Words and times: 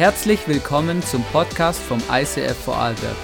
Herzlich 0.00 0.48
willkommen 0.48 1.02
zum 1.02 1.22
Podcast 1.24 1.78
vom 1.78 2.02
ICF 2.10 2.56
Vorarlberg. 2.56 3.18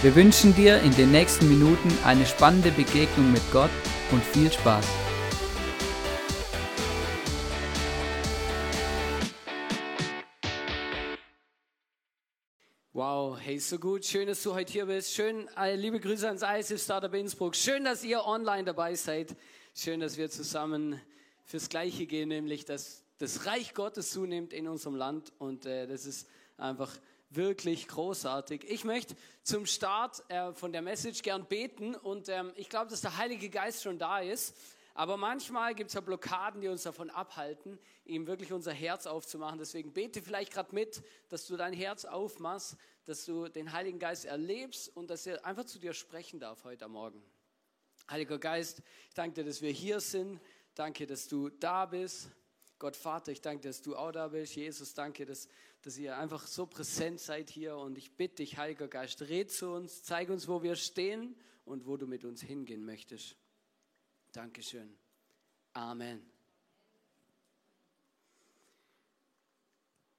Wir 0.00 0.16
wünschen 0.16 0.54
dir 0.54 0.80
in 0.80 0.92
den 0.92 1.10
nächsten 1.12 1.46
Minuten 1.46 1.90
eine 2.06 2.24
spannende 2.24 2.70
Begegnung 2.70 3.30
mit 3.30 3.42
Gott 3.52 3.68
und 4.10 4.24
viel 4.24 4.50
Spaß. 4.50 4.86
Wow, 12.94 13.38
hey, 13.38 13.58
so 13.58 13.78
gut. 13.78 14.06
Schön, 14.06 14.26
dass 14.26 14.42
du 14.42 14.54
heute 14.54 14.72
hier 14.72 14.86
bist. 14.86 15.12
Schön, 15.12 15.48
äh, 15.54 15.76
liebe 15.76 16.00
Grüße 16.00 16.26
ans 16.26 16.40
ICF 16.40 16.82
Startup 16.82 17.12
Innsbruck. 17.12 17.54
Schön, 17.54 17.84
dass 17.84 18.02
ihr 18.04 18.24
online 18.24 18.64
dabei 18.64 18.94
seid. 18.94 19.36
Schön, 19.74 20.00
dass 20.00 20.16
wir 20.16 20.30
zusammen 20.30 20.98
fürs 21.44 21.68
Gleiche 21.68 22.06
gehen, 22.06 22.30
nämlich 22.30 22.64
dass 22.64 23.04
das 23.20 23.44
Reich 23.44 23.74
Gottes 23.74 24.10
zunimmt 24.12 24.52
in 24.54 24.66
unserem 24.66 24.96
Land. 24.96 25.32
Und 25.38 25.66
äh, 25.66 25.86
das 25.86 26.06
ist 26.06 26.26
einfach 26.56 26.90
wirklich 27.28 27.86
großartig. 27.86 28.64
Ich 28.64 28.84
möchte 28.84 29.14
zum 29.42 29.66
Start 29.66 30.24
äh, 30.30 30.52
von 30.54 30.72
der 30.72 30.80
Message 30.80 31.22
gern 31.22 31.44
beten 31.44 31.94
und 31.94 32.28
ähm, 32.30 32.50
ich 32.56 32.70
glaube, 32.70 32.90
dass 32.90 33.02
der 33.02 33.18
Heilige 33.18 33.50
Geist 33.50 33.82
schon 33.82 33.98
da 33.98 34.20
ist. 34.20 34.56
Aber 34.94 35.18
manchmal 35.18 35.74
gibt 35.74 35.88
es 35.88 35.94
ja 35.94 36.00
Blockaden, 36.00 36.62
die 36.62 36.68
uns 36.68 36.82
davon 36.82 37.10
abhalten, 37.10 37.78
ihm 38.04 38.26
wirklich 38.26 38.52
unser 38.52 38.72
Herz 38.72 39.06
aufzumachen. 39.06 39.58
Deswegen 39.58 39.92
bete 39.92 40.22
vielleicht 40.22 40.52
gerade 40.52 40.74
mit, 40.74 41.02
dass 41.28 41.46
du 41.46 41.56
dein 41.56 41.74
Herz 41.74 42.06
aufmachst, 42.06 42.76
dass 43.04 43.26
du 43.26 43.48
den 43.48 43.72
Heiligen 43.72 43.98
Geist 43.98 44.24
erlebst 44.24 44.96
und 44.96 45.10
dass 45.10 45.26
er 45.26 45.44
einfach 45.44 45.64
zu 45.64 45.78
dir 45.78 45.92
sprechen 45.92 46.40
darf 46.40 46.64
heute 46.64 46.88
Morgen. 46.88 47.22
Heiliger 48.10 48.38
Geist, 48.38 48.82
ich 49.08 49.14
danke 49.14 49.34
dir, 49.34 49.44
dass 49.44 49.60
wir 49.60 49.70
hier 49.70 50.00
sind. 50.00 50.40
Danke, 50.74 51.06
dass 51.06 51.28
du 51.28 51.50
da 51.50 51.84
bist. 51.84 52.30
Gott 52.80 52.96
Vater, 52.96 53.30
ich 53.30 53.42
danke, 53.42 53.68
dass 53.68 53.82
du 53.82 53.94
auch 53.94 54.10
da 54.10 54.28
bist. 54.28 54.56
Jesus, 54.56 54.94
danke, 54.94 55.26
dass, 55.26 55.48
dass 55.82 55.98
ihr 55.98 56.16
einfach 56.16 56.46
so 56.46 56.64
präsent 56.64 57.20
seid 57.20 57.50
hier. 57.50 57.76
Und 57.76 57.98
ich 57.98 58.16
bitte 58.16 58.36
dich, 58.36 58.56
Heiliger 58.56 58.88
Geist, 58.88 59.20
red 59.20 59.52
zu 59.52 59.68
uns, 59.68 60.02
zeig 60.02 60.30
uns, 60.30 60.48
wo 60.48 60.62
wir 60.62 60.74
stehen 60.76 61.36
und 61.66 61.86
wo 61.86 61.98
du 61.98 62.06
mit 62.06 62.24
uns 62.24 62.40
hingehen 62.40 62.82
möchtest. 62.82 63.36
Dankeschön. 64.32 64.96
Amen. 65.74 66.24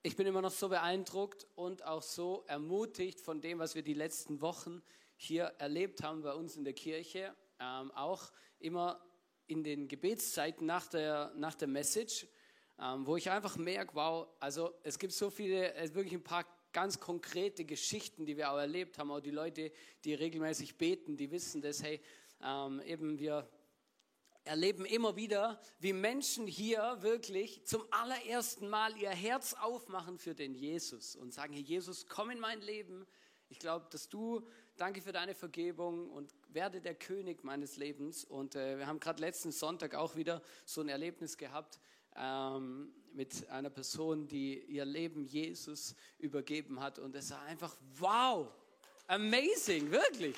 Ich 0.03 0.15
bin 0.15 0.27
immer 0.27 0.43
noch 0.43 0.51
so 0.51 0.69
beeindruckt 0.69 1.47
und 1.55 1.83
auch 1.83 2.03
so 2.03 2.43
ermutigt 2.45 3.21
von 3.21 3.41
dem, 3.41 3.57
was 3.57 3.73
wir 3.73 3.81
die 3.81 3.95
letzten 3.95 4.39
Wochen 4.39 4.83
hier 5.17 5.45
erlebt 5.57 6.03
haben 6.03 6.21
bei 6.21 6.33
uns 6.33 6.55
in 6.55 6.63
der 6.63 6.73
Kirche. 6.73 7.35
Ähm, 7.59 7.89
auch 7.93 8.31
immer 8.59 9.03
in 9.47 9.63
den 9.63 9.87
Gebetszeiten 9.87 10.67
nach 10.67 10.85
der, 10.85 11.33
nach 11.35 11.55
der 11.55 11.67
Message, 11.67 12.27
ähm, 12.81 13.05
wo 13.05 13.15
ich 13.15 13.29
einfach 13.29 13.57
merke, 13.57 13.93
wow, 13.93 14.27
also 14.39 14.73
es 14.83 14.97
gibt 14.97 15.13
so 15.13 15.29
viele, 15.29 15.73
äh, 15.75 15.93
wirklich 15.93 16.15
ein 16.15 16.23
paar 16.23 16.45
ganz 16.73 16.99
konkrete 16.99 17.63
Geschichten, 17.63 18.25
die 18.25 18.37
wir 18.37 18.51
auch 18.51 18.57
erlebt 18.57 18.97
haben. 18.97 19.11
Auch 19.11 19.19
die 19.19 19.31
Leute, 19.31 19.71
die 20.03 20.13
regelmäßig 20.13 20.77
beten, 20.77 21.15
die 21.15 21.29
wissen 21.29 21.61
das, 21.61 21.83
hey, 21.83 22.01
ähm, 22.41 22.81
eben 22.85 23.19
wir 23.19 23.47
erleben 24.43 24.85
immer 24.85 25.15
wieder, 25.15 25.61
wie 25.79 25.93
Menschen 25.93 26.47
hier 26.47 26.97
wirklich 27.01 27.63
zum 27.65 27.83
allerersten 27.91 28.67
Mal 28.67 28.97
ihr 28.97 29.11
Herz 29.11 29.53
aufmachen 29.53 30.17
für 30.17 30.33
den 30.33 30.55
Jesus 30.55 31.15
und 31.15 31.31
sagen, 31.31 31.53
hey 31.53 31.61
Jesus, 31.61 32.07
komm 32.07 32.31
in 32.31 32.39
mein 32.39 32.61
Leben. 32.61 33.05
Ich 33.49 33.59
glaube, 33.59 33.85
dass 33.91 34.09
du, 34.09 34.47
danke 34.77 35.01
für 35.01 35.11
deine 35.11 35.35
Vergebung 35.35 36.09
und 36.09 36.33
werde 36.47 36.81
der 36.81 36.95
König 36.95 37.43
meines 37.43 37.77
Lebens. 37.77 38.23
Und 38.23 38.55
äh, 38.55 38.79
wir 38.79 38.87
haben 38.87 38.99
gerade 38.99 39.21
letzten 39.21 39.51
Sonntag 39.51 39.93
auch 39.93 40.15
wieder 40.15 40.41
so 40.65 40.81
ein 40.81 40.89
Erlebnis 40.89 41.37
gehabt 41.37 41.79
ähm, 42.15 42.93
mit 43.13 43.49
einer 43.49 43.69
Person, 43.69 44.27
die 44.27 44.59
ihr 44.59 44.85
Leben 44.85 45.25
Jesus 45.25 45.95
übergeben 46.17 46.79
hat. 46.79 46.99
Und 46.99 47.15
es 47.15 47.31
war 47.31 47.41
einfach 47.43 47.75
wow, 47.97 48.47
amazing, 49.07 49.91
wirklich. 49.91 50.35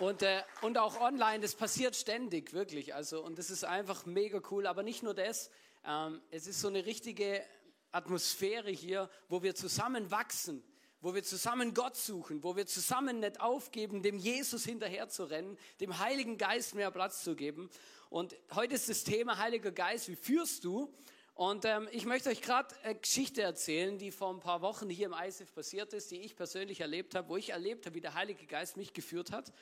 Und, 0.00 0.22
äh, 0.22 0.42
und 0.62 0.76
auch 0.76 1.00
online, 1.00 1.40
das 1.40 1.54
passiert 1.54 1.94
ständig, 1.94 2.52
wirklich. 2.52 2.94
Also, 2.94 3.24
und 3.24 3.38
das 3.38 3.50
ist 3.50 3.64
einfach 3.64 4.06
mega 4.06 4.40
cool. 4.50 4.66
Aber 4.66 4.82
nicht 4.82 5.02
nur 5.02 5.14
das, 5.14 5.50
ähm, 5.84 6.20
es 6.30 6.46
ist 6.46 6.60
so 6.60 6.68
eine 6.68 6.84
richtige 6.84 7.44
Atmosphäre 7.92 8.70
hier, 8.70 9.08
wo 9.28 9.42
wir 9.42 9.54
zusammen 9.54 10.10
wachsen, 10.10 10.64
wo 11.04 11.14
wir 11.14 11.22
zusammen 11.22 11.74
Gott 11.74 11.96
suchen, 11.96 12.42
wo 12.42 12.56
wir 12.56 12.66
zusammen 12.66 13.20
nicht 13.20 13.38
aufgeben, 13.38 14.02
dem 14.02 14.16
Jesus 14.16 14.64
hinterher 14.64 15.06
zu 15.10 15.24
rennen, 15.24 15.58
dem 15.78 15.98
Heiligen 15.98 16.38
Geist 16.38 16.74
mehr 16.74 16.90
Platz 16.90 17.22
zu 17.22 17.36
geben. 17.36 17.68
Und 18.08 18.34
heute 18.54 18.76
ist 18.76 18.88
das 18.88 19.04
Thema 19.04 19.36
Heiliger 19.36 19.70
Geist, 19.70 20.08
wie 20.08 20.16
führst 20.16 20.64
du? 20.64 20.90
Und 21.34 21.66
ähm, 21.66 21.88
ich 21.92 22.06
möchte 22.06 22.30
euch 22.30 22.40
gerade 22.40 22.74
eine 22.84 22.94
Geschichte 22.94 23.42
erzählen, 23.42 23.98
die 23.98 24.12
vor 24.12 24.32
ein 24.32 24.40
paar 24.40 24.62
Wochen 24.62 24.88
hier 24.88 25.04
im 25.08 25.12
ISIF 25.12 25.52
passiert 25.52 25.92
ist, 25.92 26.10
die 26.10 26.22
ich 26.22 26.36
persönlich 26.36 26.80
erlebt 26.80 27.14
habe, 27.14 27.28
wo 27.28 27.36
ich 27.36 27.50
erlebt 27.50 27.84
habe, 27.84 27.96
wie 27.96 28.00
der 28.00 28.14
Heilige 28.14 28.46
Geist 28.46 28.78
mich 28.78 28.94
geführt 28.94 29.30
hat. 29.30 29.52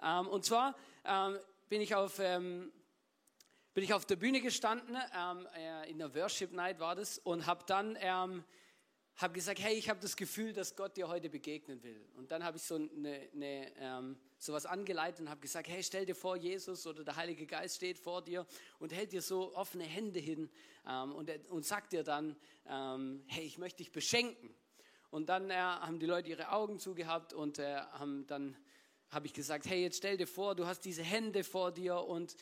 Ähm, 0.00 0.28
und 0.28 0.44
zwar 0.44 0.76
ähm, 1.04 1.36
bin, 1.68 1.80
ich 1.80 1.96
auf, 1.96 2.20
ähm, 2.20 2.70
bin 3.74 3.82
ich 3.82 3.92
auf 3.92 4.06
der 4.06 4.14
Bühne 4.14 4.40
gestanden, 4.40 4.96
ähm, 5.18 5.48
äh, 5.56 5.90
in 5.90 5.98
der 5.98 6.14
Worship 6.14 6.52
Night 6.52 6.78
war 6.78 6.94
das, 6.94 7.18
und 7.18 7.46
habe 7.46 7.64
dann 7.66 7.98
ähm, 8.00 8.44
hab 9.16 9.34
gesagt, 9.34 9.60
hey, 9.60 9.74
ich 9.74 9.88
habe 9.88 10.00
das 10.00 10.16
Gefühl, 10.16 10.52
dass 10.52 10.74
Gott 10.74 10.96
dir 10.96 11.08
heute 11.08 11.28
begegnen 11.28 11.82
will. 11.82 12.04
Und 12.16 12.30
dann 12.30 12.42
habe 12.42 12.56
ich 12.56 12.62
so 12.62 12.76
eine, 12.76 13.28
eine 13.34 14.16
sowas 14.38 14.66
angeleitet 14.66 15.20
und 15.20 15.30
habe 15.30 15.40
gesagt, 15.40 15.68
hey, 15.68 15.82
stell 15.82 16.04
dir 16.06 16.14
vor, 16.14 16.36
Jesus 16.36 16.86
oder 16.86 17.04
der 17.04 17.16
Heilige 17.16 17.46
Geist 17.46 17.76
steht 17.76 17.98
vor 17.98 18.22
dir 18.22 18.46
und 18.78 18.92
hält 18.92 19.12
dir 19.12 19.22
so 19.22 19.54
offene 19.54 19.84
Hände 19.84 20.18
hin 20.18 20.50
ähm, 20.88 21.12
und, 21.12 21.30
und 21.48 21.64
sagt 21.64 21.92
dir 21.92 22.02
dann, 22.02 22.36
ähm, 22.66 23.22
hey, 23.26 23.44
ich 23.44 23.58
möchte 23.58 23.78
dich 23.78 23.92
beschenken. 23.92 24.52
Und 25.10 25.28
dann 25.28 25.50
äh, 25.50 25.54
haben 25.54 26.00
die 26.00 26.06
Leute 26.06 26.30
ihre 26.30 26.50
Augen 26.50 26.78
zugehabt 26.78 27.32
und 27.32 27.58
äh, 27.58 27.76
haben 27.92 28.26
dann 28.26 28.56
habe 29.10 29.26
ich 29.26 29.34
gesagt, 29.34 29.66
hey, 29.66 29.82
jetzt 29.82 29.98
stell 29.98 30.16
dir 30.16 30.26
vor, 30.26 30.54
du 30.54 30.66
hast 30.66 30.80
diese 30.86 31.02
Hände 31.02 31.44
vor 31.44 31.70
dir 31.70 31.98
und, 31.98 32.34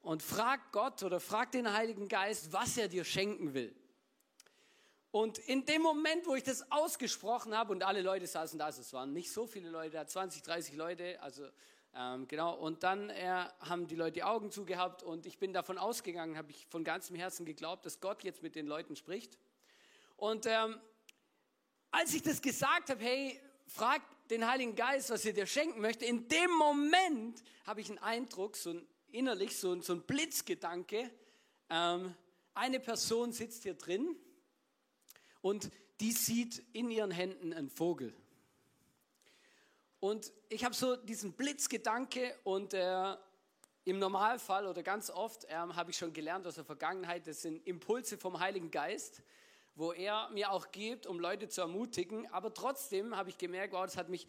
und 0.00 0.22
frag 0.22 0.72
Gott 0.72 1.02
oder 1.02 1.20
frag 1.20 1.52
den 1.52 1.70
Heiligen 1.70 2.08
Geist, 2.08 2.54
was 2.54 2.78
er 2.78 2.88
dir 2.88 3.04
schenken 3.04 3.52
will. 3.52 3.74
Und 5.16 5.38
in 5.38 5.64
dem 5.64 5.80
Moment, 5.80 6.26
wo 6.26 6.34
ich 6.34 6.42
das 6.42 6.70
ausgesprochen 6.70 7.56
habe 7.56 7.72
und 7.72 7.82
alle 7.82 8.02
Leute 8.02 8.26
saßen 8.26 8.58
da, 8.58 8.66
also 8.66 8.82
es 8.82 8.92
waren 8.92 9.14
nicht 9.14 9.32
so 9.32 9.46
viele 9.46 9.70
Leute, 9.70 10.04
20, 10.06 10.42
30 10.42 10.76
Leute, 10.76 11.18
also 11.22 11.48
ähm, 11.94 12.28
genau, 12.28 12.54
und 12.54 12.82
dann 12.82 13.08
äh, 13.08 13.46
haben 13.60 13.86
die 13.86 13.94
Leute 13.94 14.12
die 14.12 14.24
Augen 14.24 14.50
zugehabt 14.50 15.02
und 15.02 15.24
ich 15.24 15.38
bin 15.38 15.54
davon 15.54 15.78
ausgegangen, 15.78 16.36
habe 16.36 16.50
ich 16.50 16.66
von 16.66 16.84
ganzem 16.84 17.16
Herzen 17.16 17.46
geglaubt, 17.46 17.86
dass 17.86 18.00
Gott 18.00 18.24
jetzt 18.24 18.42
mit 18.42 18.56
den 18.56 18.66
Leuten 18.66 18.94
spricht. 18.94 19.38
Und 20.18 20.44
ähm, 20.44 20.78
als 21.92 22.12
ich 22.12 22.20
das 22.20 22.42
gesagt 22.42 22.90
habe, 22.90 23.02
hey, 23.02 23.40
frag 23.68 24.02
den 24.28 24.46
Heiligen 24.46 24.74
Geist, 24.74 25.08
was 25.08 25.24
er 25.24 25.32
dir 25.32 25.46
schenken 25.46 25.80
möchte, 25.80 26.04
in 26.04 26.28
dem 26.28 26.50
Moment 26.50 27.42
habe 27.64 27.80
ich 27.80 27.88
einen 27.88 28.00
Eindruck, 28.00 28.54
so 28.54 28.68
ein, 28.68 28.86
innerlich 29.12 29.56
so, 29.56 29.80
so 29.80 29.94
ein 29.94 30.02
Blitzgedanke, 30.02 31.10
ähm, 31.70 32.14
eine 32.52 32.80
Person 32.80 33.32
sitzt 33.32 33.62
hier 33.62 33.72
drin 33.72 34.14
und 35.46 35.70
die 36.00 36.10
sieht 36.10 36.60
in 36.72 36.90
ihren 36.90 37.12
Händen 37.12 37.52
einen 37.52 37.70
Vogel. 37.70 38.12
Und 40.00 40.32
ich 40.48 40.64
habe 40.64 40.74
so 40.74 40.96
diesen 40.96 41.34
Blitzgedanke 41.34 42.34
und 42.42 42.74
äh, 42.74 43.14
im 43.84 44.00
Normalfall 44.00 44.66
oder 44.66 44.82
ganz 44.82 45.08
oft 45.08 45.44
äh, 45.44 45.54
habe 45.54 45.92
ich 45.92 45.98
schon 45.98 46.12
gelernt 46.12 46.48
aus 46.48 46.56
der 46.56 46.64
Vergangenheit, 46.64 47.28
das 47.28 47.42
sind 47.42 47.64
Impulse 47.64 48.18
vom 48.18 48.40
Heiligen 48.40 48.72
Geist, 48.72 49.22
wo 49.76 49.92
er 49.92 50.28
mir 50.30 50.50
auch 50.50 50.72
gibt, 50.72 51.06
um 51.06 51.20
Leute 51.20 51.48
zu 51.48 51.60
ermutigen. 51.60 52.26
Aber 52.32 52.52
trotzdem 52.52 53.16
habe 53.16 53.30
ich 53.30 53.38
gemerkt, 53.38 53.72
wow, 53.72 53.84
das 53.84 53.96
hat 53.96 54.08
mich, 54.08 54.26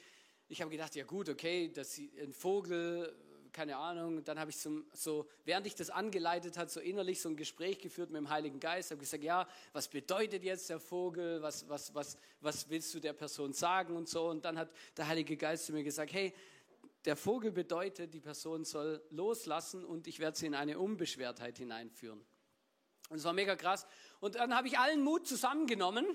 ich 0.49 0.61
habe 0.61 0.69
gedacht, 0.69 0.95
ja 0.95 1.03
gut, 1.03 1.29
okay, 1.29 1.71
das 1.73 1.97
ein 1.97 2.31
Vogel, 2.31 3.11
keine 3.57 3.77
Ahnung. 3.77 4.23
Dann 4.23 4.39
habe 4.39 4.51
ich 4.51 4.57
so, 4.57 4.83
so, 4.93 5.27
während 5.43 5.65
ich 5.65 5.73
das 5.73 5.89
angeleitet 5.89 6.57
hat, 6.57 6.69
so 6.69 6.79
innerlich 6.79 7.19
so 7.19 7.27
ein 7.27 7.35
Gespräch 7.35 7.79
geführt 7.79 8.11
mit 8.11 8.19
dem 8.19 8.29
Heiligen 8.29 8.59
Geist. 8.59 8.91
Habe 8.91 8.99
gesagt, 8.99 9.23
ja, 9.23 9.47
was 9.73 9.87
bedeutet 9.87 10.43
jetzt 10.43 10.69
der 10.69 10.79
Vogel? 10.79 11.41
Was, 11.41 11.67
was, 11.67 11.95
was, 11.95 12.17
was 12.39 12.69
willst 12.69 12.93
du 12.93 12.99
der 12.99 13.13
Person 13.13 13.53
sagen 13.53 13.95
und 13.95 14.07
so? 14.07 14.29
Und 14.29 14.45
dann 14.45 14.59
hat 14.59 14.69
der 14.95 15.07
Heilige 15.07 15.35
Geist 15.35 15.65
zu 15.65 15.73
mir 15.73 15.83
gesagt, 15.83 16.13
hey, 16.13 16.35
der 17.03 17.15
Vogel 17.15 17.51
bedeutet, 17.51 18.13
die 18.13 18.19
Person 18.19 18.63
soll 18.63 19.01
loslassen 19.09 19.83
und 19.83 20.05
ich 20.05 20.19
werde 20.19 20.37
sie 20.37 20.45
in 20.45 20.53
eine 20.53 20.77
Unbeschwertheit 20.77 21.57
hineinführen. 21.57 22.23
Und 23.09 23.17
es 23.17 23.23
war 23.23 23.33
mega 23.33 23.55
krass. 23.55 23.87
Und 24.19 24.35
dann 24.35 24.55
habe 24.55 24.67
ich 24.67 24.77
allen 24.77 25.01
Mut 25.03 25.27
zusammengenommen, 25.27 26.05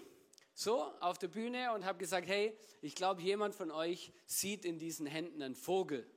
so 0.55 0.81
auf 1.01 1.19
der 1.19 1.29
Bühne 1.29 1.73
und 1.73 1.85
habe 1.85 1.99
gesagt, 1.99 2.29
hey, 2.29 2.57
ich 2.83 2.95
glaube, 2.95 3.21
jemand 3.21 3.57
von 3.57 3.73
euch 3.73 4.13
sieht 4.27 4.65
in 4.65 4.79
diesen 4.79 5.07
Händen 5.07 5.43
einen 5.43 5.57
Vogel. 5.57 6.09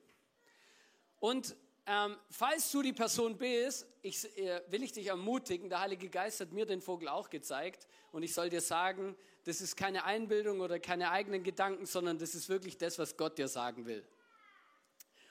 Und 1.19 1.55
ähm, 1.87 2.17
falls 2.31 2.71
du 2.71 2.81
die 2.81 2.93
Person 2.93 3.37
bist, 3.37 3.87
ich, 4.01 4.25
äh, 4.37 4.61
will 4.69 4.81
ich 4.83 4.91
dich 4.91 5.07
ermutigen, 5.07 5.69
der 5.69 5.81
Heilige 5.81 6.09
Geist 6.09 6.39
hat 6.39 6.51
mir 6.51 6.65
den 6.65 6.81
Vogel 6.81 7.07
auch 7.07 7.29
gezeigt 7.29 7.87
und 8.11 8.23
ich 8.23 8.33
soll 8.33 8.49
dir 8.49 8.61
sagen, 8.61 9.15
das 9.43 9.61
ist 9.61 9.75
keine 9.75 10.03
Einbildung 10.03 10.61
oder 10.61 10.79
keine 10.79 11.11
eigenen 11.11 11.43
Gedanken, 11.43 11.85
sondern 11.85 12.17
das 12.17 12.33
ist 12.33 12.49
wirklich 12.49 12.77
das, 12.77 12.97
was 12.97 13.15
Gott 13.15 13.37
dir 13.37 13.47
sagen 13.47 13.85
will. 13.85 14.03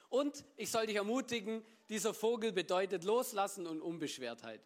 Und 0.09 0.45
ich 0.57 0.71
soll 0.71 0.87
dich 0.87 0.95
ermutigen, 0.95 1.65
dieser 1.89 2.15
Vogel 2.15 2.53
bedeutet 2.53 3.03
Loslassen 3.03 3.67
und 3.67 3.83
Unbeschwertheit. 3.83 4.61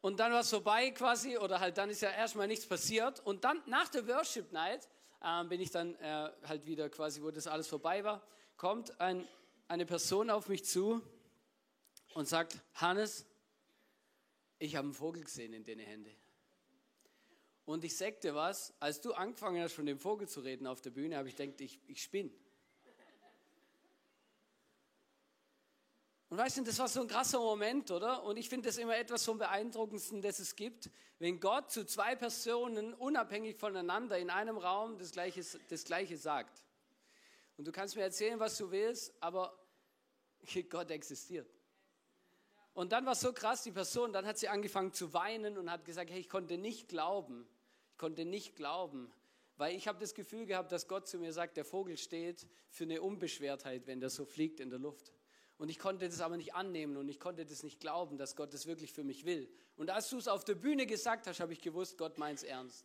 Und 0.00 0.20
dann 0.20 0.32
war 0.32 0.40
es 0.40 0.50
vorbei 0.50 0.90
quasi, 0.92 1.38
oder 1.38 1.58
halt 1.58 1.76
dann 1.76 1.90
ist 1.90 2.02
ja 2.02 2.10
erstmal 2.10 2.46
nichts 2.46 2.66
passiert. 2.66 3.18
Und 3.20 3.42
dann 3.42 3.62
nach 3.66 3.88
der 3.88 4.06
Worship 4.06 4.52
Night 4.52 4.88
äh, 5.20 5.42
bin 5.44 5.60
ich 5.60 5.70
dann 5.72 5.96
äh, 5.96 6.30
halt 6.46 6.66
wieder 6.66 6.88
quasi, 6.88 7.20
wo 7.20 7.32
das 7.32 7.48
alles 7.48 7.66
vorbei 7.66 8.04
war, 8.04 8.22
kommt 8.56 9.00
ein, 9.00 9.26
eine 9.68 9.86
Person 9.86 10.30
auf 10.30 10.48
mich 10.48 10.64
zu 10.64 11.02
und 12.14 12.28
sagt, 12.28 12.60
Hannes, 12.74 13.26
ich 14.58 14.76
habe 14.76 14.86
einen 14.86 14.94
Vogel 14.94 15.24
gesehen 15.24 15.52
in 15.52 15.64
deine 15.64 15.82
Hände. 15.82 16.10
Und 17.64 17.82
ich 17.82 17.96
sagte 17.96 18.34
was, 18.34 18.74
als 18.80 19.00
du 19.00 19.12
angefangen 19.14 19.62
hast, 19.62 19.72
von 19.72 19.86
dem 19.86 19.98
Vogel 19.98 20.28
zu 20.28 20.40
reden 20.40 20.66
auf 20.66 20.80
der 20.80 20.90
Bühne, 20.90 21.16
habe 21.16 21.28
ich 21.28 21.36
gedacht, 21.36 21.60
ich, 21.60 21.80
ich 21.86 22.02
spinne. 22.02 22.30
Und 26.28 26.38
weißt 26.38 26.58
du, 26.58 26.62
das 26.64 26.78
war 26.78 26.88
so 26.88 27.00
ein 27.00 27.08
krasser 27.08 27.38
Moment, 27.38 27.90
oder? 27.90 28.24
Und 28.24 28.36
ich 28.36 28.48
finde 28.48 28.68
das 28.68 28.76
immer 28.78 28.96
etwas 28.96 29.24
vom 29.24 29.38
Beeindruckendsten, 29.38 30.20
das 30.20 30.40
es 30.40 30.56
gibt, 30.56 30.90
wenn 31.18 31.38
Gott 31.38 31.70
zu 31.70 31.86
zwei 31.86 32.16
Personen 32.16 32.92
unabhängig 32.94 33.56
voneinander 33.56 34.18
in 34.18 34.30
einem 34.30 34.58
Raum 34.58 34.98
das 34.98 35.12
Gleiche, 35.12 35.44
das 35.68 35.84
Gleiche 35.84 36.16
sagt. 36.16 36.64
Und 37.56 37.66
du 37.66 37.72
kannst 37.72 37.96
mir 37.96 38.02
erzählen, 38.02 38.40
was 38.40 38.56
du 38.56 38.70
willst, 38.70 39.14
aber 39.20 39.58
Gott 40.70 40.90
existiert. 40.90 41.48
Und 42.72 42.90
dann 42.90 43.06
war 43.06 43.12
es 43.12 43.20
so 43.20 43.32
krass, 43.32 43.62
die 43.62 43.70
Person, 43.70 44.12
dann 44.12 44.26
hat 44.26 44.36
sie 44.36 44.48
angefangen 44.48 44.92
zu 44.92 45.14
weinen 45.14 45.56
und 45.56 45.70
hat 45.70 45.84
gesagt, 45.84 46.10
hey, 46.10 46.18
ich 46.18 46.28
konnte 46.28 46.58
nicht 46.58 46.88
glauben, 46.88 47.46
ich 47.92 47.98
konnte 47.98 48.24
nicht 48.24 48.56
glauben, 48.56 49.12
weil 49.56 49.76
ich 49.76 49.86
habe 49.86 50.00
das 50.00 50.14
Gefühl 50.14 50.46
gehabt, 50.46 50.72
dass 50.72 50.88
Gott 50.88 51.06
zu 51.06 51.18
mir 51.18 51.32
sagt, 51.32 51.56
der 51.56 51.64
Vogel 51.64 51.96
steht 51.96 52.48
für 52.70 52.82
eine 52.82 53.00
Unbeschwertheit, 53.00 53.86
wenn 53.86 54.00
der 54.00 54.10
so 54.10 54.24
fliegt 54.24 54.58
in 54.58 54.70
der 54.70 54.80
Luft. 54.80 55.12
Und 55.56 55.68
ich 55.68 55.78
konnte 55.78 56.08
das 56.08 56.20
aber 56.20 56.36
nicht 56.36 56.54
annehmen 56.54 56.96
und 56.96 57.08
ich 57.08 57.20
konnte 57.20 57.46
das 57.46 57.62
nicht 57.62 57.78
glauben, 57.78 58.18
dass 58.18 58.34
Gott 58.34 58.52
das 58.52 58.66
wirklich 58.66 58.92
für 58.92 59.04
mich 59.04 59.24
will. 59.24 59.48
Und 59.76 59.90
als 59.90 60.10
du 60.10 60.18
es 60.18 60.26
auf 60.26 60.44
der 60.44 60.56
Bühne 60.56 60.84
gesagt 60.86 61.28
hast, 61.28 61.38
habe 61.38 61.52
ich 61.52 61.60
gewusst, 61.60 61.96
Gott 61.96 62.18
meint 62.18 62.38
es 62.38 62.44
ernst. 62.44 62.84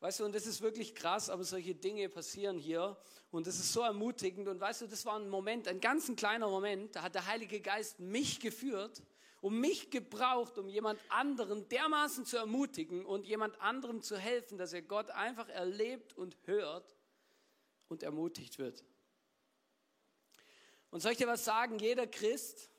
Weißt 0.00 0.20
du, 0.20 0.24
und 0.24 0.34
das 0.34 0.46
ist 0.46 0.60
wirklich 0.60 0.94
krass, 0.94 1.28
aber 1.28 1.42
solche 1.42 1.74
Dinge 1.74 2.08
passieren 2.08 2.56
hier 2.56 2.96
und 3.32 3.48
das 3.48 3.56
ist 3.56 3.72
so 3.72 3.80
ermutigend. 3.80 4.46
Und 4.46 4.60
weißt 4.60 4.82
du, 4.82 4.86
das 4.86 5.04
war 5.04 5.18
ein 5.18 5.28
Moment, 5.28 5.66
ein 5.66 5.80
ganz 5.80 6.14
kleiner 6.14 6.48
Moment, 6.48 6.94
da 6.94 7.02
hat 7.02 7.16
der 7.16 7.26
Heilige 7.26 7.60
Geist 7.60 7.98
mich 7.98 8.38
geführt 8.38 9.02
und 9.40 9.58
mich 9.58 9.90
gebraucht, 9.90 10.56
um 10.56 10.68
jemand 10.68 11.00
anderen 11.08 11.68
dermaßen 11.68 12.24
zu 12.24 12.36
ermutigen 12.36 13.04
und 13.04 13.26
jemand 13.26 13.60
anderem 13.60 14.00
zu 14.00 14.16
helfen, 14.16 14.56
dass 14.56 14.72
er 14.72 14.82
Gott 14.82 15.10
einfach 15.10 15.48
erlebt 15.48 16.16
und 16.16 16.36
hört 16.44 16.96
und 17.88 18.04
ermutigt 18.04 18.58
wird. 18.58 18.84
Und 20.90 21.00
soll 21.00 21.12
ich 21.12 21.18
dir 21.18 21.26
was 21.26 21.44
sagen? 21.44 21.78
Jeder 21.78 22.06
Christ 22.06 22.70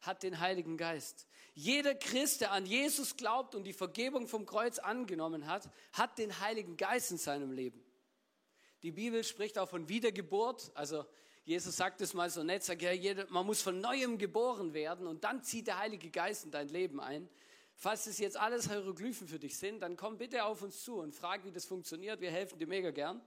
hat 0.00 0.22
den 0.22 0.40
Heiligen 0.40 0.76
Geist. 0.76 1.26
Jeder 1.54 1.94
Christ, 1.94 2.40
der 2.40 2.52
an 2.52 2.64
Jesus 2.64 3.16
glaubt 3.16 3.54
und 3.54 3.64
die 3.64 3.72
Vergebung 3.72 4.26
vom 4.26 4.46
Kreuz 4.46 4.78
angenommen 4.78 5.46
hat, 5.46 5.68
hat 5.92 6.18
den 6.18 6.40
Heiligen 6.40 6.76
Geist 6.76 7.10
in 7.10 7.18
seinem 7.18 7.52
Leben. 7.52 7.84
Die 8.82 8.90
Bibel 8.90 9.22
spricht 9.22 9.58
auch 9.58 9.68
von 9.68 9.88
Wiedergeburt. 9.88 10.70
Also 10.74 11.04
Jesus 11.44 11.76
sagt 11.76 12.00
es 12.00 12.14
mal 12.14 12.30
so 12.30 12.42
nett, 12.42 12.64
sagt, 12.64 12.82
ja, 12.82 12.92
jeder, 12.92 13.26
man 13.28 13.44
muss 13.44 13.60
von 13.62 13.80
neuem 13.80 14.16
geboren 14.16 14.72
werden 14.74 15.06
und 15.06 15.24
dann 15.24 15.42
zieht 15.42 15.66
der 15.66 15.78
Heilige 15.78 16.10
Geist 16.10 16.44
in 16.44 16.50
dein 16.50 16.68
Leben 16.68 17.00
ein. 17.00 17.28
Falls 17.74 18.04
das 18.04 18.18
jetzt 18.18 18.36
alles 18.36 18.68
Hieroglyphen 18.68 19.28
für 19.28 19.38
dich 19.38 19.58
sind, 19.58 19.80
dann 19.80 19.96
komm 19.96 20.18
bitte 20.18 20.44
auf 20.44 20.62
uns 20.62 20.82
zu 20.82 20.96
und 20.96 21.14
frag, 21.14 21.44
wie 21.44 21.52
das 21.52 21.64
funktioniert. 21.64 22.20
Wir 22.20 22.30
helfen 22.30 22.58
dir 22.58 22.66
mega 22.66 22.90
gern. 22.90 23.20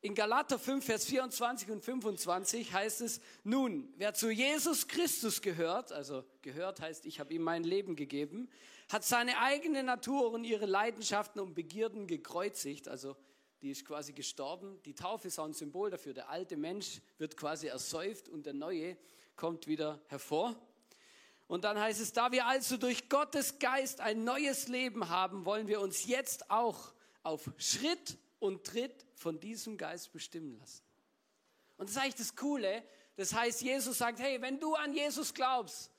In 0.00 0.14
Galater 0.14 0.60
5, 0.60 0.84
Vers 0.84 1.06
24 1.06 1.70
und 1.70 1.84
25 1.84 2.72
heißt 2.72 3.00
es, 3.00 3.20
nun, 3.42 3.92
wer 3.96 4.14
zu 4.14 4.30
Jesus 4.30 4.86
Christus 4.86 5.42
gehört, 5.42 5.90
also 5.90 6.24
gehört 6.42 6.80
heißt, 6.80 7.04
ich 7.04 7.18
habe 7.18 7.34
ihm 7.34 7.42
mein 7.42 7.64
Leben 7.64 7.96
gegeben, 7.96 8.48
hat 8.88 9.04
seine 9.04 9.38
eigene 9.40 9.82
Natur 9.82 10.30
und 10.30 10.44
ihre 10.44 10.66
Leidenschaften 10.66 11.40
und 11.40 11.54
Begierden 11.54 12.06
gekreuzigt, 12.06 12.86
also 12.86 13.16
die 13.60 13.70
ist 13.70 13.84
quasi 13.84 14.12
gestorben. 14.12 14.80
Die 14.84 14.94
Taufe 14.94 15.26
ist 15.26 15.38
auch 15.40 15.44
ein 15.44 15.52
Symbol 15.52 15.90
dafür. 15.90 16.14
Der 16.14 16.30
alte 16.30 16.56
Mensch 16.56 17.00
wird 17.18 17.36
quasi 17.36 17.66
ersäuft 17.66 18.28
und 18.28 18.46
der 18.46 18.54
neue 18.54 18.96
kommt 19.34 19.66
wieder 19.66 20.00
hervor. 20.06 20.54
Und 21.48 21.64
dann 21.64 21.76
heißt 21.76 22.00
es, 22.00 22.12
da 22.12 22.30
wir 22.30 22.46
also 22.46 22.76
durch 22.76 23.08
Gottes 23.08 23.58
Geist 23.58 24.00
ein 24.00 24.22
neues 24.22 24.68
Leben 24.68 25.08
haben, 25.08 25.44
wollen 25.44 25.66
wir 25.66 25.80
uns 25.80 26.06
jetzt 26.06 26.50
auch 26.50 26.92
auf 27.24 27.50
Schritt 27.56 28.16
und 28.38 28.64
Tritt 28.64 29.06
von 29.14 29.40
diesem 29.40 29.76
Geist 29.76 30.12
bestimmen 30.12 30.58
lassen. 30.58 30.82
Und 31.76 31.88
das 31.88 31.96
ist 31.96 32.02
eigentlich 32.02 32.14
das 32.16 32.36
Coole. 32.36 32.84
Das 33.16 33.34
heißt, 33.34 33.62
Jesus 33.62 33.98
sagt, 33.98 34.20
hey, 34.20 34.40
wenn 34.40 34.60
du 34.60 34.74
an 34.74 34.92
Jesus 34.92 35.34
glaubst 35.34 35.90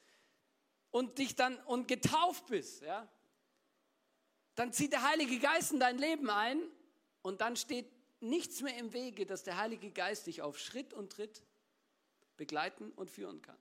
und 0.92 1.18
dich 1.18 1.36
dann 1.36 1.58
und 1.66 1.88
getauft 1.88 2.48
bist, 2.48 2.82
ja, 2.82 3.08
dann 4.56 4.74
zieht 4.74 4.92
der 4.92 5.04
Heilige 5.04 5.40
Geist 5.40 5.72
in 5.72 5.80
dein 5.80 5.98
Leben 5.98 6.30
ein 6.30 6.62
und 7.22 7.42
dann 7.42 7.56
steht 7.56 7.90
nichts 8.22 8.62
mehr 8.62 8.78
im 8.78 8.92
Wege, 8.94 9.26
dass 9.26 9.44
der 9.44 9.58
Heilige 9.58 9.92
Geist 9.92 10.28
dich 10.28 10.42
auf 10.42 10.60
Schritt 10.60 10.94
und 10.94 11.12
Tritt 11.14 11.44
begleiten 12.36 12.92
und 12.92 13.10
führen 13.10 13.42
kann. 13.42 13.58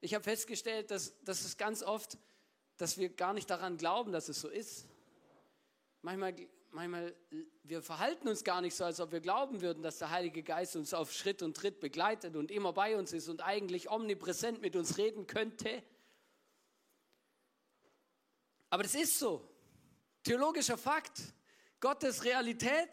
Ich 0.00 0.14
habe 0.14 0.22
festgestellt, 0.22 0.90
dass, 0.90 1.20
dass 1.24 1.44
es 1.44 1.56
ganz 1.56 1.82
oft, 1.82 2.18
dass 2.76 2.98
wir 2.98 3.08
gar 3.08 3.32
nicht 3.32 3.50
daran 3.50 3.76
glauben, 3.76 4.12
dass 4.12 4.28
es 4.28 4.40
so 4.40 4.48
ist. 4.48 4.86
Manchmal, 6.06 6.36
manchmal, 6.70 7.16
wir 7.64 7.82
verhalten 7.82 8.28
uns 8.28 8.44
gar 8.44 8.60
nicht 8.60 8.76
so, 8.76 8.84
als 8.84 9.00
ob 9.00 9.10
wir 9.10 9.18
glauben 9.18 9.60
würden, 9.60 9.82
dass 9.82 9.98
der 9.98 10.10
Heilige 10.10 10.44
Geist 10.44 10.76
uns 10.76 10.94
auf 10.94 11.12
Schritt 11.12 11.42
und 11.42 11.56
Tritt 11.56 11.80
begleitet 11.80 12.36
und 12.36 12.52
immer 12.52 12.72
bei 12.72 12.96
uns 12.96 13.12
ist 13.12 13.28
und 13.28 13.44
eigentlich 13.44 13.90
omnipräsent 13.90 14.62
mit 14.62 14.76
uns 14.76 14.98
reden 14.98 15.26
könnte. 15.26 15.82
Aber 18.70 18.84
das 18.84 18.94
ist 18.94 19.18
so. 19.18 19.50
Theologischer 20.22 20.78
Fakt. 20.78 21.20
Gottes 21.80 22.22
Realität 22.22 22.90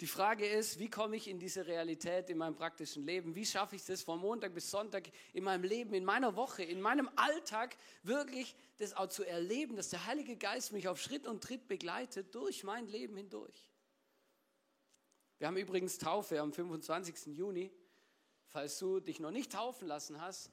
die 0.00 0.06
Frage 0.06 0.46
ist, 0.46 0.78
wie 0.78 0.88
komme 0.88 1.16
ich 1.16 1.28
in 1.28 1.38
diese 1.38 1.66
Realität 1.66 2.30
in 2.30 2.38
meinem 2.38 2.54
praktischen 2.54 3.04
Leben? 3.04 3.34
Wie 3.34 3.44
schaffe 3.44 3.76
ich 3.76 3.86
es 3.86 4.02
von 4.02 4.18
Montag 4.18 4.54
bis 4.54 4.70
Sonntag 4.70 5.10
in 5.34 5.44
meinem 5.44 5.62
Leben, 5.64 5.92
in 5.92 6.06
meiner 6.06 6.36
Woche, 6.36 6.62
in 6.62 6.80
meinem 6.80 7.10
Alltag 7.16 7.76
wirklich 8.02 8.56
das 8.78 8.94
auch 8.94 9.08
zu 9.08 9.24
erleben, 9.24 9.76
dass 9.76 9.90
der 9.90 10.06
Heilige 10.06 10.36
Geist 10.36 10.72
mich 10.72 10.88
auf 10.88 10.98
Schritt 11.00 11.26
und 11.26 11.44
Tritt 11.44 11.68
begleitet 11.68 12.34
durch 12.34 12.64
mein 12.64 12.86
Leben 12.86 13.16
hindurch? 13.16 13.70
Wir 15.38 15.48
haben 15.48 15.58
übrigens 15.58 15.98
Taufe 15.98 16.40
am 16.40 16.52
25. 16.52 17.36
Juni. 17.36 17.70
Falls 18.46 18.78
du 18.78 19.00
dich 19.00 19.20
noch 19.20 19.30
nicht 19.30 19.52
taufen 19.52 19.86
lassen 19.86 20.20
hast, 20.20 20.50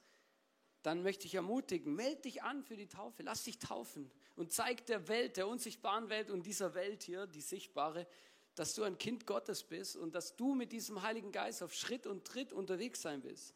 dann 0.84 1.04
möchte 1.04 1.25
ich 1.25 1.36
ermutigen, 1.36 1.96
melde 1.96 2.22
dich 2.24 2.44
an 2.44 2.63
für 2.63 2.75
die 2.75 2.88
Taufe, 2.88 3.24
lass 3.24 3.44
dich 3.44 3.60
taufen 3.60 4.12
und 4.36 4.51
zeig 4.51 4.86
der 4.86 5.08
Welt, 5.08 5.38
der 5.38 5.48
unsichtbaren 5.48 6.10
Welt 6.10 6.30
und 6.30 6.46
dieser 6.46 6.74
Welt 6.74 7.04
hier, 7.04 7.27
die 7.27 7.42
sichtbare, 7.42 8.08
dass 8.58 8.74
du 8.74 8.84
ein 8.84 8.98
Kind 8.98 9.28
Gottes 9.28 9.64
bist 9.64 9.96
und 9.96 10.16
dass 10.16 10.36
du 10.36 10.56
mit 10.56 10.72
diesem 10.72 11.04
Heiligen 11.04 11.32
Geist 11.32 11.62
auf 11.62 11.76
Schritt 11.76 12.08
und 12.08 12.26
Tritt 12.26 12.52
unterwegs 12.52 13.04
sein 13.04 13.24
willst. 13.24 13.54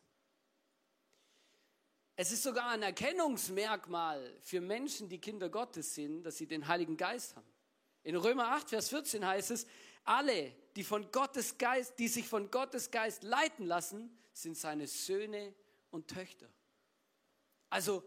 Es 2.16 2.32
ist 2.32 2.44
sogar 2.44 2.70
ein 2.70 2.84
Erkennungsmerkmal 2.84 4.38
für 4.42 4.62
Menschen, 4.62 5.10
die 5.10 5.18
Kinder 5.18 5.50
Gottes 5.50 5.96
sind, 5.96 6.22
dass 6.22 6.38
sie 6.38 6.46
den 6.46 6.68
Heiligen 6.68 6.98
Geist 6.98 7.36
haben. 7.36 7.52
In 8.04 8.16
Römer 8.16 8.50
8, 8.50 8.70
Vers 8.70 8.90
14 8.90 9.26
heißt 9.26 9.50
es, 9.50 9.66
alle, 10.04 10.54
die 10.76 10.84
von 10.84 11.12
Gottes 11.12 11.58
Geist, 11.58 11.98
die 11.98 12.08
sich 12.08 12.28
von 12.28 12.52
Gottes 12.52 12.92
Geist 12.92 13.24
leiten 13.24 13.66
lassen, 13.66 14.16
sind 14.34 14.56
seine 14.56 14.86
Söhne 14.86 15.56
und 15.90 16.10
Töchter. 16.10 16.48
Also, 17.72 18.04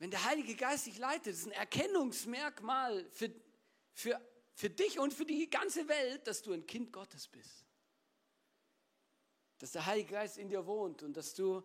wenn 0.00 0.10
der 0.10 0.24
Heilige 0.24 0.56
Geist 0.56 0.86
dich 0.86 0.98
leitet, 0.98 1.34
ist 1.34 1.46
ein 1.46 1.52
Erkennungsmerkmal 1.52 3.08
für, 3.12 3.30
für 3.92 4.20
für 4.58 4.70
dich 4.70 4.98
und 4.98 5.14
für 5.14 5.24
die 5.24 5.48
ganze 5.48 5.86
Welt, 5.86 6.26
dass 6.26 6.42
du 6.42 6.52
ein 6.52 6.66
Kind 6.66 6.92
Gottes 6.92 7.28
bist. 7.28 7.64
Dass 9.58 9.70
der 9.70 9.86
Heilige 9.86 10.14
Geist 10.14 10.36
in 10.36 10.48
dir 10.48 10.66
wohnt 10.66 11.04
und 11.04 11.16
dass 11.16 11.32
du 11.32 11.62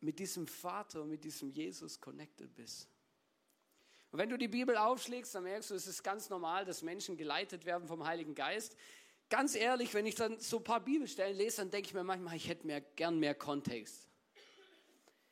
mit 0.00 0.18
diesem 0.18 0.46
Vater, 0.46 1.04
mit 1.04 1.22
diesem 1.22 1.50
Jesus 1.50 2.00
connected 2.00 2.54
bist. 2.54 2.88
Und 4.10 4.18
wenn 4.18 4.30
du 4.30 4.38
die 4.38 4.48
Bibel 4.48 4.78
aufschlägst, 4.78 5.34
dann 5.34 5.42
merkst 5.42 5.68
du, 5.68 5.74
es 5.74 5.86
ist 5.86 6.02
ganz 6.02 6.30
normal, 6.30 6.64
dass 6.64 6.80
Menschen 6.80 7.18
geleitet 7.18 7.66
werden 7.66 7.86
vom 7.86 8.06
Heiligen 8.06 8.34
Geist. 8.34 8.74
Ganz 9.28 9.54
ehrlich, 9.54 9.92
wenn 9.92 10.06
ich 10.06 10.14
dann 10.14 10.40
so 10.40 10.56
ein 10.56 10.64
paar 10.64 10.80
Bibelstellen 10.80 11.36
lese, 11.36 11.58
dann 11.58 11.70
denke 11.70 11.88
ich 11.88 11.92
mir 11.92 12.02
manchmal, 12.02 12.34
ich 12.36 12.48
hätte 12.48 12.66
mehr, 12.66 12.80
gern 12.80 13.18
mehr 13.18 13.34
Kontext. 13.34 14.08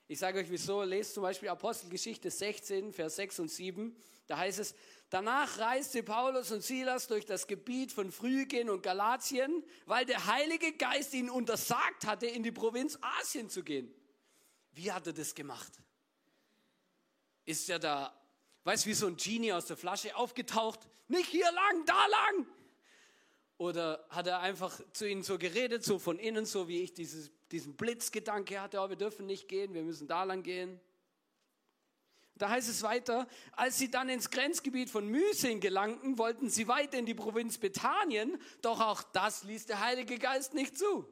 Ich 0.06 0.18
sage 0.18 0.38
euch 0.38 0.50
wieso, 0.50 0.82
lest 0.82 1.14
zum 1.14 1.22
Beispiel 1.22 1.48
Apostelgeschichte 1.48 2.30
16, 2.30 2.92
Vers 2.92 3.16
6 3.16 3.38
und 3.38 3.48
7. 3.48 3.96
Da 4.26 4.36
heißt 4.36 4.58
es, 4.58 4.74
danach 5.10 5.58
reiste 5.58 6.02
Paulus 6.02 6.50
und 6.50 6.62
Silas 6.62 7.06
durch 7.06 7.24
das 7.24 7.46
Gebiet 7.46 7.92
von 7.92 8.12
Phrygien 8.12 8.70
und 8.70 8.82
Galatien, 8.82 9.64
weil 9.86 10.04
der 10.04 10.26
Heilige 10.26 10.72
Geist 10.72 11.14
ihnen 11.14 11.30
untersagt 11.30 12.06
hatte, 12.06 12.26
in 12.26 12.42
die 12.42 12.52
Provinz 12.52 12.98
Asien 13.20 13.48
zu 13.48 13.62
gehen. 13.62 13.92
Wie 14.72 14.92
hat 14.92 15.06
er 15.06 15.12
das 15.12 15.34
gemacht? 15.34 15.72
Ist 17.44 17.68
er 17.70 17.78
da, 17.78 18.14
weißt 18.64 18.84
du, 18.84 18.90
wie 18.90 18.94
so 18.94 19.06
ein 19.06 19.16
Genie 19.16 19.52
aus 19.52 19.66
der 19.66 19.76
Flasche 19.76 20.14
aufgetaucht? 20.16 20.80
Nicht 21.08 21.30
hier 21.30 21.50
lang, 21.50 21.84
da 21.86 22.06
lang. 22.06 22.46
Oder 23.56 24.06
hat 24.10 24.28
er 24.28 24.40
einfach 24.40 24.80
zu 24.92 25.08
ihnen 25.08 25.24
so 25.24 25.36
geredet, 25.36 25.82
so 25.82 25.98
von 25.98 26.18
innen, 26.18 26.46
so 26.46 26.68
wie 26.68 26.82
ich 26.82 26.94
dieses, 26.94 27.32
diesen 27.50 27.76
Blitzgedanke 27.76 28.60
hatte, 28.60 28.78
oh, 28.78 28.88
wir 28.88 28.96
dürfen 28.96 29.26
nicht 29.26 29.48
gehen, 29.48 29.74
wir 29.74 29.82
müssen 29.82 30.06
da 30.06 30.22
lang 30.22 30.44
gehen. 30.44 30.80
Da 32.38 32.48
heißt 32.50 32.68
es 32.68 32.82
weiter, 32.82 33.26
als 33.52 33.78
sie 33.78 33.90
dann 33.90 34.08
ins 34.08 34.30
Grenzgebiet 34.30 34.90
von 34.90 35.08
Mysen 35.08 35.60
gelangten, 35.60 36.18
wollten 36.18 36.48
sie 36.48 36.68
weiter 36.68 36.98
in 36.98 37.06
die 37.06 37.14
Provinz 37.14 37.58
Bethanien, 37.58 38.40
doch 38.62 38.80
auch 38.80 39.02
das 39.02 39.44
ließ 39.44 39.66
der 39.66 39.80
Heilige 39.80 40.18
Geist 40.18 40.54
nicht 40.54 40.78
zu. 40.78 41.06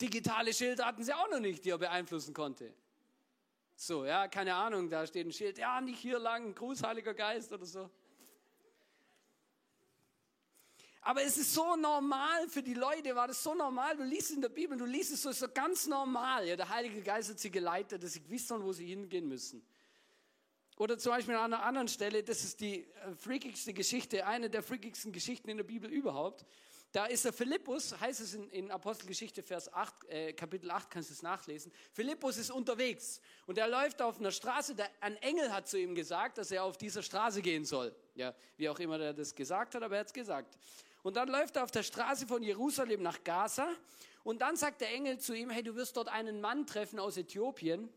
Digitale 0.00 0.52
Schilder 0.52 0.86
hatten 0.86 1.04
sie 1.04 1.12
auch 1.12 1.30
noch 1.30 1.40
nicht, 1.40 1.64
die 1.64 1.70
er 1.70 1.78
beeinflussen 1.78 2.34
konnte. 2.34 2.72
So, 3.74 4.06
ja, 4.06 4.28
keine 4.28 4.54
Ahnung, 4.54 4.88
da 4.88 5.06
steht 5.06 5.26
ein 5.26 5.32
Schild, 5.32 5.58
ja, 5.58 5.80
nicht 5.82 5.98
hier 5.98 6.18
lang, 6.18 6.54
Gruß, 6.54 6.82
Heiliger 6.82 7.12
Geist 7.12 7.52
oder 7.52 7.66
so. 7.66 7.90
Aber 11.06 11.22
es 11.22 11.38
ist 11.38 11.54
so 11.54 11.76
normal 11.76 12.48
für 12.48 12.64
die 12.64 12.74
Leute, 12.74 13.14
war 13.14 13.28
das 13.28 13.40
so 13.40 13.54
normal. 13.54 13.96
Du 13.96 14.02
liest 14.02 14.32
in 14.32 14.40
der 14.40 14.48
Bibel, 14.48 14.76
du 14.76 14.84
liest 14.84 15.12
es 15.12 15.22
so, 15.22 15.30
so 15.30 15.46
ganz 15.46 15.86
normal. 15.86 16.48
Ja, 16.48 16.56
der 16.56 16.68
Heilige 16.68 17.00
Geist 17.00 17.30
hat 17.30 17.38
sie 17.38 17.48
geleitet, 17.48 18.02
dass 18.02 18.14
sie 18.14 18.28
wissen, 18.28 18.60
wo 18.64 18.72
sie 18.72 18.86
hingehen 18.86 19.28
müssen. 19.28 19.64
Oder 20.76 20.98
zum 20.98 21.12
Beispiel 21.12 21.36
an 21.36 21.54
einer 21.54 21.62
anderen 21.62 21.86
Stelle, 21.86 22.24
das 22.24 22.42
ist 22.42 22.58
die 22.58 22.80
äh, 22.80 23.14
freakigste 23.14 23.72
Geschichte, 23.72 24.26
eine 24.26 24.50
der 24.50 24.64
freakigsten 24.64 25.12
Geschichten 25.12 25.48
in 25.48 25.58
der 25.58 25.64
Bibel 25.64 25.88
überhaupt. 25.88 26.44
Da 26.90 27.06
ist 27.06 27.24
der 27.24 27.32
Philippus, 27.32 27.94
heißt 28.00 28.20
es 28.20 28.34
in, 28.34 28.50
in 28.50 28.70
Apostelgeschichte 28.72 29.44
Vers 29.44 29.72
8, 29.72 30.08
äh, 30.08 30.32
Kapitel 30.32 30.72
8, 30.72 30.90
kannst 30.90 31.10
du 31.10 31.14
es 31.14 31.22
nachlesen. 31.22 31.70
Philippus 31.92 32.36
ist 32.36 32.50
unterwegs 32.50 33.20
und 33.46 33.58
er 33.58 33.68
läuft 33.68 34.02
auf 34.02 34.18
einer 34.18 34.32
Straße. 34.32 34.74
Der, 34.74 34.90
ein 35.00 35.14
Engel 35.18 35.52
hat 35.52 35.68
zu 35.68 35.78
ihm 35.78 35.94
gesagt, 35.94 36.38
dass 36.38 36.50
er 36.50 36.64
auf 36.64 36.76
dieser 36.76 37.04
Straße 37.04 37.42
gehen 37.42 37.64
soll. 37.64 37.94
Ja, 38.16 38.34
wie 38.56 38.68
auch 38.68 38.80
immer 38.80 38.98
er 38.98 39.14
das 39.14 39.32
gesagt 39.36 39.76
hat, 39.76 39.84
aber 39.84 39.94
er 39.94 40.00
hat 40.00 40.08
es 40.08 40.12
gesagt. 40.12 40.58
Und 41.06 41.14
dann 41.14 41.28
läuft 41.28 41.54
er 41.54 41.62
auf 41.62 41.70
der 41.70 41.84
Straße 41.84 42.26
von 42.26 42.42
Jerusalem 42.42 43.00
nach 43.00 43.22
Gaza. 43.22 43.68
Und 44.24 44.42
dann 44.42 44.56
sagt 44.56 44.80
der 44.80 44.92
Engel 44.92 45.20
zu 45.20 45.34
ihm, 45.34 45.50
hey, 45.50 45.62
du 45.62 45.76
wirst 45.76 45.96
dort 45.96 46.08
einen 46.08 46.40
Mann 46.40 46.66
treffen 46.66 46.98
aus 46.98 47.16
Äthiopien. 47.16 47.88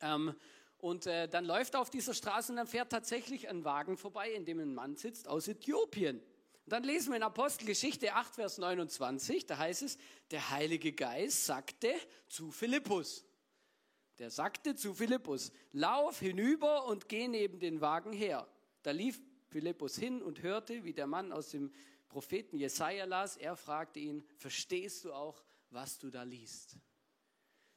Ähm, 0.00 0.34
und 0.78 1.04
äh, 1.04 1.28
dann 1.28 1.44
läuft 1.44 1.74
er 1.74 1.82
auf 1.82 1.90
dieser 1.90 2.14
Straße 2.14 2.50
und 2.50 2.56
dann 2.56 2.66
fährt 2.66 2.88
tatsächlich 2.88 3.50
ein 3.50 3.62
Wagen 3.66 3.98
vorbei, 3.98 4.32
in 4.32 4.46
dem 4.46 4.58
ein 4.58 4.72
Mann 4.74 4.96
sitzt 4.96 5.28
aus 5.28 5.48
Äthiopien. 5.48 6.16
Und 6.18 6.72
dann 6.72 6.82
lesen 6.82 7.10
wir 7.10 7.18
in 7.18 7.22
Apostelgeschichte 7.22 8.14
8, 8.14 8.36
Vers 8.36 8.56
29, 8.56 9.44
da 9.44 9.58
heißt 9.58 9.82
es, 9.82 9.98
der 10.30 10.48
Heilige 10.48 10.94
Geist 10.94 11.44
sagte 11.44 11.92
zu 12.26 12.50
Philippus, 12.50 13.26
der 14.18 14.30
sagte 14.30 14.76
zu 14.76 14.94
Philippus, 14.94 15.52
lauf 15.72 16.20
hinüber 16.20 16.86
und 16.86 17.10
geh 17.10 17.28
neben 17.28 17.60
den 17.60 17.82
Wagen 17.82 18.14
her. 18.14 18.48
Da 18.82 18.92
lief 18.92 19.20
Philippus 19.54 19.96
hin 19.96 20.20
und 20.20 20.42
hörte, 20.42 20.82
wie 20.82 20.94
der 20.94 21.06
Mann 21.06 21.30
aus 21.30 21.50
dem 21.50 21.70
Propheten 22.14 22.58
Jesaja 22.58 23.06
las, 23.06 23.36
er 23.36 23.56
fragte 23.56 23.98
ihn, 23.98 24.22
verstehst 24.36 25.04
du 25.04 25.12
auch, 25.12 25.42
was 25.70 25.98
du 25.98 26.10
da 26.10 26.22
liest? 26.22 26.76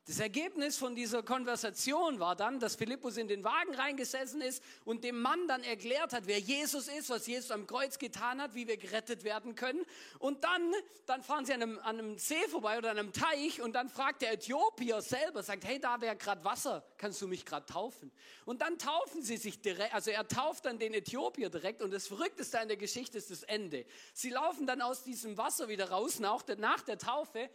Das 0.07 0.21
Ergebnis 0.21 0.77
von 0.77 0.95
dieser 0.95 1.21
Konversation 1.21 2.21
war 2.21 2.37
dann, 2.37 2.61
dass 2.61 2.77
Philippus 2.77 3.17
in 3.17 3.27
den 3.27 3.43
Wagen 3.43 3.75
reingesessen 3.75 4.39
ist 4.39 4.63
und 4.85 5.03
dem 5.03 5.19
Mann 5.19 5.49
dann 5.49 5.63
erklärt 5.65 6.13
hat, 6.13 6.27
wer 6.27 6.39
Jesus 6.39 6.87
ist, 6.87 7.09
was 7.09 7.27
Jesus 7.27 7.51
am 7.51 7.67
Kreuz 7.67 7.99
getan 7.99 8.41
hat, 8.41 8.55
wie 8.55 8.69
wir 8.69 8.77
gerettet 8.77 9.25
werden 9.25 9.55
können. 9.55 9.85
Und 10.19 10.45
dann, 10.45 10.71
dann 11.07 11.23
fahren 11.23 11.43
sie 11.43 11.53
an 11.53 11.61
einem, 11.61 11.79
an 11.79 11.99
einem 11.99 12.17
See 12.17 12.47
vorbei 12.47 12.77
oder 12.77 12.91
an 12.91 12.99
einem 12.99 13.11
Teich 13.11 13.61
und 13.61 13.73
dann 13.73 13.89
fragt 13.89 14.21
der 14.21 14.31
Äthiopier 14.31 15.01
selber, 15.01 15.43
sagt, 15.43 15.65
hey, 15.65 15.77
da 15.77 15.99
wäre 15.99 16.15
gerade 16.15 16.41
Wasser, 16.45 16.85
kannst 16.97 17.21
du 17.21 17.27
mich 17.27 17.45
gerade 17.45 17.65
taufen? 17.65 18.09
Und 18.45 18.61
dann 18.61 18.77
taufen 18.79 19.21
sie 19.23 19.35
sich 19.35 19.61
direkt, 19.61 19.93
also 19.93 20.11
er 20.11 20.25
tauft 20.25 20.67
dann 20.67 20.79
den 20.79 20.93
Äthiopier 20.93 21.49
direkt 21.49 21.81
und 21.81 21.91
das 21.91 22.07
Verrückteste 22.07 22.61
an 22.61 22.69
der 22.69 22.77
Geschichte 22.77 23.17
ist 23.17 23.29
das 23.29 23.43
Ende. 23.43 23.85
Sie 24.13 24.29
laufen 24.29 24.67
dann 24.67 24.81
aus 24.81 25.03
diesem 25.03 25.37
Wasser 25.37 25.67
wieder 25.67 25.89
raus 25.89 26.19
nach 26.19 26.43
der, 26.43 26.55
nach 26.55 26.79
der 26.79 26.97
Taufe 26.97 27.49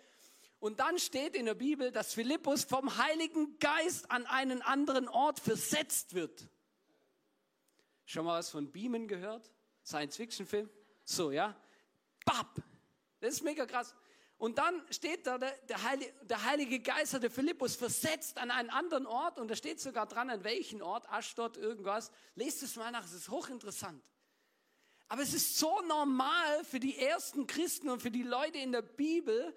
und 0.62 0.78
dann 0.78 0.96
steht 1.00 1.34
in 1.34 1.46
der 1.46 1.54
Bibel, 1.54 1.90
dass 1.90 2.14
Philippus 2.14 2.62
vom 2.62 2.96
Heiligen 2.96 3.58
Geist 3.58 4.08
an 4.12 4.26
einen 4.26 4.62
anderen 4.62 5.08
Ort 5.08 5.40
versetzt 5.40 6.14
wird. 6.14 6.46
Schon 8.04 8.24
mal 8.24 8.38
was 8.38 8.50
von 8.50 8.70
Beamen 8.70 9.08
gehört? 9.08 9.50
Science-Fiction-Film? 9.84 10.70
So, 11.02 11.32
ja? 11.32 11.56
Bap! 12.24 12.62
Das 13.18 13.34
ist 13.34 13.42
mega 13.42 13.66
krass. 13.66 13.92
Und 14.38 14.58
dann 14.58 14.80
steht 14.90 15.26
da, 15.26 15.36
der, 15.36 15.52
der, 15.68 16.44
Heilige, 16.44 16.78
Geist 16.78 17.12
hat 17.14 17.28
Philippus 17.32 17.74
versetzt 17.74 18.38
an 18.38 18.52
einen 18.52 18.70
anderen 18.70 19.06
Ort 19.06 19.40
und 19.40 19.48
da 19.48 19.56
steht 19.56 19.80
sogar 19.80 20.06
dran, 20.06 20.30
an 20.30 20.44
welchen 20.44 20.80
Ort, 20.80 21.10
Aschdod, 21.10 21.56
irgendwas. 21.56 22.12
Lest 22.36 22.62
es 22.62 22.76
mal 22.76 22.92
nach, 22.92 23.04
es 23.04 23.14
ist 23.14 23.30
hochinteressant. 23.30 24.04
Aber 25.08 25.22
es 25.22 25.34
ist 25.34 25.58
so 25.58 25.80
normal 25.88 26.64
für 26.64 26.78
die 26.78 26.98
ersten 26.98 27.48
Christen 27.48 27.88
und 27.88 28.00
für 28.00 28.12
die 28.12 28.22
Leute 28.22 28.58
in 28.58 28.70
der 28.70 28.82
Bibel, 28.82 29.52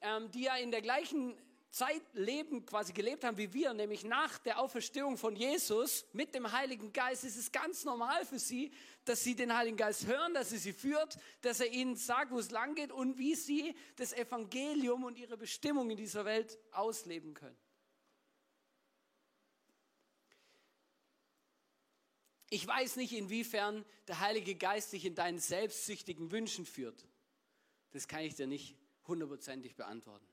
ähm, 0.00 0.30
die 0.30 0.42
ja 0.42 0.56
in 0.56 0.70
der 0.70 0.82
gleichen 0.82 1.36
Zeit 1.70 2.02
leben, 2.14 2.64
quasi 2.64 2.92
gelebt 2.92 3.24
haben 3.24 3.36
wie 3.36 3.52
wir, 3.52 3.74
nämlich 3.74 4.04
nach 4.04 4.38
der 4.38 4.58
Auferstehung 4.58 5.18
von 5.18 5.36
Jesus 5.36 6.06
mit 6.12 6.34
dem 6.34 6.50
Heiligen 6.50 6.92
Geist, 6.92 7.24
ist 7.24 7.36
es 7.36 7.52
ganz 7.52 7.84
normal 7.84 8.24
für 8.24 8.38
sie, 8.38 8.72
dass 9.04 9.22
sie 9.22 9.34
den 9.34 9.54
Heiligen 9.54 9.76
Geist 9.76 10.06
hören, 10.06 10.32
dass 10.34 10.50
er 10.50 10.58
sie 10.58 10.72
führt, 10.72 11.18
dass 11.42 11.60
er 11.60 11.70
ihnen 11.70 11.96
sagt, 11.96 12.30
wo 12.30 12.38
es 12.38 12.50
lang 12.50 12.74
geht 12.74 12.90
und 12.90 13.18
wie 13.18 13.34
sie 13.34 13.74
das 13.96 14.12
Evangelium 14.12 15.04
und 15.04 15.18
ihre 15.18 15.36
Bestimmung 15.36 15.90
in 15.90 15.98
dieser 15.98 16.24
Welt 16.24 16.58
ausleben 16.72 17.34
können. 17.34 17.56
Ich 22.50 22.66
weiß 22.66 22.96
nicht, 22.96 23.12
inwiefern 23.12 23.84
der 24.06 24.20
Heilige 24.20 24.54
Geist 24.54 24.94
dich 24.94 25.04
in 25.04 25.14
deinen 25.14 25.38
selbstsüchtigen 25.38 26.32
Wünschen 26.32 26.64
führt. 26.64 27.06
Das 27.90 28.08
kann 28.08 28.20
ich 28.20 28.36
dir 28.36 28.46
nicht 28.46 28.74
hundertprozentig 29.08 29.74
beantworten. 29.74 30.28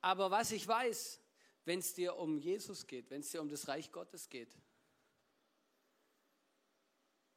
Aber 0.00 0.30
was 0.30 0.52
ich 0.52 0.66
weiß, 0.66 1.20
wenn 1.64 1.80
es 1.80 1.92
dir 1.92 2.16
um 2.16 2.38
Jesus 2.38 2.86
geht, 2.86 3.10
wenn 3.10 3.20
es 3.20 3.30
dir 3.30 3.42
um 3.42 3.48
das 3.48 3.68
Reich 3.68 3.92
Gottes 3.92 4.30
geht, 4.30 4.56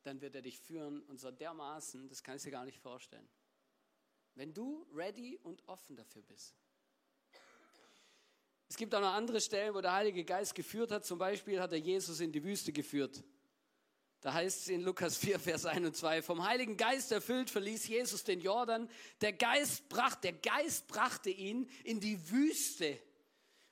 dann 0.03 0.21
wird 0.21 0.35
er 0.35 0.41
dich 0.41 0.59
führen 0.59 1.01
und 1.03 1.19
so 1.19 1.31
dermaßen, 1.31 2.07
das 2.07 2.23
kannst 2.23 2.45
du 2.45 2.49
dir 2.49 2.53
gar 2.53 2.65
nicht 2.65 2.79
vorstellen. 2.79 3.27
Wenn 4.35 4.53
du 4.53 4.87
ready 4.93 5.37
und 5.43 5.67
offen 5.67 5.95
dafür 5.95 6.21
bist. 6.23 6.55
Es 8.67 8.77
gibt 8.77 8.95
auch 8.95 9.01
noch 9.01 9.13
andere 9.13 9.39
Stellen, 9.39 9.75
wo 9.75 9.81
der 9.81 9.93
Heilige 9.93 10.23
Geist 10.25 10.55
geführt 10.55 10.91
hat. 10.91 11.05
Zum 11.05 11.19
Beispiel 11.19 11.61
hat 11.61 11.71
er 11.71 11.77
Jesus 11.77 12.19
in 12.19 12.31
die 12.31 12.43
Wüste 12.43 12.73
geführt. 12.73 13.23
Da 14.23 14.31
heißt 14.33 14.61
es 14.61 14.67
in 14.69 14.83
Lukas 14.83 15.17
4, 15.17 15.37
Vers 15.37 15.65
1 15.65 15.85
und 15.85 15.97
2, 15.97 16.21
vom 16.21 16.45
Heiligen 16.45 16.77
Geist 16.77 17.11
erfüllt 17.11 17.49
verließ 17.49 17.89
Jesus 17.89 18.23
den 18.23 18.39
Jordan. 18.39 18.89
Der 19.19 19.33
Geist, 19.33 19.89
brach, 19.89 20.15
der 20.15 20.31
Geist 20.31 20.87
brachte 20.87 21.29
ihn 21.29 21.69
in 21.83 21.99
die 21.99 22.31
Wüste, 22.31 22.97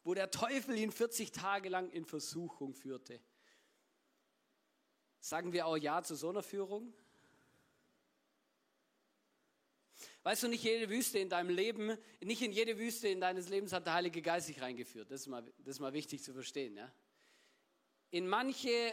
wo 0.04 0.14
der 0.14 0.30
Teufel 0.30 0.78
ihn 0.78 0.92
40 0.92 1.32
Tage 1.32 1.70
lang 1.70 1.90
in 1.90 2.04
Versuchung 2.04 2.74
führte. 2.74 3.22
Sagen 5.22 5.54
wir 5.54 5.68
auch 5.68 5.78
Ja 5.78 6.04
zu 6.04 6.16
so 6.16 6.28
einer 6.28 6.44
Führung? 6.44 6.94
Weißt 10.24 10.44
du, 10.44 10.50
nicht 10.50 10.66
jede 10.66 10.90
Wüste 10.90 11.18
in 11.20 11.30
deinem 11.30 11.50
Leben, 11.50 11.98
nicht 12.20 12.42
in 12.42 12.52
jede 12.52 12.78
Wüste 12.78 13.08
in 13.08 13.22
deines 13.22 13.48
Lebens 13.48 13.72
hat 13.72 13.86
der 13.86 13.94
Heilige 13.94 14.22
Geist 14.22 14.48
sich 14.48 14.62
reingeführt. 14.62 15.12
Das 15.12 15.22
ist 15.22 15.28
mal, 15.28 15.44
das 15.60 15.76
ist 15.76 15.80
mal 15.80 15.94
wichtig 15.94 16.22
zu 16.22 16.34
verstehen. 16.34 16.76
Ja? 16.76 16.92
In 18.10 18.28
manche 18.28 18.92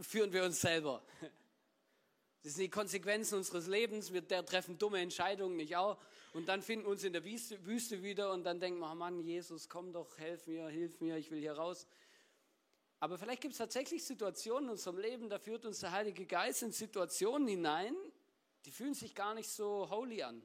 führen 0.00 0.32
wir 0.32 0.44
uns 0.44 0.60
selber. 0.60 1.02
Das 2.42 2.54
sind 2.54 2.64
die 2.64 2.70
Konsequenzen 2.70 3.36
unseres 3.36 3.68
Lebens. 3.68 4.12
Wir 4.12 4.26
treffen 4.26 4.76
dumme 4.78 5.00
Entscheidungen, 5.00 5.56
nicht 5.56 5.76
auch. 5.76 5.96
Und 6.32 6.48
dann 6.48 6.60
finden 6.60 6.86
wir 6.86 6.90
uns 6.90 7.04
in 7.04 7.12
der 7.12 7.24
Wüste 7.24 8.02
wieder 8.02 8.32
und 8.32 8.42
dann 8.44 8.58
denken 8.58 8.80
wir, 8.80 8.90
oh 8.90 8.94
Mann, 8.94 9.20
Jesus, 9.20 9.68
komm 9.68 9.92
doch, 9.92 10.18
helf 10.18 10.46
mir, 10.46 10.66
hilf 10.68 11.00
mir, 11.00 11.18
ich 11.18 11.30
will 11.30 11.38
hier 11.38 11.52
raus. 11.52 11.86
Aber 12.98 13.18
vielleicht 13.18 13.42
gibt 13.42 13.52
es 13.52 13.58
tatsächlich 13.58 14.04
Situationen 14.04 14.64
in 14.64 14.70
unserem 14.70 14.98
Leben, 14.98 15.28
da 15.28 15.38
führt 15.38 15.66
uns 15.66 15.80
der 15.80 15.92
Heilige 15.92 16.26
Geist 16.26 16.62
in 16.62 16.72
Situationen 16.72 17.46
hinein, 17.46 17.94
die 18.64 18.70
fühlen 18.70 18.94
sich 18.94 19.14
gar 19.14 19.34
nicht 19.34 19.50
so 19.50 19.90
holy 19.90 20.22
an. 20.22 20.42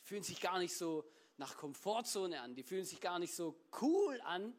Die 0.00 0.06
fühlen 0.06 0.22
sich 0.22 0.40
gar 0.40 0.58
nicht 0.58 0.76
so 0.76 1.04
nach 1.36 1.56
Komfortzone 1.56 2.40
an. 2.40 2.54
Die 2.54 2.62
fühlen 2.62 2.84
sich 2.84 3.00
gar 3.00 3.18
nicht 3.18 3.34
so 3.34 3.58
cool 3.80 4.20
an. 4.22 4.54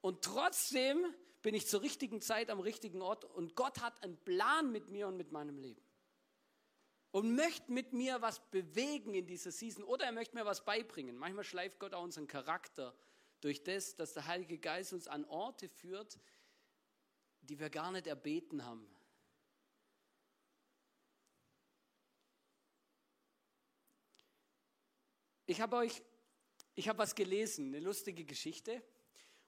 Und 0.00 0.22
trotzdem 0.22 1.04
bin 1.42 1.54
ich 1.54 1.66
zur 1.66 1.82
richtigen 1.82 2.20
Zeit 2.20 2.50
am 2.50 2.60
richtigen 2.60 3.02
Ort 3.02 3.24
und 3.24 3.54
Gott 3.54 3.80
hat 3.80 4.02
einen 4.02 4.16
Plan 4.16 4.72
mit 4.72 4.88
mir 4.88 5.08
und 5.08 5.16
mit 5.16 5.32
meinem 5.32 5.58
Leben. 5.58 5.82
Und 7.10 7.34
möchte 7.34 7.72
mit 7.72 7.92
mir 7.92 8.20
was 8.20 8.50
bewegen 8.50 9.14
in 9.14 9.26
dieser 9.26 9.50
Season 9.50 9.82
oder 9.84 10.04
er 10.04 10.12
möchte 10.12 10.36
mir 10.36 10.44
was 10.44 10.64
beibringen. 10.64 11.16
Manchmal 11.16 11.44
schleift 11.44 11.78
Gott 11.78 11.94
auch 11.94 12.02
unseren 12.02 12.26
Charakter 12.26 12.94
durch 13.40 13.62
das, 13.62 13.96
dass 13.96 14.12
der 14.12 14.26
Heilige 14.26 14.58
Geist 14.58 14.92
uns 14.92 15.08
an 15.08 15.24
Orte 15.24 15.68
führt, 15.68 16.18
die 17.40 17.58
wir 17.58 17.70
gar 17.70 17.92
nicht 17.92 18.06
erbeten 18.06 18.64
haben. 18.64 18.86
Ich 25.46 25.62
habe 25.62 25.76
euch, 25.76 26.02
ich 26.74 26.90
habe 26.90 26.98
was 26.98 27.14
gelesen, 27.14 27.68
eine 27.68 27.80
lustige 27.80 28.26
Geschichte. 28.26 28.82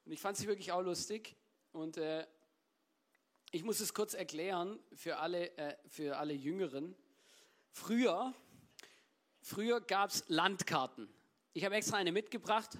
Und 0.07 0.13
ich 0.13 0.21
fand 0.21 0.39
sie 0.39 0.47
wirklich 0.47 0.73
auch 0.73 0.81
lustig. 0.81 1.37
Und 1.73 1.99
äh, 1.99 2.27
ich 3.53 3.62
muss 3.62 3.79
es 3.79 3.95
kurz 3.95 4.15
erklären 4.15 4.81
für 4.93 5.19
alle, 5.19 5.57
äh, 5.57 5.77
für 5.87 6.19
alle 6.19 6.33
Jüngeren. 6.33 6.97
Früher, 7.71 8.35
früher 9.41 9.81
gab 9.81 10.11
es 10.11 10.25
Landkarten. 10.27 11.09
Ich 11.53 11.65
habe 11.65 11.77
extra 11.77 11.97
eine 11.97 12.11
mitgebracht. 12.11 12.77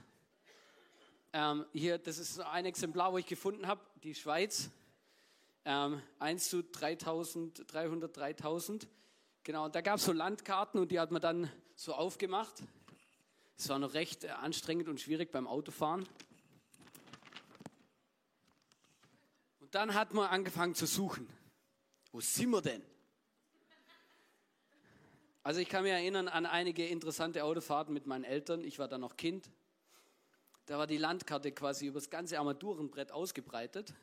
Ähm, 1.33 1.67
hier, 1.73 1.99
das 1.99 2.19
ist 2.19 2.41
ein 2.41 2.65
Exemplar, 2.65 3.13
wo 3.13 3.19
ich 3.19 3.27
gefunden 3.27 3.69
habe, 3.69 3.81
die 4.03 4.15
Schweiz. 4.17 4.71
Ähm, 5.65 6.03
1 6.19 6.51
zu 6.51 6.65
3000, 6.65 7.73
300, 7.73 8.17
3000. 8.17 8.89
Genau, 9.45 9.67
und 9.67 9.75
da 9.77 9.83
gab 9.83 9.97
es 9.97 10.05
so 10.05 10.13
Landkarten 10.13 10.81
und 10.81 10.91
die 10.91 10.99
hat 10.99 11.13
man 11.13 11.23
dann 11.23 11.49
so 11.77 11.95
aufgemacht. 11.95 12.63
Es 13.57 13.69
war 13.69 13.79
noch 13.79 13.95
recht 13.95 14.25
äh, 14.25 14.31
anstrengend 14.31 14.89
und 14.89 15.01
schwierig 15.01 15.31
beim 15.31 15.47
Autofahren. 15.47 16.09
Und 19.71 19.77
dann 19.77 19.95
hat 19.95 20.13
man 20.15 20.27
angefangen 20.27 20.75
zu 20.75 20.85
suchen. 20.85 21.29
Wo 22.11 22.21
sind 22.21 22.51
wir 22.51 22.61
denn? 22.61 22.83
Also 25.45 25.61
ich 25.61 25.69
kann 25.69 25.85
mich 25.85 25.93
erinnern 25.93 26.27
an 26.27 26.45
einige 26.45 26.89
interessante 26.89 27.45
Autofahrten 27.45 27.95
mit 27.95 28.05
meinen 28.05 28.25
Eltern. 28.25 28.65
Ich 28.65 28.81
war 28.81 28.89
da 28.89 28.99
noch 28.99 29.17
Kind. 29.17 29.49
Da 30.67 30.77
war 30.77 30.89
die 30.89 30.97
Landkarte 30.97 31.53
quasi 31.53 31.87
über 31.87 32.01
das 32.01 32.11
ganze 32.11 32.37
Armaturenbrett 32.41 33.13
ausgebreitet. 33.13 33.95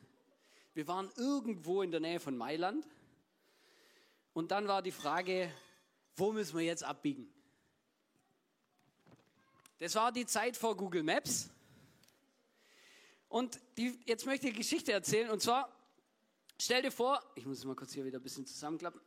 Wir 0.72 0.88
waren 0.88 1.10
irgendwo 1.16 1.82
in 1.82 1.90
der 1.90 2.00
Nähe 2.00 2.18
von 2.18 2.34
Mailand. 2.34 2.88
Und 4.32 4.52
dann 4.52 4.68
war 4.68 4.80
die 4.80 4.90
Frage, 4.90 5.52
wo 6.16 6.32
müssen 6.32 6.56
wir 6.56 6.64
jetzt 6.64 6.82
abbiegen? 6.82 7.30
Das 9.80 9.94
war 9.96 10.12
die 10.12 10.24
Zeit 10.24 10.56
vor 10.56 10.78
Google 10.78 11.02
Maps. 11.02 11.50
Und 13.28 13.60
die, 13.76 14.00
jetzt 14.06 14.26
möchte 14.26 14.46
ich 14.46 14.52
eine 14.52 14.58
Geschichte 14.58 14.92
erzählen. 14.92 15.30
Und 15.30 15.42
zwar, 15.42 15.70
stell 16.58 16.82
dir 16.82 16.90
vor, 16.90 17.22
ich 17.34 17.44
muss 17.44 17.58
es 17.58 17.64
mal 17.64 17.76
kurz 17.76 17.92
hier 17.92 18.04
wieder 18.04 18.18
ein 18.18 18.22
bisschen 18.22 18.46
zusammenklappen. 18.46 19.00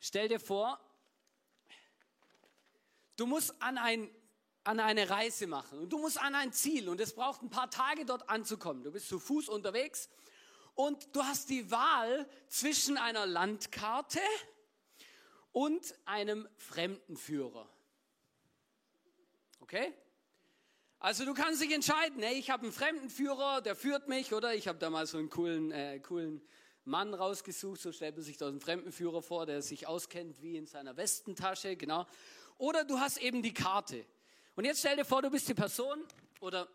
Stell 0.00 0.28
dir 0.28 0.40
vor, 0.40 0.80
du 3.16 3.26
musst 3.26 3.60
an, 3.60 3.78
ein, 3.78 4.10
an 4.64 4.80
eine 4.80 5.10
Reise 5.10 5.46
machen 5.46 5.80
und 5.80 5.92
du 5.92 5.98
musst 5.98 6.18
an 6.18 6.34
ein 6.34 6.52
Ziel 6.52 6.88
und 6.88 7.00
es 7.00 7.14
braucht 7.14 7.42
ein 7.42 7.50
paar 7.50 7.70
Tage 7.70 8.04
dort 8.04 8.28
anzukommen. 8.28 8.82
Du 8.82 8.92
bist 8.92 9.08
zu 9.08 9.18
Fuß 9.18 9.48
unterwegs 9.48 10.08
und 10.74 11.14
du 11.14 11.22
hast 11.22 11.50
die 11.50 11.70
Wahl 11.70 12.28
zwischen 12.48 12.96
einer 12.96 13.26
Landkarte 13.26 14.20
und 15.52 15.94
einem 16.04 16.48
Fremdenführer. 16.56 17.68
Okay? 19.60 19.92
Also 21.00 21.24
du 21.24 21.34
kannst 21.34 21.62
dich 21.62 21.72
entscheiden, 21.72 22.22
hey, 22.22 22.38
ich 22.38 22.50
habe 22.50 22.64
einen 22.64 22.72
Fremdenführer, 22.72 23.60
der 23.60 23.76
führt 23.76 24.08
mich, 24.08 24.32
oder 24.32 24.54
ich 24.54 24.66
habe 24.66 24.78
da 24.78 24.90
mal 24.90 25.06
so 25.06 25.18
einen 25.18 25.30
coolen, 25.30 25.70
äh, 25.70 26.00
coolen 26.00 26.42
Mann 26.84 27.14
rausgesucht, 27.14 27.80
so 27.80 27.92
stellt 27.92 28.16
man 28.16 28.24
sich 28.24 28.36
da 28.36 28.48
einen 28.48 28.60
Fremdenführer 28.60 29.22
vor, 29.22 29.46
der 29.46 29.62
sich 29.62 29.86
auskennt 29.86 30.42
wie 30.42 30.56
in 30.56 30.66
seiner 30.66 30.96
Westentasche, 30.96 31.76
genau. 31.76 32.06
Oder 32.56 32.84
du 32.84 32.98
hast 32.98 33.18
eben 33.18 33.42
die 33.42 33.54
Karte. 33.54 34.04
Und 34.56 34.64
jetzt 34.64 34.80
stell 34.80 34.96
dir 34.96 35.04
vor, 35.04 35.22
du 35.22 35.30
bist 35.30 35.48
die 35.48 35.54
Person, 35.54 36.02
oder 36.40 36.68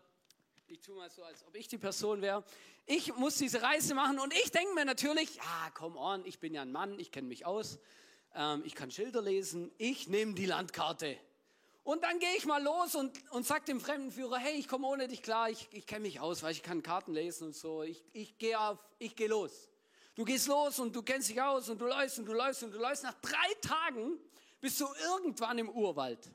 ich 0.68 0.80
tue 0.80 0.96
mal 0.96 1.10
so, 1.10 1.22
als 1.22 1.44
ob 1.46 1.54
ich 1.54 1.68
die 1.68 1.78
Person 1.78 2.22
wäre. 2.22 2.44
Ich 2.86 3.14
muss 3.16 3.36
diese 3.36 3.60
Reise 3.60 3.94
machen 3.94 4.18
und 4.18 4.32
ich 4.32 4.50
denke 4.50 4.74
mir 4.74 4.86
natürlich, 4.86 5.36
ja, 5.36 5.70
come 5.74 5.98
on, 5.98 6.24
ich 6.24 6.38
bin 6.38 6.54
ja 6.54 6.62
ein 6.62 6.72
Mann, 6.72 6.98
ich 6.98 7.12
kenne 7.12 7.28
mich 7.28 7.44
aus 7.44 7.78
ähm, 8.34 8.62
ich 8.64 8.74
kann 8.74 8.90
Schilder 8.90 9.22
lesen, 9.22 9.70
ich 9.78 10.08
nehme 10.08 10.34
die 10.34 10.46
Landkarte. 10.46 11.16
Und 11.84 12.02
dann 12.02 12.18
gehe 12.18 12.34
ich 12.36 12.46
mal 12.46 12.62
los 12.62 12.94
und, 12.94 13.12
und 13.30 13.46
sage 13.46 13.66
dem 13.66 13.78
Fremdenführer, 13.78 14.38
hey, 14.38 14.54
ich 14.54 14.68
komme 14.68 14.86
ohne 14.86 15.06
dich 15.06 15.22
klar, 15.22 15.50
ich, 15.50 15.68
ich 15.70 15.86
kenne 15.86 16.00
mich 16.00 16.18
aus, 16.18 16.42
weil 16.42 16.52
ich 16.52 16.62
kann 16.62 16.82
Karten 16.82 17.12
lesen 17.12 17.48
und 17.48 17.54
so. 17.54 17.82
Ich, 17.82 18.02
ich 18.14 18.38
gehe 18.38 18.58
auf, 18.58 18.78
ich 18.98 19.14
gehe 19.14 19.28
los. 19.28 19.68
Du 20.14 20.24
gehst 20.24 20.48
los 20.48 20.78
und 20.78 20.96
du 20.96 21.02
kennst 21.02 21.28
dich 21.28 21.42
aus 21.42 21.68
und 21.68 21.78
du 21.78 21.84
läufst 21.84 22.18
und 22.18 22.24
du 22.24 22.32
läufst 22.32 22.62
und 22.62 22.72
du 22.72 22.78
läufst. 22.78 23.02
Nach 23.02 23.14
drei 23.20 23.54
Tagen 23.60 24.18
bist 24.62 24.80
du 24.80 24.86
irgendwann 25.12 25.58
im 25.58 25.68
Urwald. 25.68 26.30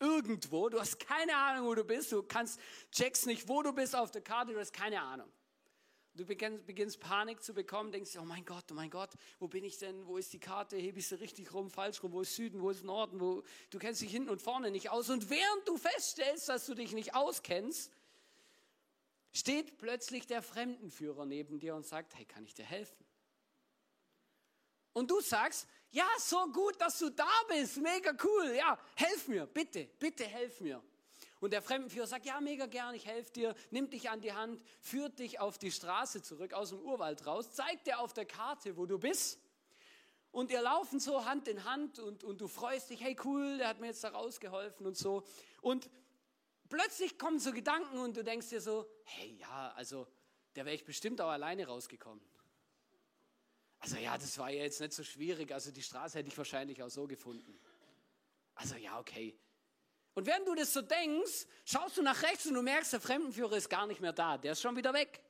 Irgendwo. 0.00 0.68
Du 0.68 0.78
hast 0.78 1.00
keine 1.00 1.34
Ahnung, 1.34 1.68
wo 1.68 1.74
du 1.74 1.84
bist. 1.84 2.12
Du 2.12 2.22
kannst, 2.22 2.60
checkst 2.92 3.26
nicht, 3.26 3.48
wo 3.48 3.62
du 3.62 3.72
bist 3.72 3.96
auf 3.96 4.10
der 4.10 4.20
Karte. 4.20 4.52
Du 4.52 4.60
hast 4.60 4.72
keine 4.72 5.00
Ahnung. 5.00 5.30
Du 6.14 6.24
beginnst, 6.26 6.98
Panik 7.00 7.42
zu 7.42 7.54
bekommen, 7.54 7.92
denkst, 7.92 8.16
oh 8.20 8.24
mein 8.24 8.44
Gott, 8.44 8.64
oh 8.70 8.74
mein 8.74 8.90
Gott, 8.90 9.10
wo 9.38 9.46
bin 9.46 9.64
ich 9.64 9.78
denn? 9.78 10.06
Wo 10.06 10.16
ist 10.16 10.32
die 10.32 10.40
Karte? 10.40 10.76
Hebe 10.76 10.98
ich 10.98 11.06
sie 11.06 11.20
richtig 11.20 11.54
rum, 11.54 11.70
falsch 11.70 12.02
rum? 12.02 12.12
Wo 12.12 12.22
ist 12.22 12.34
Süden? 12.34 12.60
Wo 12.60 12.70
ist 12.70 12.82
Norden? 12.84 13.20
Wo, 13.20 13.42
du 13.70 13.78
kennst 13.78 14.02
dich 14.02 14.10
hinten 14.10 14.28
und 14.28 14.42
vorne 14.42 14.70
nicht 14.70 14.90
aus. 14.90 15.08
Und 15.08 15.30
während 15.30 15.68
du 15.68 15.76
feststellst, 15.76 16.48
dass 16.48 16.66
du 16.66 16.74
dich 16.74 16.92
nicht 16.92 17.14
auskennst, 17.14 17.92
steht 19.32 19.78
plötzlich 19.78 20.26
der 20.26 20.42
Fremdenführer 20.42 21.24
neben 21.26 21.60
dir 21.60 21.76
und 21.76 21.86
sagt, 21.86 22.16
hey, 22.16 22.24
kann 22.24 22.44
ich 22.44 22.54
dir 22.54 22.64
helfen? 22.64 23.04
Und 24.92 25.10
du 25.10 25.20
sagst, 25.20 25.68
ja, 25.92 26.08
so 26.18 26.50
gut, 26.52 26.80
dass 26.80 26.98
du 26.98 27.10
da 27.10 27.30
bist, 27.48 27.76
mega 27.78 28.12
cool, 28.24 28.54
ja, 28.56 28.78
helf 28.96 29.28
mir, 29.28 29.46
bitte, 29.46 29.88
bitte 29.98 30.24
helf 30.24 30.60
mir. 30.60 30.82
Und 31.40 31.52
der 31.52 31.62
Fremdenführer 31.62 32.06
sagt, 32.06 32.26
ja, 32.26 32.38
mega 32.40 32.66
gern, 32.66 32.94
ich 32.94 33.06
helfe 33.06 33.32
dir, 33.32 33.54
nimmt 33.70 33.94
dich 33.94 34.10
an 34.10 34.20
die 34.20 34.34
Hand, 34.34 34.62
führt 34.80 35.18
dich 35.18 35.40
auf 35.40 35.56
die 35.56 35.72
Straße 35.72 36.22
zurück, 36.22 36.52
aus 36.52 36.68
dem 36.68 36.80
Urwald 36.80 37.26
raus, 37.26 37.50
zeigt 37.52 37.86
dir 37.86 37.98
auf 37.98 38.12
der 38.12 38.26
Karte, 38.26 38.76
wo 38.76 38.84
du 38.84 38.98
bist. 38.98 39.40
Und 40.32 40.50
ihr 40.50 40.60
laufen 40.60 41.00
so 41.00 41.24
Hand 41.24 41.48
in 41.48 41.64
Hand 41.64 41.98
und, 41.98 42.24
und 42.24 42.40
du 42.40 42.46
freust 42.46 42.90
dich, 42.90 43.00
hey 43.00 43.16
cool, 43.24 43.56
der 43.58 43.68
hat 43.68 43.80
mir 43.80 43.86
jetzt 43.86 44.04
da 44.04 44.10
rausgeholfen 44.10 44.86
und 44.86 44.96
so. 44.96 45.24
Und 45.62 45.90
plötzlich 46.68 47.18
kommen 47.18 47.40
so 47.40 47.52
Gedanken 47.52 47.98
und 47.98 48.16
du 48.16 48.22
denkst 48.22 48.50
dir 48.50 48.60
so, 48.60 48.86
hey 49.04 49.36
ja, 49.40 49.72
also 49.74 50.06
der 50.54 50.66
wäre 50.66 50.74
ich 50.74 50.84
bestimmt 50.84 51.20
auch 51.22 51.30
alleine 51.30 51.66
rausgekommen. 51.66 52.22
Also 53.80 53.96
ja, 53.96 54.18
das 54.18 54.36
war 54.36 54.50
ja 54.50 54.62
jetzt 54.62 54.80
nicht 54.80 54.92
so 54.92 55.02
schwierig, 55.02 55.52
also 55.52 55.70
die 55.70 55.82
Straße 55.82 56.18
hätte 56.18 56.28
ich 56.28 56.36
wahrscheinlich 56.36 56.82
auch 56.82 56.90
so 56.90 57.06
gefunden. 57.06 57.58
Also 58.54 58.76
ja, 58.76 59.00
okay, 59.00 59.34
und 60.14 60.26
während 60.26 60.46
du 60.46 60.54
das 60.54 60.72
so 60.72 60.82
denkst, 60.82 61.46
schaust 61.64 61.96
du 61.96 62.02
nach 62.02 62.22
rechts 62.22 62.46
und 62.46 62.54
du 62.54 62.62
merkst, 62.62 62.92
der 62.92 63.00
Fremdenführer 63.00 63.56
ist 63.56 63.70
gar 63.70 63.86
nicht 63.86 64.00
mehr 64.00 64.12
da, 64.12 64.38
der 64.38 64.52
ist 64.52 64.60
schon 64.60 64.76
wieder 64.76 64.92
weg. 64.92 65.22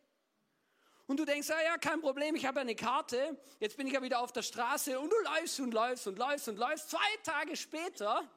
Und 1.07 1.19
du 1.19 1.25
denkst, 1.25 1.49
ja, 1.49 1.61
ja, 1.62 1.77
kein 1.77 2.01
Problem, 2.01 2.37
ich 2.37 2.47
habe 2.47 2.61
eine 2.61 2.77
Karte, 2.77 3.37
jetzt 3.59 3.77
bin 3.77 3.87
ich 3.87 3.93
ja 3.93 4.03
wieder 4.03 4.21
auf 4.21 4.33
der 4.33 4.43
Straße 4.43 4.99
und 4.99 5.11
du 5.11 5.16
läufst 5.25 5.59
und 5.59 5.75
läufst 5.75 6.07
und 6.07 6.19
läufst 6.19 6.49
und 6.49 6.57
läufst. 6.57 6.90
Zwei 6.90 7.16
Tage 7.25 7.57
später 7.57 8.31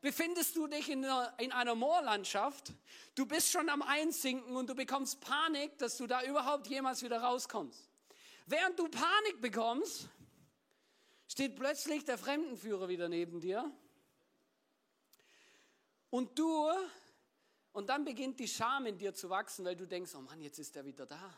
befindest 0.00 0.56
du 0.56 0.66
dich 0.66 0.90
in 0.90 1.04
einer, 1.04 1.32
in 1.38 1.52
einer 1.52 1.74
Moorlandschaft, 1.74 2.72
du 3.14 3.24
bist 3.24 3.50
schon 3.50 3.68
am 3.68 3.82
Einsinken 3.82 4.56
und 4.56 4.68
du 4.68 4.74
bekommst 4.74 5.20
Panik, 5.20 5.78
dass 5.78 5.96
du 5.96 6.06
da 6.06 6.22
überhaupt 6.24 6.66
jemals 6.66 7.02
wieder 7.02 7.20
rauskommst. 7.20 7.88
Während 8.46 8.78
du 8.78 8.88
Panik 8.88 9.40
bekommst, 9.40 10.08
steht 11.28 11.56
plötzlich 11.56 12.04
der 12.04 12.18
Fremdenführer 12.18 12.88
wieder 12.88 13.08
neben 13.08 13.40
dir 13.40 13.70
und 16.10 16.38
du, 16.38 16.70
und 17.72 17.88
dann 17.88 18.04
beginnt 18.04 18.40
die 18.40 18.48
Scham 18.48 18.86
in 18.86 18.98
dir 18.98 19.14
zu 19.14 19.30
wachsen, 19.30 19.64
weil 19.64 19.76
du 19.76 19.86
denkst, 19.86 20.14
oh 20.14 20.20
Mann, 20.20 20.40
jetzt 20.40 20.58
ist 20.58 20.74
er 20.76 20.84
wieder 20.84 21.06
da. 21.06 21.34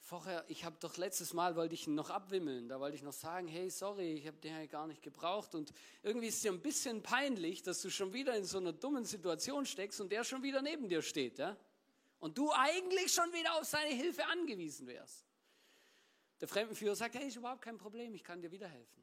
Vorher, 0.00 0.44
ich 0.46 0.64
habe 0.64 0.76
doch 0.78 0.96
letztes 0.98 1.32
Mal, 1.32 1.56
wollte 1.56 1.74
ich 1.74 1.88
ihn 1.88 1.96
noch 1.96 2.10
abwimmeln, 2.10 2.68
da 2.68 2.78
wollte 2.78 2.96
ich 2.96 3.02
noch 3.02 3.12
sagen, 3.12 3.48
hey, 3.48 3.68
sorry, 3.70 4.12
ich 4.12 4.26
habe 4.28 4.36
den 4.36 4.54
ja 4.54 4.66
gar 4.66 4.86
nicht 4.86 5.02
gebraucht. 5.02 5.56
Und 5.56 5.72
irgendwie 6.02 6.28
ist 6.28 6.36
es 6.36 6.42
dir 6.42 6.52
ein 6.52 6.60
bisschen 6.60 7.02
peinlich, 7.02 7.64
dass 7.64 7.82
du 7.82 7.90
schon 7.90 8.12
wieder 8.12 8.36
in 8.36 8.44
so 8.44 8.58
einer 8.58 8.72
dummen 8.72 9.04
Situation 9.04 9.66
steckst 9.66 10.00
und 10.00 10.12
der 10.12 10.22
schon 10.22 10.44
wieder 10.44 10.62
neben 10.62 10.88
dir 10.88 11.02
steht. 11.02 11.38
Ja? 11.38 11.56
Und 12.20 12.38
du 12.38 12.52
eigentlich 12.52 13.12
schon 13.12 13.32
wieder 13.32 13.58
auf 13.58 13.64
seine 13.64 13.92
Hilfe 13.92 14.24
angewiesen 14.26 14.86
wärst. 14.86 15.26
Der 16.40 16.46
Fremdenführer 16.46 16.94
sagt, 16.94 17.16
hey, 17.16 17.26
ist 17.26 17.36
überhaupt 17.36 17.62
kein 17.62 17.78
Problem, 17.78 18.14
ich 18.14 18.22
kann 18.22 18.40
dir 18.40 18.52
wieder 18.52 18.68
helfen. 18.68 19.02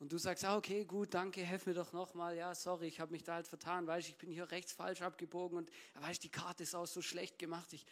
Und 0.00 0.12
du 0.12 0.18
sagst, 0.18 0.44
ah, 0.44 0.56
okay, 0.56 0.84
gut, 0.84 1.12
danke, 1.12 1.42
helf 1.42 1.66
mir 1.66 1.74
doch 1.74 1.92
nochmal. 1.92 2.36
Ja, 2.36 2.54
sorry, 2.54 2.86
ich 2.86 3.00
habe 3.00 3.10
mich 3.10 3.24
da 3.24 3.34
halt 3.34 3.48
vertan. 3.48 3.86
Weißt 3.86 4.08
ich 4.08 4.16
bin 4.16 4.30
hier 4.30 4.48
rechts 4.50 4.72
falsch 4.72 5.02
abgebogen 5.02 5.58
und 5.58 5.70
weißt 5.94 6.22
die 6.22 6.28
Karte 6.28 6.62
ist 6.62 6.76
auch 6.76 6.86
so 6.86 7.02
schlecht 7.02 7.38
gemacht. 7.38 7.72
Ich 7.72 7.84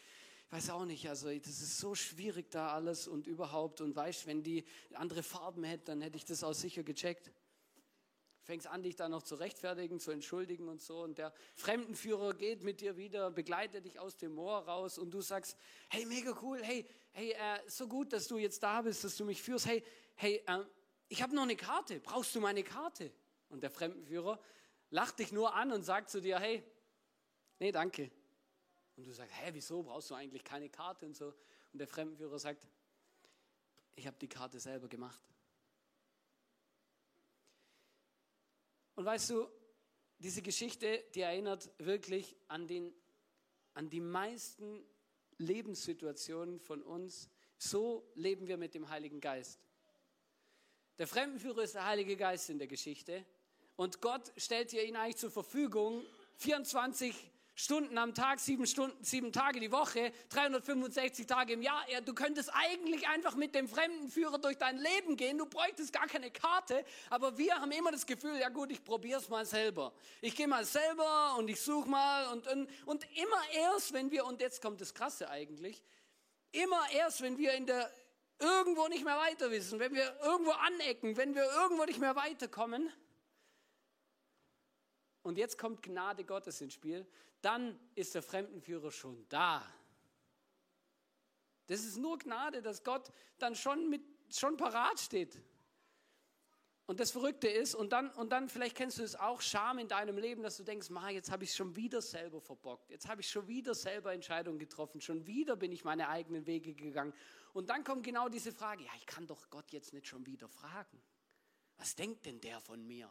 weiß 0.50 0.70
auch 0.70 0.84
nicht, 0.84 1.08
also 1.08 1.28
das 1.28 1.60
ist 1.60 1.78
so 1.78 1.96
schwierig 1.96 2.50
da 2.52 2.72
alles 2.72 3.08
und 3.08 3.26
überhaupt. 3.26 3.80
Und 3.80 3.96
weißt 3.96 4.26
wenn 4.28 4.44
die 4.44 4.64
andere 4.94 5.24
Farben 5.24 5.64
hätte, 5.64 5.86
dann 5.86 6.00
hätte 6.00 6.16
ich 6.16 6.24
das 6.24 6.44
auch 6.44 6.54
sicher 6.54 6.84
gecheckt. 6.84 7.32
Fängst 8.44 8.68
an, 8.68 8.84
dich 8.84 8.94
da 8.94 9.08
noch 9.08 9.24
zu 9.24 9.34
rechtfertigen, 9.34 9.98
zu 9.98 10.12
entschuldigen 10.12 10.68
und 10.68 10.80
so. 10.80 11.02
Und 11.02 11.18
der 11.18 11.32
Fremdenführer 11.56 12.34
geht 12.34 12.62
mit 12.62 12.80
dir 12.80 12.96
wieder, 12.96 13.32
begleitet 13.32 13.84
dich 13.84 13.98
aus 13.98 14.16
dem 14.16 14.36
Moor 14.36 14.58
raus 14.58 14.98
und 14.98 15.10
du 15.10 15.20
sagst, 15.20 15.56
hey, 15.88 16.06
mega 16.06 16.38
cool, 16.40 16.62
hey, 16.62 16.86
hey, 17.10 17.32
äh, 17.32 17.58
so 17.66 17.88
gut, 17.88 18.12
dass 18.12 18.28
du 18.28 18.38
jetzt 18.38 18.62
da 18.62 18.82
bist, 18.82 19.02
dass 19.02 19.16
du 19.16 19.24
mich 19.24 19.42
führst. 19.42 19.66
Hey, 19.66 19.82
hey, 20.14 20.44
äh, 20.46 20.64
ich 21.08 21.22
habe 21.22 21.34
noch 21.34 21.42
eine 21.42 21.56
Karte, 21.56 22.00
brauchst 22.00 22.34
du 22.34 22.40
meine 22.40 22.62
Karte? 22.62 23.12
Und 23.48 23.62
der 23.62 23.70
Fremdenführer 23.70 24.40
lacht 24.90 25.18
dich 25.18 25.32
nur 25.32 25.54
an 25.54 25.72
und 25.72 25.82
sagt 25.82 26.10
zu 26.10 26.20
dir, 26.20 26.38
hey, 26.38 26.62
nee, 27.58 27.70
danke. 27.70 28.10
Und 28.96 29.06
du 29.06 29.12
sagst, 29.12 29.34
hä, 29.36 29.50
wieso 29.52 29.82
brauchst 29.82 30.10
du 30.10 30.14
eigentlich 30.14 30.42
keine 30.42 30.68
Karte 30.68 31.06
und 31.06 31.14
so? 31.14 31.34
Und 31.72 31.78
der 31.78 31.86
Fremdenführer 31.86 32.38
sagt, 32.38 32.66
ich 33.94 34.06
habe 34.06 34.16
die 34.20 34.28
Karte 34.28 34.58
selber 34.58 34.88
gemacht. 34.88 35.20
Und 38.94 39.04
weißt 39.04 39.30
du, 39.30 39.48
diese 40.18 40.42
Geschichte, 40.42 41.04
die 41.14 41.20
erinnert 41.20 41.70
wirklich 41.78 42.36
an 42.48 42.66
den 42.66 42.94
an 43.76 43.90
die 43.90 44.00
meisten 44.00 44.82
Lebenssituationen 45.36 46.58
von 46.58 46.82
uns. 46.82 47.28
So 47.58 48.10
leben 48.14 48.46
wir 48.46 48.56
mit 48.56 48.74
dem 48.74 48.88
Heiligen 48.88 49.20
Geist. 49.20 49.65
Der 50.98 51.06
Fremdenführer 51.06 51.62
ist 51.62 51.74
der 51.74 51.84
Heilige 51.84 52.16
Geist 52.16 52.48
in 52.48 52.58
der 52.58 52.68
Geschichte. 52.68 53.24
Und 53.76 54.00
Gott 54.00 54.32
stellt 54.38 54.72
dir 54.72 54.82
ihn 54.84 54.96
eigentlich 54.96 55.18
zur 55.18 55.30
Verfügung, 55.30 56.02
24 56.36 57.14
Stunden 57.54 57.96
am 57.96 58.14
Tag, 58.14 58.38
sieben 58.38 58.66
Stunden, 58.66 59.02
sieben 59.02 59.32
Tage 59.32 59.60
die 59.60 59.72
Woche, 59.72 60.12
365 60.30 61.26
Tage 61.26 61.54
im 61.54 61.62
Jahr. 61.62 61.82
Ja, 61.90 62.00
du 62.00 62.14
könntest 62.14 62.50
eigentlich 62.52 63.08
einfach 63.08 63.34
mit 63.34 63.54
dem 63.54 63.68
Fremdenführer 63.68 64.38
durch 64.38 64.56
dein 64.56 64.78
Leben 64.78 65.16
gehen. 65.16 65.36
Du 65.36 65.46
bräuchtest 65.46 65.92
gar 65.92 66.06
keine 66.06 66.30
Karte. 66.30 66.84
Aber 67.10 67.36
wir 67.36 67.54
haben 67.56 67.72
immer 67.72 67.92
das 67.92 68.06
Gefühl, 68.06 68.38
ja 68.38 68.48
gut, 68.48 68.70
ich 68.70 68.82
probiere 68.82 69.20
es 69.20 69.28
mal 69.28 69.44
selber. 69.44 69.92
Ich 70.22 70.34
gehe 70.34 70.48
mal 70.48 70.64
selber 70.64 71.36
und 71.38 71.48
ich 71.48 71.60
suche 71.60 71.88
mal 71.88 72.26
und, 72.32 72.46
und, 72.46 72.68
und 72.86 73.06
immer 73.16 73.42
erst, 73.54 73.92
wenn 73.92 74.10
wir, 74.10 74.24
und 74.26 74.40
jetzt 74.40 74.62
kommt 74.62 74.80
das 74.80 74.94
Krasse 74.94 75.28
eigentlich, 75.28 75.82
immer 76.52 76.80
erst, 76.92 77.20
wenn 77.22 77.38
wir 77.38 77.52
in 77.54 77.66
der, 77.66 77.90
irgendwo 78.38 78.88
nicht 78.88 79.04
mehr 79.04 79.16
weiter 79.16 79.50
wissen, 79.50 79.78
wenn 79.78 79.94
wir 79.94 80.18
irgendwo 80.22 80.52
anecken, 80.52 81.16
wenn 81.16 81.34
wir 81.34 81.44
irgendwo 81.44 81.84
nicht 81.84 82.00
mehr 82.00 82.16
weiterkommen, 82.16 82.92
und 85.26 85.38
jetzt 85.38 85.58
kommt 85.58 85.82
Gnade 85.82 86.22
Gottes 86.24 86.60
ins 86.60 86.74
Spiel, 86.74 87.04
dann 87.42 87.76
ist 87.96 88.14
der 88.14 88.22
Fremdenführer 88.22 88.92
schon 88.92 89.28
da. 89.28 89.60
Das 91.66 91.80
ist 91.80 91.96
nur 91.96 92.16
Gnade, 92.16 92.62
dass 92.62 92.84
Gott 92.84 93.10
dann 93.38 93.56
schon, 93.56 93.90
mit, 93.90 94.02
schon 94.32 94.56
parat 94.56 95.00
steht. 95.00 95.36
Und 96.86 97.00
das 97.00 97.10
Verrückte 97.10 97.48
ist, 97.48 97.74
und 97.74 97.92
dann, 97.92 98.10
und 98.10 98.30
dann 98.30 98.48
vielleicht 98.48 98.76
kennst 98.76 98.98
du 98.98 99.02
es 99.02 99.16
auch, 99.16 99.40
Scham 99.40 99.78
in 99.78 99.88
deinem 99.88 100.18
Leben, 100.18 100.42
dass 100.42 100.56
du 100.56 100.62
denkst, 100.62 100.88
Ma, 100.90 101.10
jetzt 101.10 101.30
habe 101.32 101.42
ich 101.42 101.52
schon 101.52 101.74
wieder 101.74 102.00
selber 102.00 102.40
verbockt, 102.40 102.90
jetzt 102.90 103.08
habe 103.08 103.20
ich 103.20 103.28
schon 103.28 103.48
wieder 103.48 103.74
selber 103.74 104.12
Entscheidungen 104.12 104.58
getroffen, 104.58 105.00
schon 105.00 105.26
wieder 105.26 105.56
bin 105.56 105.72
ich 105.72 105.82
meine 105.82 106.08
eigenen 106.08 106.46
Wege 106.46 106.74
gegangen. 106.74 107.12
Und 107.52 107.70
dann 107.70 107.82
kommt 107.82 108.04
genau 108.04 108.28
diese 108.28 108.52
Frage, 108.52 108.84
ja, 108.84 108.90
ich 108.98 109.06
kann 109.06 109.26
doch 109.26 109.50
Gott 109.50 109.72
jetzt 109.72 109.92
nicht 109.92 110.06
schon 110.06 110.24
wieder 110.26 110.48
fragen. 110.48 111.02
Was 111.76 111.96
denkt 111.96 112.24
denn 112.24 112.40
der 112.40 112.60
von 112.60 112.86
mir? 112.86 113.10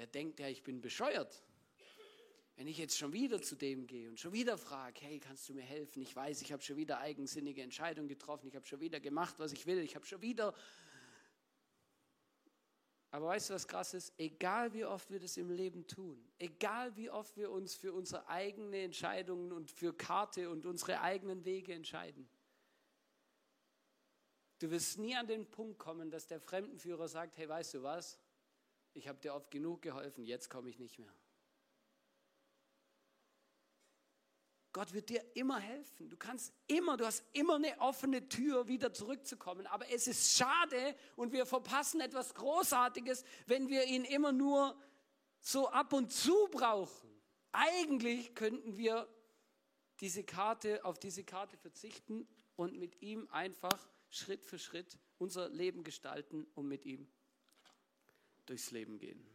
der 0.00 0.06
denkt 0.06 0.40
ja, 0.40 0.48
ich 0.48 0.62
bin 0.62 0.80
bescheuert. 0.80 1.42
Wenn 2.56 2.66
ich 2.66 2.78
jetzt 2.78 2.96
schon 2.96 3.12
wieder 3.12 3.42
zu 3.42 3.54
dem 3.54 3.86
gehe 3.86 4.08
und 4.08 4.18
schon 4.18 4.32
wieder 4.32 4.56
frage, 4.56 4.98
hey, 5.02 5.20
kannst 5.20 5.46
du 5.48 5.52
mir 5.52 5.62
helfen? 5.62 6.00
Ich 6.00 6.16
weiß, 6.16 6.40
ich 6.40 6.52
habe 6.52 6.62
schon 6.62 6.76
wieder 6.76 7.00
eigensinnige 7.00 7.60
Entscheidungen 7.60 8.08
getroffen, 8.08 8.48
ich 8.48 8.56
habe 8.56 8.66
schon 8.66 8.80
wieder 8.80 8.98
gemacht, 8.98 9.34
was 9.36 9.52
ich 9.52 9.66
will, 9.66 9.78
ich 9.78 9.94
habe 9.94 10.06
schon 10.06 10.22
wieder... 10.22 10.54
Aber 13.10 13.26
weißt 13.26 13.50
du, 13.50 13.54
was 13.54 13.66
krass 13.66 13.94
ist? 13.94 14.12
Egal 14.18 14.72
wie 14.72 14.84
oft 14.84 15.10
wir 15.10 15.18
das 15.18 15.36
im 15.36 15.50
Leben 15.50 15.86
tun, 15.86 16.24
egal 16.38 16.94
wie 16.96 17.10
oft 17.10 17.36
wir 17.36 17.50
uns 17.50 17.74
für 17.74 17.92
unsere 17.92 18.28
eigenen 18.28 18.72
Entscheidungen 18.72 19.52
und 19.52 19.70
für 19.70 19.92
Karte 19.92 20.48
und 20.48 20.64
unsere 20.64 21.00
eigenen 21.00 21.44
Wege 21.44 21.74
entscheiden, 21.74 22.28
du 24.60 24.70
wirst 24.70 24.98
nie 24.98 25.16
an 25.16 25.26
den 25.26 25.50
Punkt 25.50 25.78
kommen, 25.78 26.10
dass 26.10 26.28
der 26.28 26.40
Fremdenführer 26.40 27.08
sagt, 27.08 27.36
hey, 27.36 27.48
weißt 27.48 27.74
du 27.74 27.82
was? 27.82 28.18
ich 28.94 29.08
habe 29.08 29.18
dir 29.20 29.34
oft 29.34 29.50
genug 29.50 29.82
geholfen, 29.82 30.24
jetzt 30.24 30.50
komme 30.50 30.68
ich 30.68 30.78
nicht 30.78 30.98
mehr. 30.98 31.14
Gott 34.72 34.92
wird 34.92 35.08
dir 35.08 35.24
immer 35.34 35.58
helfen. 35.58 36.08
Du 36.08 36.16
kannst 36.16 36.52
immer, 36.68 36.96
du 36.96 37.04
hast 37.04 37.24
immer 37.32 37.56
eine 37.56 37.80
offene 37.80 38.28
Tür, 38.28 38.68
wieder 38.68 38.92
zurückzukommen. 38.92 39.66
Aber 39.66 39.90
es 39.90 40.06
ist 40.06 40.36
schade 40.36 40.94
und 41.16 41.32
wir 41.32 41.44
verpassen 41.44 42.00
etwas 42.00 42.34
Großartiges, 42.34 43.24
wenn 43.46 43.68
wir 43.68 43.84
ihn 43.84 44.04
immer 44.04 44.30
nur 44.30 44.80
so 45.40 45.68
ab 45.68 45.92
und 45.92 46.12
zu 46.12 46.48
brauchen. 46.52 47.10
Eigentlich 47.52 48.34
könnten 48.34 48.76
wir 48.76 49.08
diese 50.00 50.22
Karte, 50.22 50.84
auf 50.84 50.98
diese 50.98 51.24
Karte 51.24 51.56
verzichten 51.56 52.28
und 52.54 52.78
mit 52.78 53.02
ihm 53.02 53.28
einfach 53.30 53.88
Schritt 54.08 54.44
für 54.44 54.58
Schritt 54.58 54.98
unser 55.18 55.48
Leben 55.48 55.82
gestalten 55.82 56.46
und 56.54 56.68
mit 56.68 56.86
ihm 56.86 57.10
durchs 58.46 58.70
Leben 58.70 58.98
gehen. 58.98 59.26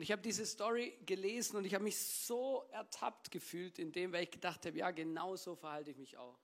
Und 0.00 0.04
ich 0.04 0.12
habe 0.12 0.22
diese 0.22 0.46
Story 0.46 0.96
gelesen 1.04 1.58
und 1.58 1.66
ich 1.66 1.74
habe 1.74 1.84
mich 1.84 1.98
so 1.98 2.64
ertappt 2.72 3.30
gefühlt 3.30 3.78
in 3.78 3.92
dem, 3.92 4.14
weil 4.14 4.22
ich 4.22 4.30
gedacht 4.30 4.64
habe, 4.64 4.78
ja, 4.78 4.92
genau 4.92 5.36
so 5.36 5.54
verhalte 5.54 5.90
ich 5.90 5.98
mich 5.98 6.16
auch. 6.16 6.38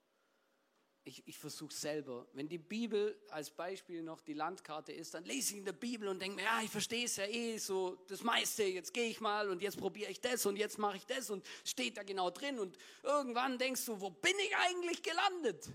Ich, 1.04 1.26
ich 1.26 1.38
versuche 1.38 1.72
selber. 1.72 2.26
Wenn 2.34 2.50
die 2.50 2.58
Bibel 2.58 3.18
als 3.30 3.48
Beispiel 3.48 4.02
noch 4.02 4.20
die 4.20 4.34
Landkarte 4.34 4.92
ist, 4.92 5.14
dann 5.14 5.24
lese 5.24 5.54
ich 5.54 5.60
in 5.60 5.64
der 5.64 5.72
Bibel 5.72 6.06
und 6.08 6.20
denke 6.20 6.36
mir, 6.36 6.42
ja, 6.42 6.60
ich 6.62 6.68
verstehe 6.68 7.06
es 7.06 7.16
ja 7.16 7.24
eh 7.24 7.56
so 7.56 7.94
das 8.08 8.22
meiste. 8.22 8.62
Jetzt 8.62 8.92
gehe 8.92 9.08
ich 9.08 9.22
mal 9.22 9.48
und 9.48 9.62
jetzt 9.62 9.78
probiere 9.78 10.10
ich 10.10 10.20
das 10.20 10.44
und 10.44 10.56
jetzt 10.58 10.76
mache 10.76 10.98
ich 10.98 11.06
das 11.06 11.30
und 11.30 11.42
steht 11.64 11.96
da 11.96 12.02
genau 12.02 12.28
drin. 12.28 12.58
Und 12.58 12.76
irgendwann 13.04 13.56
denkst 13.56 13.86
du, 13.86 13.98
wo 13.98 14.10
bin 14.10 14.34
ich 14.38 14.54
eigentlich 14.54 15.02
gelandet? 15.02 15.66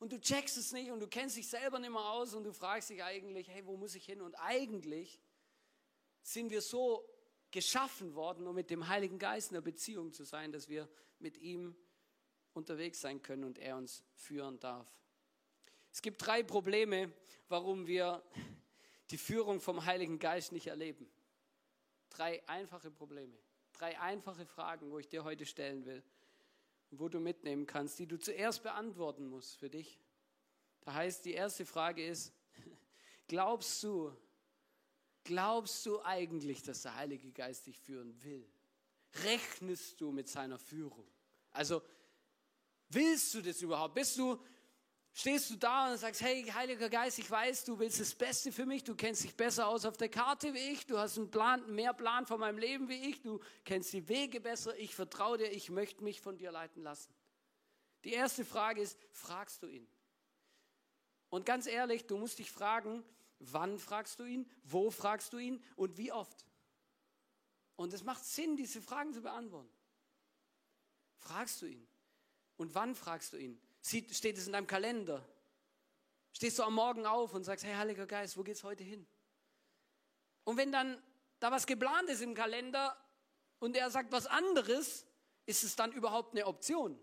und 0.00 0.12
du 0.12 0.20
checkst 0.20 0.56
es 0.56 0.72
nicht 0.72 0.90
und 0.90 0.98
du 0.98 1.06
kennst 1.06 1.36
dich 1.36 1.46
selber 1.46 1.78
nicht 1.78 1.90
mehr 1.90 2.04
aus 2.04 2.34
und 2.34 2.42
du 2.42 2.52
fragst 2.52 2.90
dich 2.90 3.04
eigentlich, 3.04 3.48
hey, 3.48 3.64
wo 3.64 3.76
muss 3.76 3.94
ich 3.94 4.04
hin? 4.04 4.22
Und 4.22 4.34
eigentlich 4.34 5.20
sind 6.22 6.50
wir 6.50 6.62
so 6.62 7.04
geschaffen 7.50 8.14
worden, 8.14 8.46
um 8.46 8.54
mit 8.54 8.70
dem 8.70 8.88
Heiligen 8.88 9.18
Geist 9.18 9.50
in 9.50 9.56
einer 9.56 9.64
Beziehung 9.64 10.12
zu 10.12 10.24
sein, 10.24 10.52
dass 10.52 10.68
wir 10.68 10.88
mit 11.18 11.38
ihm 11.38 11.74
unterwegs 12.52 13.00
sein 13.00 13.22
können 13.22 13.44
und 13.44 13.58
er 13.58 13.76
uns 13.76 14.04
führen 14.14 14.58
darf. 14.60 14.88
Es 15.92 16.02
gibt 16.02 16.24
drei 16.24 16.42
Probleme, 16.42 17.12
warum 17.48 17.86
wir 17.86 18.22
die 19.10 19.18
Führung 19.18 19.60
vom 19.60 19.84
Heiligen 19.84 20.18
Geist 20.18 20.52
nicht 20.52 20.66
erleben. 20.66 21.10
Drei 22.10 22.46
einfache 22.48 22.90
Probleme, 22.90 23.38
drei 23.72 23.98
einfache 23.98 24.44
Fragen, 24.46 24.90
wo 24.90 24.98
ich 24.98 25.08
dir 25.08 25.24
heute 25.24 25.46
stellen 25.46 25.84
will 25.86 26.02
wo 26.90 27.08
du 27.08 27.20
mitnehmen 27.20 27.66
kannst, 27.66 27.98
die 27.98 28.06
du 28.06 28.18
zuerst 28.18 28.62
beantworten 28.62 29.26
musst 29.26 29.56
für 29.56 29.68
dich. 29.68 29.98
Da 30.80 30.94
heißt, 30.94 31.24
die 31.24 31.34
erste 31.34 31.66
Frage 31.66 32.06
ist, 32.06 32.32
glaubst 33.28 33.82
du, 33.82 34.14
glaubst 35.28 35.84
du 35.86 36.00
eigentlich, 36.02 36.62
dass 36.62 36.82
der 36.82 36.96
Heilige 36.96 37.30
Geist 37.30 37.66
dich 37.66 37.78
führen 37.78 38.20
will? 38.24 38.48
Rechnest 39.24 40.00
du 40.00 40.10
mit 40.10 40.28
seiner 40.28 40.58
Führung? 40.58 41.06
Also, 41.50 41.82
willst 42.88 43.34
du 43.34 43.42
das 43.42 43.60
überhaupt? 43.60 43.94
Bist 43.94 44.16
du 44.16 44.42
stehst 45.12 45.50
du 45.50 45.56
da 45.56 45.90
und 45.90 45.98
sagst, 45.98 46.20
hey, 46.20 46.44
Heiliger 46.44 46.88
Geist, 46.88 47.18
ich 47.18 47.28
weiß, 47.28 47.64
du 47.64 47.78
willst 47.78 47.98
das 47.98 48.14
Beste 48.14 48.52
für 48.52 48.66
mich, 48.66 48.84
du 48.84 48.94
kennst 48.94 49.24
dich 49.24 49.34
besser 49.34 49.66
aus 49.66 49.84
auf 49.84 49.96
der 49.96 50.08
Karte 50.08 50.54
wie 50.54 50.72
ich, 50.72 50.86
du 50.86 50.96
hast 50.96 51.18
einen 51.18 51.30
Plan, 51.30 51.74
mehr 51.74 51.92
Plan 51.92 52.24
von 52.24 52.38
meinem 52.38 52.58
Leben 52.58 52.88
wie 52.88 53.10
ich, 53.10 53.20
du 53.20 53.40
kennst 53.64 53.92
die 53.92 54.08
Wege 54.08 54.40
besser, 54.40 54.78
ich 54.78 54.94
vertraue 54.94 55.38
dir, 55.38 55.50
ich 55.50 55.70
möchte 55.70 56.04
mich 56.04 56.20
von 56.20 56.36
dir 56.36 56.52
leiten 56.52 56.84
lassen. 56.84 57.12
Die 58.04 58.12
erste 58.12 58.44
Frage 58.44 58.80
ist, 58.80 58.96
fragst 59.10 59.62
du 59.64 59.66
ihn? 59.66 59.88
Und 61.30 61.44
ganz 61.44 61.66
ehrlich, 61.66 62.06
du 62.06 62.16
musst 62.16 62.38
dich 62.38 62.52
fragen, 62.52 63.04
wann 63.38 63.78
fragst 63.78 64.18
du 64.20 64.24
ihn, 64.24 64.50
wo 64.64 64.90
fragst 64.90 65.32
du 65.32 65.38
ihn 65.38 65.62
und 65.76 65.96
wie 65.96 66.12
oft? 66.12 66.46
Und 67.76 67.92
es 67.92 68.02
macht 68.02 68.24
Sinn, 68.24 68.56
diese 68.56 68.82
Fragen 68.82 69.12
zu 69.12 69.20
beantworten. 69.20 69.72
Fragst 71.16 71.62
du 71.62 71.66
ihn? 71.66 71.86
Und 72.56 72.74
wann 72.74 72.94
fragst 72.94 73.32
du 73.32 73.36
ihn? 73.36 73.60
steht 73.82 74.36
es 74.36 74.46
in 74.46 74.52
deinem 74.52 74.66
Kalender? 74.66 75.26
Stehst 76.32 76.58
du 76.58 76.62
am 76.62 76.74
Morgen 76.74 77.06
auf 77.06 77.34
und 77.34 77.44
sagst, 77.44 77.64
hey 77.64 77.74
Heiliger 77.74 78.06
Geist, 78.06 78.36
wo 78.36 78.42
geht's 78.42 78.64
heute 78.64 78.84
hin? 78.84 79.06
Und 80.44 80.56
wenn 80.56 80.72
dann 80.72 81.02
da 81.38 81.50
was 81.50 81.66
geplant 81.66 82.08
ist 82.08 82.20
im 82.20 82.34
Kalender 82.34 82.96
und 83.60 83.76
er 83.76 83.90
sagt 83.90 84.12
was 84.12 84.26
anderes, 84.26 85.06
ist 85.46 85.64
es 85.64 85.76
dann 85.76 85.92
überhaupt 85.92 86.32
eine 86.32 86.46
Option? 86.46 87.00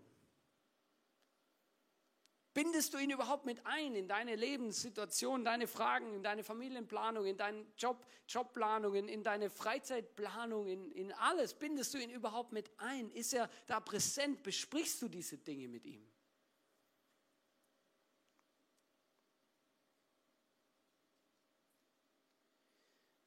Bindest 2.56 2.94
du 2.94 2.98
ihn 2.98 3.10
überhaupt 3.10 3.44
mit 3.44 3.66
ein 3.66 3.94
in 3.94 4.08
deine 4.08 4.34
Lebenssituation, 4.34 5.44
deine 5.44 5.66
Fragen, 5.66 6.14
in 6.14 6.22
deine 6.22 6.42
Familienplanung, 6.42 7.26
in 7.26 7.36
deine 7.36 7.66
Job, 7.76 8.06
Jobplanungen, 8.26 9.08
in 9.08 9.22
deine 9.22 9.50
Freizeitplanung, 9.50 10.66
in, 10.66 10.90
in 10.92 11.12
alles? 11.12 11.52
Bindest 11.52 11.92
du 11.92 11.98
ihn 11.98 12.08
überhaupt 12.08 12.52
mit 12.52 12.70
ein? 12.78 13.10
Ist 13.10 13.34
er 13.34 13.50
da 13.66 13.78
präsent? 13.78 14.42
Besprichst 14.42 15.02
du 15.02 15.08
diese 15.08 15.36
Dinge 15.36 15.68
mit 15.68 15.84
ihm? 15.84 16.10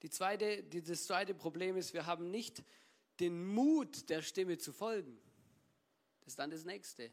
Die 0.02 0.10
zweite, 0.10 0.64
das 0.64 1.06
zweite 1.06 1.36
Problem 1.36 1.78
ist, 1.78 1.94
wir 1.94 2.08
haben 2.08 2.32
nicht 2.32 2.64
den 3.20 3.46
Mut, 3.46 4.10
der 4.10 4.24
Stimme 4.24 4.58
zu 4.58 4.74
folgen. 4.74 5.22
Das 6.22 6.30
ist 6.30 6.40
dann 6.40 6.50
das 6.50 6.66
nächste. 6.66 7.12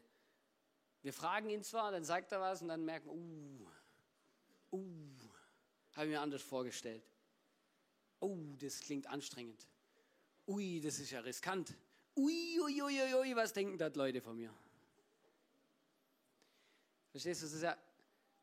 Wir 1.01 1.13
fragen 1.13 1.49
ihn 1.49 1.63
zwar, 1.63 1.91
dann 1.91 2.03
sagt 2.03 2.31
er 2.31 2.41
was 2.41 2.61
und 2.61 2.69
dann 2.69 2.83
merken, 2.83 3.09
uh, 3.09 4.75
uh, 4.75 4.79
habe 5.93 6.07
ich 6.07 6.11
mir 6.11 6.21
anders 6.21 6.41
vorgestellt. 6.41 7.03
Oh, 8.19 8.37
das 8.59 8.79
klingt 8.81 9.07
anstrengend. 9.07 9.67
Ui, 10.47 10.81
das 10.81 10.99
ist 10.99 11.11
ja 11.11 11.19
riskant. 11.19 11.73
Ui, 12.15 12.59
ui, 12.59 12.81
ui, 12.81 13.13
ui, 13.13 13.35
was 13.35 13.53
denken 13.53 13.77
dort 13.77 13.95
Leute 13.95 14.21
von 14.21 14.35
mir? 14.35 14.53
Verstehst 17.11 17.41
du, 17.41 17.45
das 17.45 17.53
ist 17.53 17.63
ja 17.63 17.77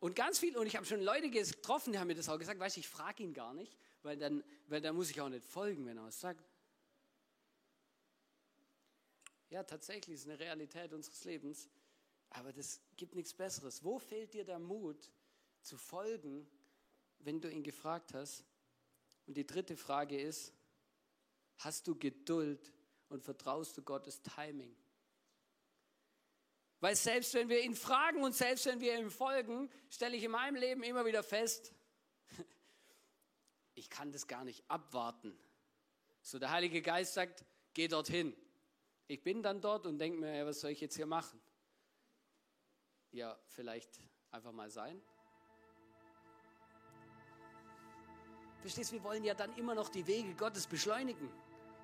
und 0.04 0.14
ganz 0.14 0.38
viel, 0.38 0.54
und 0.58 0.66
ich 0.66 0.76
habe 0.76 0.84
schon 0.84 1.00
Leute 1.00 1.30
getroffen, 1.30 1.94
die 1.94 1.98
haben 1.98 2.08
mir 2.08 2.14
das 2.14 2.28
auch 2.28 2.38
gesagt, 2.38 2.60
weißt 2.60 2.76
du, 2.76 2.80
ich 2.80 2.88
frage 2.88 3.22
ihn 3.22 3.32
gar 3.32 3.54
nicht, 3.54 3.74
weil 4.02 4.18
dann, 4.18 4.44
weil 4.66 4.82
dann 4.82 4.94
muss 4.94 5.08
ich 5.08 5.18
auch 5.18 5.30
nicht 5.30 5.42
folgen, 5.42 5.86
wenn 5.86 5.96
er 5.96 6.04
was 6.04 6.20
sagt. 6.20 6.44
Ja, 9.48 9.62
tatsächlich 9.62 10.16
ist 10.16 10.28
eine 10.28 10.38
Realität 10.38 10.92
unseres 10.92 11.24
Lebens. 11.24 11.70
Aber 12.34 12.52
das 12.52 12.80
gibt 12.96 13.14
nichts 13.14 13.32
Besseres. 13.32 13.84
Wo 13.84 13.98
fehlt 13.98 14.34
dir 14.34 14.44
der 14.44 14.58
Mut 14.58 15.10
zu 15.62 15.78
folgen, 15.78 16.48
wenn 17.20 17.40
du 17.40 17.48
ihn 17.48 17.62
gefragt 17.62 18.12
hast? 18.12 18.44
Und 19.26 19.36
die 19.36 19.46
dritte 19.46 19.76
Frage 19.76 20.20
ist, 20.20 20.52
hast 21.58 21.86
du 21.86 21.96
Geduld 21.96 22.72
und 23.08 23.22
vertraust 23.22 23.78
du 23.78 23.82
Gottes 23.82 24.20
Timing? 24.22 24.76
Weil 26.80 26.96
selbst 26.96 27.32
wenn 27.34 27.48
wir 27.48 27.62
ihn 27.62 27.76
fragen 27.76 28.22
und 28.24 28.34
selbst 28.34 28.66
wenn 28.66 28.80
wir 28.80 28.98
ihm 28.98 29.10
folgen, 29.10 29.70
stelle 29.88 30.16
ich 30.16 30.24
in 30.24 30.32
meinem 30.32 30.56
Leben 30.56 30.82
immer 30.82 31.06
wieder 31.06 31.22
fest, 31.22 31.72
ich 33.74 33.88
kann 33.88 34.10
das 34.10 34.26
gar 34.26 34.44
nicht 34.44 34.68
abwarten. 34.68 35.38
So 36.20 36.40
der 36.40 36.50
Heilige 36.50 36.82
Geist 36.82 37.14
sagt, 37.14 37.44
geh 37.74 37.86
dorthin. 37.86 38.36
Ich 39.06 39.22
bin 39.22 39.40
dann 39.40 39.60
dort 39.60 39.86
und 39.86 39.98
denke 39.98 40.18
mir, 40.18 40.44
was 40.44 40.60
soll 40.60 40.72
ich 40.72 40.80
jetzt 40.80 40.96
hier 40.96 41.06
machen? 41.06 41.40
Ja, 43.14 43.36
vielleicht 43.46 44.00
einfach 44.32 44.50
mal 44.50 44.68
sein. 44.68 45.00
Verstehst 48.60 48.90
du, 48.90 48.96
wir 48.96 49.04
wollen 49.04 49.22
ja 49.22 49.34
dann 49.34 49.54
immer 49.56 49.76
noch 49.76 49.88
die 49.88 50.04
Wege 50.04 50.34
Gottes 50.34 50.66
beschleunigen. 50.66 51.30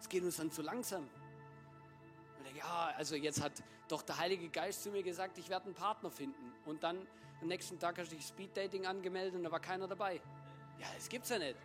Es 0.01 0.09
geht 0.09 0.25
uns 0.25 0.39
dann 0.39 0.51
zu 0.51 0.61
langsam. 0.63 1.09
Ja, 2.57 2.93
also 2.97 3.15
jetzt 3.15 3.41
hat 3.41 3.53
doch 3.87 4.03
der 4.03 4.19
Heilige 4.19 4.49
Geist 4.49 4.83
zu 4.83 4.91
mir 4.91 5.05
gesagt, 5.05 5.39
ich 5.39 5.49
werde 5.49 5.67
einen 5.67 5.75
Partner 5.75 6.11
finden. 6.11 6.53
Und 6.67 6.83
dann 6.83 7.07
am 7.41 7.47
nächsten 7.47 7.79
Tag 7.79 7.99
hast 7.99 8.11
du 8.11 8.17
dich 8.17 8.27
Speeddating 8.27 8.85
angemeldet 8.87 9.37
und 9.37 9.45
da 9.45 9.53
war 9.53 9.61
keiner 9.61 9.87
dabei. 9.87 10.21
Ja, 10.81 10.89
das 10.97 11.09
gibt's 11.09 11.29
ja 11.29 11.39
nicht. 11.39 11.57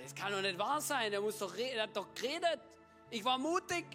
Das 0.00 0.14
kann 0.14 0.30
doch 0.30 0.40
nicht 0.40 0.56
wahr 0.56 0.80
sein. 0.80 1.12
Er, 1.12 1.20
muss 1.20 1.36
doch, 1.38 1.52
er 1.56 1.82
hat 1.82 1.96
doch 1.96 2.14
geredet. 2.14 2.60
Ich 3.10 3.24
war 3.24 3.38
mutig. 3.38 3.86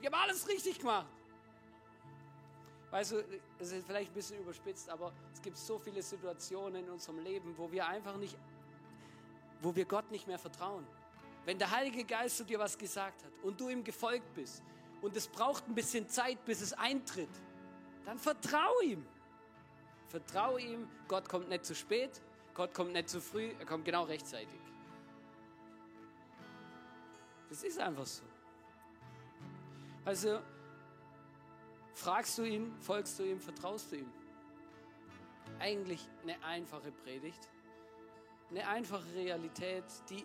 Ich 0.00 0.06
habe 0.06 0.18
alles 0.18 0.46
richtig 0.46 0.78
gemacht. 0.78 1.08
Weißt 2.90 3.12
du, 3.12 3.24
das 3.58 3.72
ist 3.72 3.86
vielleicht 3.86 4.10
ein 4.10 4.14
bisschen 4.14 4.38
überspitzt, 4.38 4.88
aber 4.88 5.12
es 5.32 5.42
gibt 5.42 5.56
so 5.58 5.78
viele 5.78 6.02
Situationen 6.02 6.84
in 6.84 6.90
unserem 6.90 7.18
Leben, 7.22 7.52
wo 7.56 7.70
wir 7.70 7.86
einfach 7.86 8.16
nicht, 8.16 8.36
wo 9.60 9.74
wir 9.74 9.84
Gott 9.84 10.10
nicht 10.10 10.26
mehr 10.26 10.38
vertrauen. 10.38 10.86
Wenn 11.44 11.58
der 11.58 11.70
Heilige 11.70 12.04
Geist 12.04 12.38
zu 12.38 12.44
dir 12.44 12.58
was 12.58 12.78
gesagt 12.78 13.24
hat 13.24 13.32
und 13.42 13.60
du 13.60 13.68
ihm 13.68 13.84
gefolgt 13.84 14.34
bist 14.34 14.62
und 15.02 15.16
es 15.16 15.28
braucht 15.28 15.68
ein 15.68 15.74
bisschen 15.74 16.08
Zeit, 16.08 16.42
bis 16.46 16.62
es 16.62 16.72
eintritt, 16.72 17.28
dann 18.06 18.18
vertrau 18.18 18.80
ihm. 18.82 19.04
Vertrau 20.08 20.56
ihm, 20.56 20.88
Gott 21.08 21.28
kommt 21.28 21.50
nicht 21.50 21.66
zu 21.66 21.74
spät, 21.74 22.22
Gott 22.54 22.72
kommt 22.72 22.92
nicht 22.92 23.10
zu 23.10 23.20
früh, 23.20 23.50
er 23.58 23.66
kommt 23.66 23.84
genau 23.84 24.04
rechtzeitig. 24.04 24.60
Das 27.50 27.62
ist 27.62 27.78
einfach 27.78 28.06
so. 28.06 28.24
Also 30.04 30.40
fragst 31.98 32.38
du 32.38 32.44
ihn, 32.44 32.72
folgst 32.80 33.18
du 33.18 33.24
ihm, 33.24 33.40
vertraust 33.40 33.90
du 33.90 33.96
ihm. 33.96 34.12
Eigentlich 35.58 36.08
eine 36.22 36.42
einfache 36.44 36.92
Predigt, 36.92 37.50
eine 38.50 38.66
einfache 38.68 39.12
Realität, 39.14 39.84
die 40.08 40.24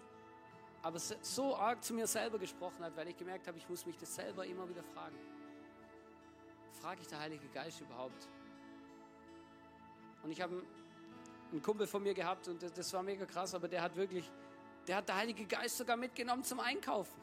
aber 0.84 1.00
so 1.00 1.56
arg 1.56 1.84
zu 1.84 1.94
mir 1.94 2.06
selber 2.06 2.38
gesprochen 2.38 2.84
hat, 2.84 2.96
weil 2.96 3.08
ich 3.08 3.18
gemerkt 3.18 3.48
habe, 3.48 3.58
ich 3.58 3.68
muss 3.68 3.86
mich 3.86 3.98
das 3.98 4.14
selber 4.14 4.46
immer 4.46 4.68
wieder 4.70 4.84
fragen. 4.84 5.18
Frage 6.82 7.02
ich 7.02 7.08
der 7.08 7.20
Heilige 7.20 7.48
Geist 7.48 7.82
überhaupt? 7.82 8.28
Und 10.24 10.32
ich 10.32 10.42
habe 10.42 10.62
einen 11.52 11.62
Kumpel 11.62 11.88
von 11.88 12.04
mir 12.04 12.14
gehabt 12.14 12.48
und 12.50 12.62
das 12.62 12.94
war 12.94 13.02
mega 13.02 13.26
krass, 13.26 13.56
aber 13.56 13.68
der 13.68 13.82
hat 13.82 13.96
wirklich, 13.96 14.30
der 14.88 14.98
hat 14.98 15.08
der 15.08 15.16
Heilige 15.16 15.46
Geist 15.46 15.78
sogar 15.78 15.98
mitgenommen 15.98 16.44
zum 16.44 16.60
Einkaufen. 16.60 17.20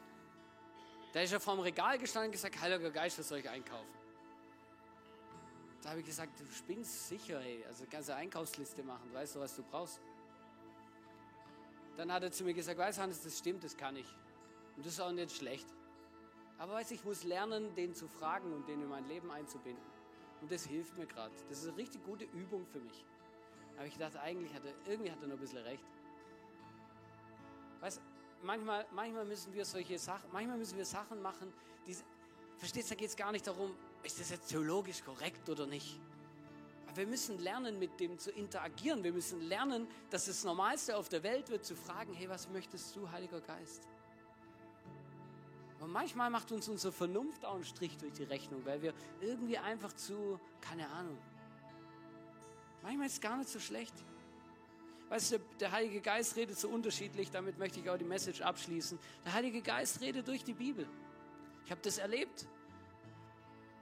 Da 1.13 1.21
ist 1.21 1.31
er 1.31 1.39
vor 1.39 1.55
dem 1.55 1.61
Regal 1.61 1.97
gestanden 1.97 2.29
und 2.29 2.33
gesagt, 2.33 2.59
Heiliger 2.59 2.91
Geist, 2.91 3.19
was 3.19 3.29
soll 3.29 3.39
ich 3.39 3.49
einkaufen? 3.49 4.00
Da 5.81 5.89
habe 5.89 5.99
ich 5.99 6.05
gesagt, 6.05 6.39
du 6.39 6.45
spinnst 6.53 7.07
sicher, 7.07 7.41
ey. 7.41 7.63
Also 7.65 7.85
kannst 7.89 8.09
du 8.09 8.13
eine 8.13 8.21
Einkaufsliste 8.23 8.83
machen, 8.83 9.09
du 9.09 9.15
weißt 9.15 9.35
du, 9.35 9.39
was 9.39 9.55
du 9.55 9.63
brauchst. 9.63 9.99
Dann 11.97 12.11
hat 12.11 12.23
er 12.23 12.31
zu 12.31 12.43
mir 12.43 12.53
gesagt, 12.53 12.77
weißt 12.77 12.97
du, 12.97 13.03
Hannes, 13.03 13.21
das 13.21 13.37
stimmt, 13.37 13.63
das 13.63 13.75
kann 13.75 13.95
ich. 13.95 14.07
Und 14.77 14.85
das 14.85 14.93
ist 14.93 14.99
auch 14.99 15.11
nicht 15.11 15.31
schlecht. 15.31 15.67
Aber 16.57 16.73
weißt 16.73 16.91
ich 16.91 17.03
muss 17.03 17.23
lernen, 17.23 17.73
den 17.75 17.93
zu 17.95 18.07
fragen 18.07 18.53
und 18.53 18.67
den 18.67 18.81
in 18.81 18.89
mein 18.89 19.07
Leben 19.07 19.31
einzubinden. 19.31 19.83
Und 20.41 20.51
das 20.51 20.65
hilft 20.65 20.97
mir 20.97 21.07
gerade. 21.07 21.33
Das 21.49 21.59
ist 21.59 21.67
eine 21.67 21.77
richtig 21.77 22.03
gute 22.05 22.25
Übung 22.25 22.65
für 22.65 22.79
mich. 22.79 23.05
Habe 23.77 23.87
ich 23.87 23.93
gedacht, 23.93 24.15
eigentlich 24.17 24.53
hat 24.53 24.63
er, 24.65 24.73
irgendwie 24.87 25.11
hat 25.11 25.21
er 25.21 25.27
noch 25.27 25.35
ein 25.35 25.41
bisschen 25.41 25.63
recht. 25.63 25.83
Weißt 27.79 28.01
manchmal, 28.43 28.85
manchmal 28.91 29.25
müssen 29.25 29.53
wir 29.53 29.65
solche 29.65 29.97
Sachen, 29.97 30.29
manchmal 30.31 30.57
müssen 30.57 30.77
wir 30.77 30.85
Sachen 30.85 31.21
machen, 31.21 31.53
die, 31.85 31.95
verstehst 32.57 32.89
du, 32.89 32.95
da 32.95 32.99
geht 32.99 33.09
es 33.09 33.15
gar 33.15 33.31
nicht 33.31 33.45
darum, 33.45 33.75
ist 34.03 34.19
das 34.19 34.29
jetzt 34.29 34.49
theologisch 34.49 35.03
korrekt 35.03 35.49
oder 35.49 35.65
nicht. 35.65 35.99
Aber 36.87 36.97
wir 36.97 37.07
müssen 37.07 37.39
lernen, 37.39 37.79
mit 37.79 37.99
dem 37.99 38.19
zu 38.19 38.31
interagieren. 38.31 39.03
Wir 39.03 39.13
müssen 39.13 39.41
lernen, 39.41 39.87
dass 40.09 40.25
das 40.25 40.43
Normalste 40.43 40.97
auf 40.97 41.07
der 41.09 41.23
Welt 41.23 41.49
wird, 41.49 41.65
zu 41.65 41.75
fragen, 41.75 42.13
hey, 42.13 42.27
was 42.27 42.49
möchtest 42.49 42.95
du, 42.95 43.09
Heiliger 43.09 43.39
Geist? 43.39 43.87
Und 45.79 45.91
manchmal 45.91 46.29
macht 46.29 46.51
uns 46.51 46.67
unsere 46.67 46.91
Vernunft 46.91 47.43
auch 47.43 47.55
einen 47.55 47.63
Strich 47.63 47.97
durch 47.97 48.13
die 48.13 48.23
Rechnung, 48.23 48.63
weil 48.65 48.81
wir 48.81 48.93
irgendwie 49.19 49.57
einfach 49.57 49.93
zu, 49.93 50.39
keine 50.59 50.87
Ahnung. 50.89 51.17
Manchmal 52.83 53.07
ist 53.07 53.13
es 53.13 53.21
gar 53.21 53.37
nicht 53.37 53.49
so 53.49 53.59
schlecht. 53.59 53.93
Weißt 55.09 55.33
du, 55.33 55.39
der 55.59 55.71
Heilige 55.71 55.99
Geist 55.99 56.35
redet 56.35 56.57
so 56.57 56.69
unterschiedlich, 56.69 57.31
damit 57.31 57.57
möchte 57.57 57.79
ich 57.79 57.89
auch 57.89 57.97
die 57.97 58.05
Message 58.05 58.41
abschließen. 58.41 58.99
Der 59.25 59.33
Heilige 59.33 59.61
Geist 59.61 60.01
redet 60.01 60.27
durch 60.27 60.43
die 60.43 60.53
Bibel. 60.53 60.87
Ich 61.65 61.71
habe 61.71 61.81
das 61.81 61.97
erlebt. 61.97 62.47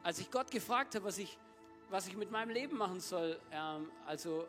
Als 0.03 0.19
ich 0.19 0.31
Gott 0.31 0.49
gefragt 0.51 0.95
habe, 0.95 1.05
was 1.05 1.17
ich, 1.17 1.37
was 1.89 2.07
ich 2.07 2.15
mit 2.15 2.31
meinem 2.31 2.49
Leben 2.49 2.77
machen 2.77 2.99
soll, 2.99 3.39
ähm, 3.51 3.89
also 4.05 4.47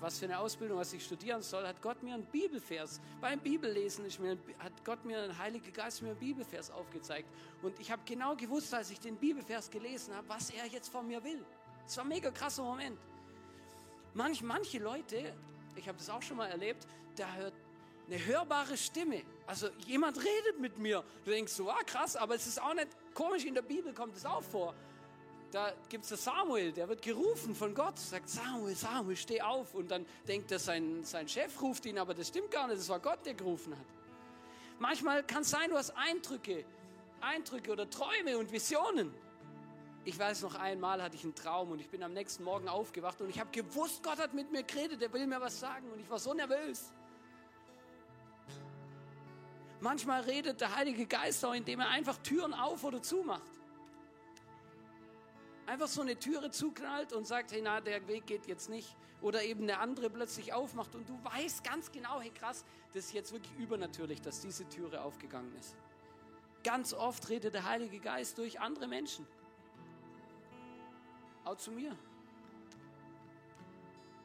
was 0.00 0.18
für 0.18 0.24
eine 0.26 0.38
Ausbildung, 0.38 0.78
was 0.78 0.92
ich 0.92 1.04
studieren 1.04 1.42
soll, 1.42 1.66
hat 1.66 1.82
Gott 1.82 2.02
mir 2.02 2.14
einen 2.14 2.24
Bibelvers, 2.24 3.00
beim 3.20 3.38
Bibellesen 3.38 4.06
ist 4.06 4.18
mir, 4.18 4.38
hat 4.58 4.72
Gott 4.84 5.04
mir, 5.04 5.22
ein 5.22 5.38
Heiliger 5.38 5.70
Geist 5.70 6.00
mir 6.00 6.10
einen 6.10 6.18
Bibelvers 6.18 6.70
aufgezeigt. 6.70 7.28
Und 7.62 7.78
ich 7.78 7.90
habe 7.90 8.00
genau 8.06 8.34
gewusst, 8.34 8.72
als 8.72 8.90
ich 8.90 9.00
den 9.00 9.16
Bibelvers 9.16 9.70
gelesen 9.70 10.14
habe, 10.14 10.28
was 10.28 10.50
er 10.50 10.66
jetzt 10.66 10.88
von 10.88 11.06
mir 11.06 11.22
will. 11.22 11.44
Es 11.86 11.96
war 11.96 12.04
ein 12.04 12.08
mega 12.08 12.30
krasser 12.30 12.62
Moment. 12.62 12.98
Manch, 14.14 14.42
manche 14.42 14.78
Leute 14.78 15.34
ich 15.76 15.88
habe 15.88 15.98
das 15.98 16.10
auch 16.10 16.22
schon 16.22 16.36
mal 16.36 16.48
erlebt, 16.48 16.86
der 17.16 17.34
hört 17.36 17.54
eine 18.10 18.24
hörbare 18.24 18.76
Stimme. 18.76 19.22
Also 19.46 19.68
jemand 19.86 20.18
redet 20.18 20.58
mit 20.58 20.78
mir. 20.78 21.04
Du 21.24 21.30
denkst 21.30 21.52
so, 21.52 21.70
ah 21.70 21.82
krass, 21.86 22.16
aber 22.16 22.34
es 22.34 22.46
ist 22.46 22.60
auch 22.60 22.74
nicht 22.74 22.88
komisch, 23.14 23.44
in 23.44 23.54
der 23.54 23.62
Bibel 23.62 23.92
kommt 23.92 24.16
es 24.16 24.26
auch 24.26 24.42
vor. 24.42 24.74
Da 25.52 25.72
gibt 25.88 26.10
es 26.10 26.24
Samuel, 26.24 26.72
der 26.72 26.88
wird 26.88 27.02
gerufen 27.02 27.54
von 27.54 27.74
Gott, 27.74 27.98
sagt 27.98 28.28
Samuel, 28.28 28.74
Samuel, 28.74 29.16
steh 29.16 29.40
auf. 29.40 29.74
Und 29.74 29.90
dann 29.90 30.06
denkt 30.26 30.50
er, 30.52 30.58
sein, 30.58 31.02
sein 31.02 31.28
Chef 31.28 31.60
ruft 31.60 31.86
ihn, 31.86 31.98
aber 31.98 32.14
das 32.14 32.28
stimmt 32.28 32.50
gar 32.50 32.66
nicht, 32.68 32.80
das 32.80 32.88
war 32.88 33.00
Gott, 33.00 33.24
der 33.26 33.34
gerufen 33.34 33.76
hat. 33.76 33.86
Manchmal 34.78 35.24
kann 35.24 35.42
es 35.42 35.50
sein, 35.50 35.70
du 35.70 35.76
hast 35.76 35.90
Eindrücke, 35.96 36.64
Eindrücke 37.20 37.72
oder 37.72 37.88
Träume 37.90 38.38
und 38.38 38.50
Visionen. 38.52 39.12
Ich 40.04 40.18
weiß 40.18 40.42
noch 40.42 40.54
einmal 40.54 41.02
hatte 41.02 41.16
ich 41.16 41.24
einen 41.24 41.34
Traum 41.34 41.72
und 41.72 41.80
ich 41.80 41.90
bin 41.90 42.02
am 42.02 42.14
nächsten 42.14 42.42
Morgen 42.42 42.68
aufgewacht 42.68 43.20
und 43.20 43.28
ich 43.28 43.38
habe 43.38 43.50
gewusst, 43.50 44.02
Gott 44.02 44.18
hat 44.18 44.32
mit 44.32 44.50
mir 44.50 44.62
geredet, 44.62 45.02
er 45.02 45.12
will 45.12 45.26
mir 45.26 45.40
was 45.40 45.60
sagen 45.60 45.90
und 45.92 46.00
ich 46.00 46.08
war 46.08 46.18
so 46.18 46.32
nervös. 46.32 46.92
Manchmal 49.80 50.20
redet 50.22 50.60
der 50.60 50.76
Heilige 50.76 51.06
Geist 51.06 51.44
auch, 51.44 51.54
indem 51.54 51.80
er 51.80 51.88
einfach 51.88 52.18
Türen 52.18 52.52
auf 52.52 52.84
oder 52.84 53.00
zumacht. 53.00 53.42
Einfach 55.66 55.88
so 55.88 56.02
eine 56.02 56.18
Türe 56.18 56.50
zuknallt 56.50 57.12
und 57.12 57.26
sagt, 57.26 57.52
hey, 57.52 57.60
na, 57.62 57.80
der 57.80 58.06
Weg 58.06 58.26
geht 58.26 58.46
jetzt 58.46 58.68
nicht. 58.68 58.94
Oder 59.22 59.42
eben 59.42 59.62
eine 59.62 59.78
andere 59.78 60.10
plötzlich 60.10 60.52
aufmacht 60.52 60.94
und 60.94 61.08
du 61.08 61.18
weißt 61.24 61.62
ganz 61.64 61.92
genau, 61.92 62.20
hey, 62.20 62.30
krass, 62.30 62.64
das 62.92 63.06
ist 63.06 63.12
jetzt 63.12 63.32
wirklich 63.32 63.56
übernatürlich, 63.58 64.20
dass 64.20 64.40
diese 64.40 64.68
Türe 64.68 65.02
aufgegangen 65.02 65.54
ist. 65.58 65.76
Ganz 66.62 66.92
oft 66.92 67.28
redet 67.28 67.54
der 67.54 67.64
Heilige 67.64 68.00
Geist 68.00 68.36
durch 68.36 68.60
andere 68.60 68.86
Menschen. 68.86 69.26
Auch 71.44 71.56
zu 71.56 71.70
mir. 71.72 71.96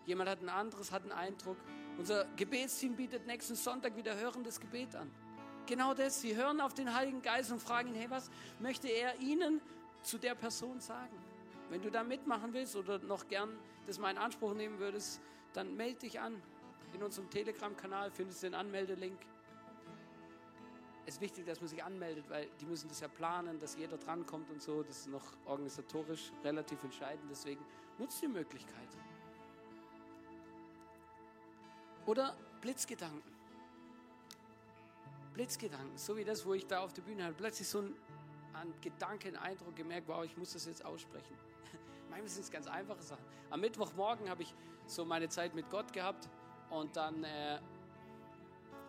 Jemand 0.06 0.30
hat 0.30 0.42
ein 0.42 0.50
anderes, 0.50 0.92
hat 0.92 1.04
einen 1.04 1.14
Eindruck. 1.14 1.58
Unser 1.98 2.26
Gebetsteam 2.36 2.96
bietet 2.96 3.26
nächsten 3.26 3.56
Sonntag 3.56 3.96
wieder 3.96 4.16
hörendes 4.16 4.60
Gebet 4.60 4.96
an. 4.96 5.12
Genau 5.66 5.94
das. 5.94 6.22
Sie 6.22 6.36
hören 6.36 6.62
auf 6.62 6.74
den 6.74 6.94
Heiligen 6.94 7.22
Geist 7.22 7.52
und 7.52 7.62
fragen 7.62 7.90
ihn, 7.90 7.96
hey, 7.96 8.10
was 8.10 8.30
möchte 8.60 8.88
er 8.88 9.20
ihnen 9.20 9.62
zu 10.02 10.18
der 10.18 10.36
Person 10.36 10.80
sagen? 10.80 11.18
Wenn 11.70 11.82
du 11.82 11.90
da 11.90 12.04
mitmachen 12.04 12.54
willst 12.54 12.76
oder 12.76 13.00
noch 13.00 13.28
gern 13.28 13.58
das 13.88 13.98
mal 13.98 14.12
in 14.12 14.18
Anspruch 14.18 14.54
nehmen 14.54 14.80
würdest, 14.80 15.20
dann 15.54 15.76
melde 15.76 16.02
dich 16.02 16.20
an. 16.20 16.42
In 16.94 17.02
unserem 17.04 17.30
Telegram-Kanal 17.30 18.12
findest 18.12 18.44
du 18.44 18.48
den 18.48 18.56
Anmeldelink 18.56 19.18
es 21.08 21.16
ist 21.16 21.22
wichtig, 21.22 21.46
dass 21.46 21.62
man 21.62 21.68
sich 21.68 21.84
anmeldet, 21.84 22.28
weil 22.30 22.48
die 22.60 22.66
müssen 22.66 22.90
das 22.90 23.00
ja 23.00 23.08
planen, 23.08 23.60
dass 23.60 23.76
jeder 23.76 23.96
drankommt 23.98 24.50
und 24.50 24.62
so. 24.62 24.82
Das 24.82 24.98
ist 24.98 25.08
noch 25.08 25.34
organisatorisch 25.46 26.32
relativ 26.44 26.84
entscheidend. 26.84 27.30
Deswegen 27.30 27.64
nutzt 28.00 28.22
die 28.24 28.28
Möglichkeit. 28.28 28.90
Oder 32.08 32.36
Blitzgedanken. 32.60 33.35
Blitzgedanken, 35.36 35.98
so 35.98 36.16
wie 36.16 36.24
das, 36.24 36.46
wo 36.46 36.54
ich 36.54 36.66
da 36.66 36.80
auf 36.80 36.94
der 36.94 37.02
Bühne 37.02 37.26
hatte. 37.26 37.36
Plötzlich 37.36 37.68
so 37.68 37.80
ein 37.82 37.94
an 38.54 38.74
Gedanken, 38.82 39.36
Eindruck 39.36 39.76
gemerkt, 39.76 40.08
wow, 40.08 40.24
ich 40.24 40.36
muss 40.38 40.54
das 40.54 40.66
jetzt 40.66 40.84
aussprechen. 40.84 41.36
Manchmal 42.10 42.30
sind 42.30 42.44
es 42.44 42.52
ganz 42.52 42.68
einfache 42.68 43.04
Sachen. 43.04 43.24
Am 43.50 43.60
Mittwochmorgen 43.60 44.30
habe 44.30 44.44
ich 44.44 44.54
so 44.88 45.04
meine 45.04 45.28
Zeit 45.28 45.54
mit 45.54 45.70
Gott 45.70 45.92
gehabt 45.92 46.30
und 46.70 46.96
dann, 46.96 47.24
äh, 47.26 47.60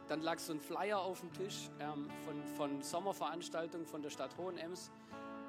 dann 0.06 0.22
lag 0.22 0.38
so 0.38 0.52
ein 0.52 0.61
Flyer 0.61 1.00
auf 1.00 1.20
dem 1.20 1.32
Tisch 1.32 1.68
ähm, 1.80 2.09
von, 2.24 2.46
von 2.56 2.82
Sommerveranstaltungen 2.82 3.87
von 3.87 4.02
der 4.02 4.11
Stadt 4.11 4.37
Hohenems. 4.38 4.92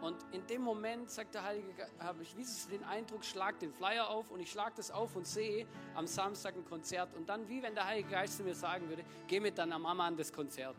Und 0.02 0.16
in 0.32 0.46
dem 0.46 0.62
Moment 0.62 1.10
sagt 1.10 1.34
der 1.34 1.44
Heilige 1.44 1.88
habe 2.00 2.22
ich 2.22 2.38
wie 2.38 2.46
den 2.70 2.84
Eindruck, 2.84 3.26
schlag 3.26 3.58
den 3.60 3.74
Flyer 3.74 4.10
auf 4.10 4.30
und 4.30 4.40
ich 4.40 4.52
schlage 4.52 4.74
das 4.78 4.92
auf 4.92 5.16
und 5.16 5.26
sehe 5.26 5.66
am 5.96 6.06
Samstag 6.06 6.56
ein 6.56 6.66
Konzert. 6.66 7.16
Und 7.16 7.28
dann, 7.28 7.48
wie 7.50 7.64
wenn 7.64 7.74
der 7.74 7.88
Heilige 7.88 8.10
Geist 8.10 8.44
mir 8.44 8.54
sagen 8.54 8.88
würde, 8.90 9.04
geh 9.28 9.40
mit 9.40 9.58
deiner 9.58 9.80
Mama 9.80 10.06
an 10.06 10.16
das 10.16 10.32
Konzert. 10.32 10.76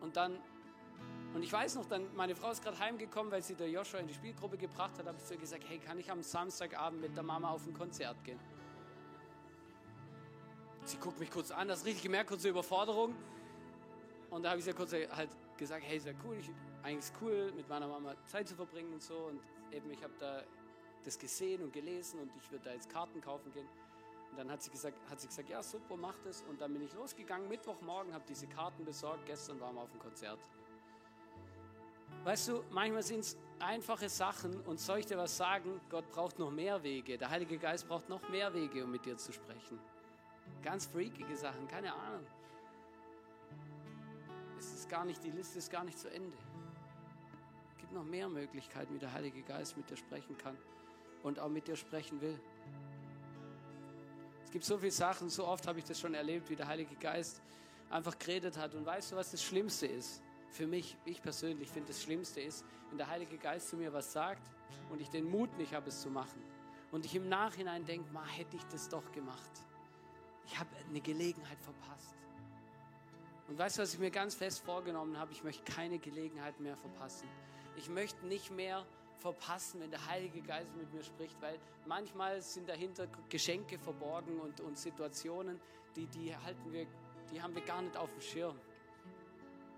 Und 0.00 0.16
dann, 0.16 0.38
und 1.34 1.42
ich 1.42 1.52
weiß 1.52 1.74
noch, 1.74 1.86
dann, 1.86 2.14
meine 2.14 2.36
Frau 2.36 2.52
ist 2.52 2.62
gerade 2.62 2.78
heimgekommen, 2.78 3.32
weil 3.32 3.42
sie 3.42 3.56
der 3.56 3.68
Joshua 3.68 3.98
in 3.98 4.06
die 4.06 4.14
Spielgruppe 4.14 4.56
gebracht 4.56 4.96
hat, 4.98 5.06
habe 5.06 5.18
ich 5.18 5.24
zu 5.24 5.34
ihr 5.34 5.40
gesagt, 5.40 5.64
hey, 5.66 5.78
kann 5.78 5.98
ich 5.98 6.08
am 6.10 6.22
Samstagabend 6.22 7.00
mit 7.00 7.16
der 7.16 7.24
Mama 7.24 7.50
auf 7.50 7.66
ein 7.66 7.74
Konzert 7.74 8.22
gehen? 8.22 8.38
Sie 10.84 10.98
guckt 10.98 11.18
mich 11.18 11.32
kurz 11.32 11.50
an, 11.50 11.66
das 11.66 11.84
richtig 11.84 12.04
gemerkt, 12.04 12.28
kurze 12.30 12.48
Überforderung. 12.48 13.16
Und 14.30 14.44
da 14.44 14.50
habe 14.50 14.60
ich 14.60 14.64
sie 14.64 14.72
kurz 14.72 14.92
halt 14.92 15.30
gesagt, 15.56 15.82
hey, 15.84 15.98
sehr 15.98 16.14
cool, 16.24 16.36
ich, 16.38 16.50
eigentlich 16.82 17.12
cool, 17.20 17.52
mit 17.56 17.68
meiner 17.68 17.88
Mama 17.88 18.14
Zeit 18.26 18.48
zu 18.48 18.54
verbringen 18.54 18.92
und 18.92 19.02
so. 19.02 19.16
Und 19.16 19.40
eben, 19.72 19.90
ich 19.90 20.02
habe 20.02 20.14
da 20.18 20.42
das 21.04 21.18
gesehen 21.18 21.62
und 21.62 21.72
gelesen 21.72 22.20
und 22.20 22.30
ich 22.36 22.50
würde 22.50 22.64
da 22.64 22.72
jetzt 22.72 22.90
Karten 22.90 23.20
kaufen 23.20 23.52
gehen. 23.52 23.68
Und 24.30 24.38
dann 24.38 24.50
hat 24.50 24.62
sie 24.62 24.70
gesagt, 24.70 24.98
hat 25.08 25.20
sie 25.20 25.28
gesagt, 25.28 25.48
ja 25.48 25.62
super, 25.62 25.96
mach 25.96 26.18
das. 26.24 26.42
Und 26.42 26.60
dann 26.60 26.72
bin 26.72 26.82
ich 26.82 26.92
losgegangen, 26.94 27.48
Mittwochmorgen, 27.48 28.12
habe 28.12 28.24
diese 28.28 28.46
Karten 28.46 28.84
besorgt. 28.84 29.24
Gestern 29.26 29.60
waren 29.60 29.74
wir 29.76 29.82
auf 29.82 29.90
dem 29.90 30.00
Konzert. 30.00 30.38
Weißt 32.24 32.48
du, 32.48 32.64
manchmal 32.70 33.02
sind 33.02 33.20
es 33.20 33.36
einfache 33.60 34.08
Sachen 34.08 34.60
und 34.62 34.80
soll 34.80 34.98
ich 34.98 35.06
dir 35.06 35.16
was 35.16 35.36
sagen? 35.36 35.80
Gott 35.88 36.10
braucht 36.10 36.38
noch 36.38 36.50
mehr 36.50 36.82
Wege. 36.82 37.16
Der 37.16 37.30
Heilige 37.30 37.56
Geist 37.56 37.86
braucht 37.86 38.08
noch 38.08 38.28
mehr 38.28 38.52
Wege, 38.52 38.84
um 38.84 38.90
mit 38.90 39.04
dir 39.06 39.16
zu 39.16 39.32
sprechen. 39.32 39.78
Ganz 40.62 40.86
freakige 40.86 41.36
Sachen, 41.36 41.68
keine 41.68 41.94
Ahnung. 41.94 42.26
Es 44.58 44.72
ist 44.72 44.88
gar 44.88 45.04
nicht, 45.04 45.22
die 45.22 45.30
Liste 45.30 45.58
ist 45.58 45.70
gar 45.70 45.84
nicht 45.84 45.98
zu 45.98 46.10
Ende 46.10 46.36
gibt 47.78 47.92
noch 47.92 48.04
mehr 48.04 48.28
Möglichkeiten, 48.28 48.94
wie 48.94 48.98
der 48.98 49.12
Heilige 49.12 49.42
Geist 49.42 49.76
mit 49.76 49.88
dir 49.90 49.96
sprechen 49.96 50.36
kann 50.38 50.56
und 51.22 51.38
auch 51.38 51.48
mit 51.48 51.68
dir 51.68 51.76
sprechen 51.76 52.20
will. 52.20 52.38
Es 54.44 54.50
gibt 54.50 54.64
so 54.64 54.78
viele 54.78 54.92
Sachen, 54.92 55.28
so 55.28 55.46
oft 55.46 55.66
habe 55.66 55.78
ich 55.78 55.84
das 55.84 55.98
schon 56.00 56.14
erlebt, 56.14 56.48
wie 56.50 56.56
der 56.56 56.68
Heilige 56.68 56.94
Geist 56.96 57.42
einfach 57.90 58.18
geredet 58.18 58.56
hat. 58.56 58.74
Und 58.74 58.86
weißt 58.86 59.12
du, 59.12 59.16
was 59.16 59.30
das 59.30 59.42
Schlimmste 59.42 59.86
ist? 59.86 60.22
Für 60.50 60.66
mich, 60.66 60.96
ich 61.04 61.20
persönlich 61.20 61.68
finde, 61.68 61.88
das 61.88 62.02
Schlimmste 62.02 62.40
ist, 62.40 62.64
wenn 62.88 62.98
der 62.98 63.08
Heilige 63.08 63.36
Geist 63.36 63.68
zu 63.68 63.76
mir 63.76 63.92
was 63.92 64.12
sagt 64.12 64.42
und 64.90 65.00
ich 65.00 65.08
den 65.08 65.28
Mut 65.28 65.56
nicht 65.58 65.74
habe, 65.74 65.88
es 65.88 66.00
zu 66.00 66.10
machen. 66.10 66.42
Und 66.92 67.04
ich 67.04 67.14
im 67.14 67.28
Nachhinein 67.28 67.84
denke, 67.84 68.10
ma, 68.12 68.24
hätte 68.24 68.56
ich 68.56 68.64
das 68.66 68.88
doch 68.88 69.10
gemacht. 69.12 69.50
Ich 70.46 70.58
habe 70.58 70.70
eine 70.88 71.00
Gelegenheit 71.00 71.60
verpasst. 71.60 72.14
Und 73.48 73.58
weißt 73.58 73.78
du, 73.78 73.82
was 73.82 73.94
ich 73.94 73.98
mir 73.98 74.10
ganz 74.10 74.34
fest 74.34 74.64
vorgenommen 74.64 75.18
habe? 75.18 75.32
Ich 75.32 75.44
möchte 75.44 75.64
keine 75.70 75.98
Gelegenheit 75.98 76.58
mehr 76.60 76.76
verpassen. 76.76 77.28
Ich 77.76 77.88
möchte 77.88 78.26
nicht 78.26 78.50
mehr 78.50 78.84
verpassen, 79.18 79.80
wenn 79.80 79.90
der 79.90 80.04
Heilige 80.06 80.40
Geist 80.40 80.74
mit 80.76 80.92
mir 80.92 81.02
spricht, 81.02 81.40
weil 81.40 81.58
manchmal 81.86 82.40
sind 82.40 82.68
dahinter 82.68 83.06
Geschenke 83.28 83.78
verborgen 83.78 84.40
und, 84.40 84.60
und 84.60 84.78
Situationen, 84.78 85.60
die, 85.94 86.06
die 86.06 86.36
halten 86.36 86.72
wir, 86.72 86.86
die 87.30 87.40
haben 87.40 87.54
wir 87.54 87.62
gar 87.62 87.82
nicht 87.82 87.96
auf 87.96 88.10
dem 88.10 88.20
Schirm. 88.20 88.58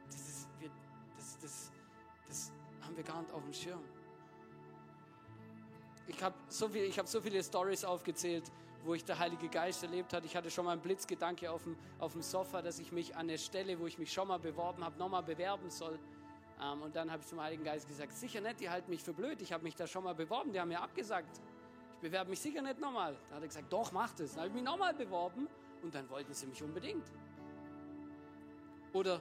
Das, 0.07 0.21
ist, 0.21 0.49
wir, 0.59 0.71
das, 1.17 1.39
das, 1.39 1.73
das 2.27 2.53
haben 2.83 2.97
wir 2.97 3.05
gar 3.05 3.21
nicht 3.21 3.33
auf 3.33 3.43
dem 3.43 3.53
Schirm. 3.53 3.83
Ich 6.07 6.23
habe 6.23 6.35
so, 6.49 6.69
viel, 6.69 6.91
hab 6.93 7.07
so 7.07 7.21
viele 7.21 7.43
Stories 7.43 7.85
aufgezählt, 7.85 8.51
wo 8.85 8.95
ich 8.95 9.05
der 9.05 9.19
Heilige 9.19 9.49
Geist 9.49 9.83
erlebt 9.83 10.13
habe. 10.15 10.25
Ich 10.25 10.35
hatte 10.35 10.51
schon 10.51 10.65
mal 10.65 10.73
einen 10.73 10.81
Blitzgedanke 10.81 11.51
auf 11.51 11.65
dem, 11.65 11.77
auf 11.99 12.13
dem 12.13 12.23
Sofa, 12.23 12.63
dass 12.63 12.79
ich 12.79 12.93
mich 12.93 13.15
an 13.15 13.29
der 13.29 13.39
Stelle, 13.39 13.79
wo 13.79 13.87
ich 13.87 13.99
mich 13.99 14.13
schon 14.13 14.29
mal 14.29 14.39
beworben 14.39 14.83
habe, 14.85 14.99
nochmal 14.99 15.23
bewerben 15.23 15.69
soll. 15.69 15.99
Ähm, 16.63 16.83
und 16.83 16.97
dann 16.97 17.11
habe 17.11 17.23
ich 17.23 17.29
zum 17.29 17.41
Heiligen 17.41 17.65
Geist 17.65 17.87
gesagt, 17.87 18.13
sicher 18.13 18.41
nicht, 18.41 18.61
die 18.61 18.71
halten 18.71 18.91
mich 18.91 19.03
für 19.03 19.13
blöd, 19.13 19.41
ich 19.41 19.53
habe 19.53 19.63
mich 19.65 19.75
da 19.75 19.87
schon 19.87 20.05
mal 20.05 20.15
beworben, 20.15 20.53
die 20.53 20.61
haben 20.61 20.69
mir 20.69 20.81
abgesagt. 20.81 21.41
Ich 21.95 22.01
bewerbe 22.01 22.31
mich 22.31 22.41
sicher 22.41 22.63
nicht 22.63 22.79
nochmal. 22.79 23.17
Da 23.29 23.37
hat 23.37 23.43
er 23.43 23.49
gesagt, 23.49 23.73
doch, 23.73 23.91
mach 23.93 24.13
das. 24.13 24.31
Dann 24.31 24.41
habe 24.41 24.49
ich 24.49 24.55
mich 24.55 24.63
nochmal 24.63 24.95
beworben 24.95 25.49
und 25.83 25.95
dann 25.95 26.09
wollten 26.11 26.33
sie 26.33 26.47
mich 26.47 26.63
unbedingt. 26.63 27.05
Oder 28.93 29.21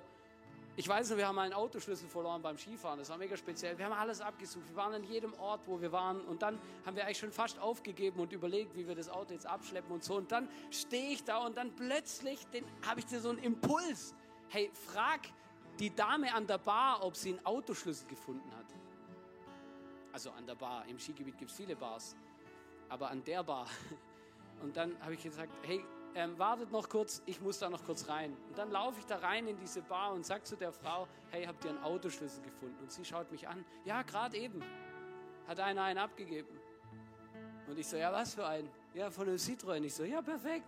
ich 0.79 0.87
weiß 0.87 1.09
noch, 1.09 1.17
wir 1.17 1.27
haben 1.27 1.39
einen 1.39 1.53
Autoschlüssel 1.53 2.07
verloren 2.07 2.39
beim 2.43 2.55
Skifahren. 2.55 2.99
Das 2.99 3.09
war 3.09 3.17
mega 3.17 3.35
speziell. 3.35 3.75
Wir 3.79 3.85
haben 3.85 3.93
alles 3.93 4.21
abgesucht. 4.21 4.69
Wir 4.69 4.75
waren 4.75 4.93
an 4.93 5.03
jedem 5.03 5.33
Ort, 5.33 5.61
wo 5.65 5.81
wir 5.81 5.91
waren. 5.91 6.21
Und 6.21 6.43
dann 6.43 6.59
haben 6.85 6.95
wir 6.95 7.03
eigentlich 7.03 7.17
schon 7.17 7.31
fast 7.31 7.57
aufgegeben 7.57 8.19
und 8.19 8.31
überlegt, 8.31 8.75
wie 8.75 8.87
wir 8.87 8.93
das 8.93 9.09
Auto 9.09 9.33
jetzt 9.33 9.47
abschleppen 9.47 9.91
und 9.91 10.03
so. 10.03 10.17
Und 10.17 10.31
dann 10.31 10.47
stehe 10.69 11.13
ich 11.13 11.23
da 11.23 11.39
und 11.39 11.57
dann 11.57 11.75
plötzlich 11.75 12.45
habe 12.87 12.99
ich 12.99 13.07
so 13.07 13.29
einen 13.29 13.39
Impuls. 13.39 14.13
Hey, 14.49 14.69
frag 14.71 15.21
die 15.79 15.93
Dame 15.93 16.33
an 16.33 16.47
der 16.47 16.57
Bar, 16.57 17.03
ob 17.03 17.15
sie 17.15 17.29
einen 17.29 17.45
Autoschlüssel 17.45 18.07
gefunden 18.07 18.51
hat. 18.55 18.65
Also 20.11 20.31
an 20.31 20.45
der 20.45 20.55
Bar. 20.55 20.85
Im 20.87 20.99
Skigebiet 20.99 21.37
gibt 21.37 21.51
es 21.51 21.57
viele 21.57 21.75
Bars. 21.75 22.15
Aber 22.89 23.09
an 23.11 23.23
der 23.23 23.43
Bar. 23.43 23.67
Und 24.61 24.75
dann 24.75 24.99
habe 25.01 25.13
ich 25.13 25.21
gesagt, 25.21 25.53
hey, 25.63 25.83
ähm, 26.15 26.37
wartet 26.39 26.71
noch 26.71 26.89
kurz, 26.89 27.21
ich 27.27 27.39
muss 27.41 27.59
da 27.59 27.69
noch 27.69 27.85
kurz 27.85 28.09
rein. 28.09 28.35
Und 28.49 28.57
dann 28.57 28.71
laufe 28.71 28.99
ich 28.99 29.05
da 29.05 29.17
rein 29.17 29.47
in 29.47 29.57
diese 29.59 29.83
Bar 29.83 30.13
und 30.13 30.25
sage 30.25 30.43
zu 30.43 30.55
der 30.55 30.71
Frau, 30.71 31.07
hey, 31.29 31.45
habt 31.45 31.63
ihr 31.63 31.69
einen 31.69 31.83
Autoschlüssel 31.83 32.41
gefunden? 32.41 32.75
Und 32.81 32.91
sie 32.91 33.05
schaut 33.05 33.31
mich 33.31 33.47
an, 33.47 33.63
ja, 33.85 34.01
gerade 34.01 34.35
eben. 34.35 34.63
Hat 35.47 35.59
einer 35.59 35.83
einen 35.83 35.99
abgegeben. 35.99 36.59
Und 37.67 37.77
ich 37.77 37.87
so, 37.87 37.97
ja, 37.97 38.11
was 38.11 38.33
für 38.33 38.47
einen? 38.47 38.67
Ja, 38.95 39.11
von 39.11 39.27
einem 39.27 39.37
Citroën. 39.37 39.83
Ich 39.83 39.93
so, 39.93 40.03
ja, 40.05 40.21
perfekt. 40.23 40.65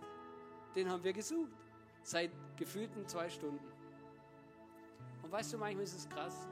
Den 0.76 0.88
haben 0.88 1.02
wir 1.02 1.12
gesucht. 1.12 1.50
Seit 2.02 2.30
gefühlten 2.56 3.06
zwei 3.08 3.28
Stunden. 3.28 3.69
Und 5.30 5.36
weißt 5.36 5.52
du, 5.52 5.58
manchmal 5.58 5.84
ist 5.84 5.96
es 5.96 6.08
krass. 6.08 6.48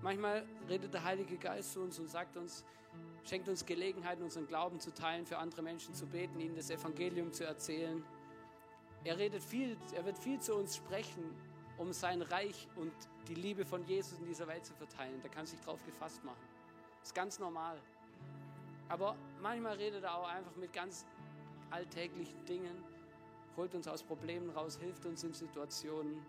Manchmal 0.00 0.44
redet 0.68 0.92
der 0.92 1.04
Heilige 1.04 1.36
Geist 1.36 1.74
zu 1.74 1.80
uns 1.80 1.96
und 2.00 2.10
sagt 2.10 2.36
uns, 2.36 2.64
schenkt 3.22 3.48
uns 3.48 3.64
Gelegenheit, 3.64 4.20
unseren 4.20 4.48
Glauben 4.48 4.80
zu 4.80 4.92
teilen, 4.92 5.24
für 5.24 5.38
andere 5.38 5.62
Menschen 5.62 5.94
zu 5.94 6.08
beten, 6.08 6.40
ihnen 6.40 6.56
das 6.56 6.70
Evangelium 6.70 7.32
zu 7.32 7.44
erzählen. 7.44 8.04
Er 9.04 9.16
redet 9.16 9.44
viel, 9.44 9.76
er 9.94 10.04
wird 10.04 10.18
viel 10.18 10.40
zu 10.40 10.56
uns 10.56 10.74
sprechen, 10.74 11.22
um 11.78 11.92
sein 11.92 12.20
Reich 12.20 12.66
und 12.74 12.92
die 13.28 13.36
Liebe 13.36 13.64
von 13.64 13.84
Jesus 13.84 14.18
in 14.18 14.26
dieser 14.26 14.48
Welt 14.48 14.66
zu 14.66 14.74
verteilen. 14.74 15.20
Da 15.22 15.28
kann 15.28 15.46
sich 15.46 15.60
drauf 15.60 15.78
gefasst 15.86 16.24
machen. 16.24 16.42
Das 16.98 17.10
ist 17.10 17.14
ganz 17.14 17.38
normal. 17.38 17.78
Aber 18.88 19.14
manchmal 19.40 19.76
redet 19.76 20.02
er 20.02 20.16
auch 20.16 20.28
einfach 20.28 20.56
mit 20.56 20.72
ganz 20.72 21.06
alltäglichen 21.70 22.44
Dingen, 22.44 22.82
holt 23.56 23.72
uns 23.72 23.86
aus 23.86 24.02
Problemen 24.02 24.50
raus, 24.50 24.80
hilft 24.82 25.06
uns 25.06 25.22
in 25.22 25.32
Situationen, 25.32 26.26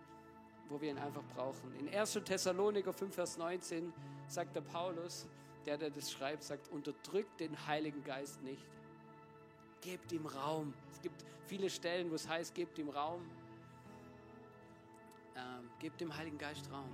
wo 0.73 0.81
wir 0.81 0.89
ihn 0.89 0.97
einfach 0.97 1.23
brauchen. 1.35 1.71
In 1.79 1.87
1. 1.87 2.19
Thessaloniker 2.25 2.91
5, 2.91 3.13
Vers 3.13 3.37
19 3.37 3.93
sagt 4.27 4.55
der 4.55 4.61
Paulus, 4.61 5.27
der, 5.67 5.77
der 5.77 5.91
das 5.91 6.11
schreibt, 6.11 6.43
sagt, 6.43 6.67
unterdrückt 6.69 7.39
den 7.39 7.67
Heiligen 7.67 8.03
Geist 8.03 8.41
nicht. 8.41 8.65
Gebt 9.81 10.11
ihm 10.11 10.25
Raum. 10.25 10.73
Es 10.91 10.99
gibt 10.99 11.23
viele 11.45 11.69
Stellen, 11.69 12.09
wo 12.09 12.15
es 12.15 12.27
heißt, 12.27 12.55
gebt 12.55 12.79
ihm 12.79 12.89
Raum. 12.89 13.21
Ähm, 15.35 15.69
gebt 15.77 16.01
dem 16.01 16.15
Heiligen 16.17 16.39
Geist 16.39 16.71
Raum. 16.71 16.89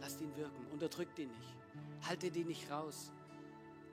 Lasst 0.00 0.20
ihn 0.20 0.34
wirken. 0.36 0.66
Unterdrückt 0.72 1.18
ihn 1.18 1.28
nicht. 1.28 2.08
Haltet 2.08 2.36
ihn 2.36 2.46
nicht 2.46 2.70
raus. 2.70 3.10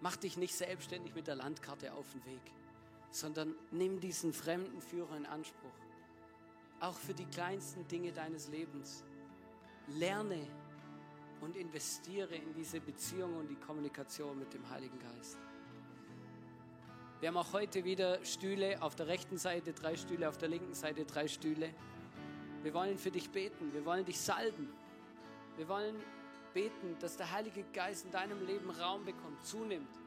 Mach 0.02 0.18
dich 0.18 0.38
nicht 0.38 0.54
selbstständig 0.54 1.16
mit 1.16 1.26
der 1.26 1.36
Landkarte 1.36 1.94
auf 1.94 2.06
den 2.12 2.26
Weg, 2.26 2.42
sondern 3.10 3.56
nimm 3.72 4.00
diesen 4.00 4.34
fremden 4.34 4.82
Führer 4.82 5.18
in 5.18 5.26
Anspruch. 5.26 5.72
Auch 6.80 6.96
für 6.96 7.16
die 7.16 7.26
kleinsten 7.26 7.88
Dinge 7.88 8.12
deines 8.12 8.48
Lebens. 8.50 9.04
Lerne 9.88 10.48
und 11.42 11.56
investiere 11.58 12.36
in 12.36 12.54
diese 12.54 12.80
Beziehung 12.80 13.36
und 13.38 13.48
die 13.48 13.56
Kommunikation 13.56 14.38
mit 14.38 14.54
dem 14.54 14.70
Heiligen 14.70 15.00
Geist. 15.00 15.38
Wir 17.20 17.30
haben 17.30 17.38
auch 17.38 17.54
heute 17.54 17.84
wieder 17.84 18.24
Stühle, 18.26 18.82
auf 18.82 18.96
der 18.96 19.08
rechten 19.08 19.38
Seite 19.38 19.74
drei 19.74 19.96
Stühle, 19.96 20.28
auf 20.28 20.38
der 20.38 20.50
linken 20.50 20.74
Seite 20.74 21.06
drei 21.06 21.28
Stühle. 21.28 21.74
Wir 22.64 22.74
wollen 22.74 22.98
für 22.98 23.12
dich 23.12 23.30
beten, 23.30 23.74
wir 23.74 23.86
wollen 23.86 24.06
dich 24.06 24.20
salben. 24.20 24.70
Wir 25.58 25.68
wollen 25.68 25.96
beten, 26.54 26.98
dass 27.00 27.18
der 27.18 27.32
Heilige 27.32 27.64
Geist 27.74 28.06
in 28.06 28.12
deinem 28.12 28.46
Leben 28.46 28.70
Raum 28.70 29.06
bekommt, 29.06 29.46
zunimmt. 29.46 30.00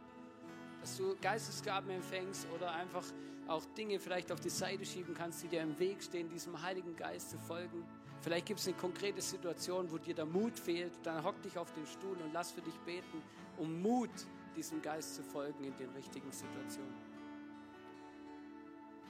Dass 0.81 0.97
du 0.97 1.17
Geistesgaben 1.21 1.91
empfängst 1.91 2.47
oder 2.55 2.73
einfach 2.73 3.05
auch 3.47 3.65
Dinge 3.77 3.99
vielleicht 3.99 4.33
auf 4.33 4.41
die 4.41 4.51
Seite 4.51 4.85
schieben 4.85 5.15
kannst, 5.15 5.43
die 5.43 5.49
dir 5.49 5.63
im 5.63 5.79
Weg 5.79 6.03
stehen, 6.03 6.29
diesem 6.29 6.61
Heiligen 6.63 6.97
Geist 6.97 7.31
zu 7.31 7.39
folgen. 7.39 7.85
Vielleicht 8.25 8.47
gibt 8.47 8.59
es 8.59 8.67
eine 8.67 8.77
konkrete 8.79 9.21
Situation, 9.21 9.93
wo 9.93 9.99
dir 9.99 10.15
der 10.15 10.25
Mut 10.25 10.59
fehlt. 10.59 10.93
Dann 11.03 11.23
hock 11.23 11.43
dich 11.43 11.59
auf 11.59 11.71
den 11.75 11.85
Stuhl 11.85 12.17
und 12.17 12.33
lass 12.33 12.53
für 12.53 12.63
dich 12.63 12.75
beten, 12.87 13.23
um 13.59 13.83
Mut 13.83 14.09
diesem 14.57 14.81
Geist 14.81 15.17
zu 15.17 15.23
folgen 15.23 15.63
in 15.63 15.77
den 15.77 15.91
richtigen 15.91 16.33
Situationen. 16.33 16.95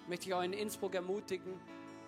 Ich 0.02 0.08
möchte 0.08 0.24
dich 0.24 0.34
auch 0.34 0.42
in 0.42 0.52
Innsbruck 0.52 0.96
ermutigen, 0.96 1.60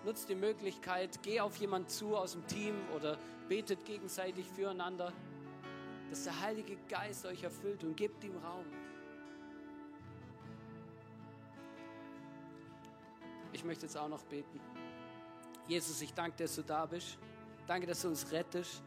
nutzt 0.04 0.28
die 0.28 0.34
Möglichkeit, 0.34 1.22
geh 1.22 1.38
auf 1.38 1.54
jemanden 1.58 1.88
zu 1.88 2.16
aus 2.16 2.32
dem 2.32 2.44
Team 2.48 2.74
oder 2.96 3.16
betet 3.48 3.84
gegenseitig 3.84 4.44
füreinander, 4.50 5.12
dass 6.10 6.24
der 6.24 6.40
Heilige 6.40 6.76
Geist 6.88 7.24
euch 7.24 7.44
erfüllt 7.44 7.84
und 7.84 7.96
gebt 7.96 8.24
ihm 8.24 8.36
Raum. 8.38 8.66
Ich 13.52 13.62
möchte 13.62 13.86
jetzt 13.86 13.96
auch 13.96 14.08
noch 14.08 14.24
beten. 14.24 14.58
Jesus, 15.68 16.00
ich 16.00 16.14
danke 16.14 16.44
dass 16.44 16.54
du 16.54 16.62
da 16.62 16.86
bist. 16.86 17.18
Danke, 17.66 17.86
dass 17.86 18.02
du 18.02 18.08
uns 18.08 18.30
rettest. 18.30 18.82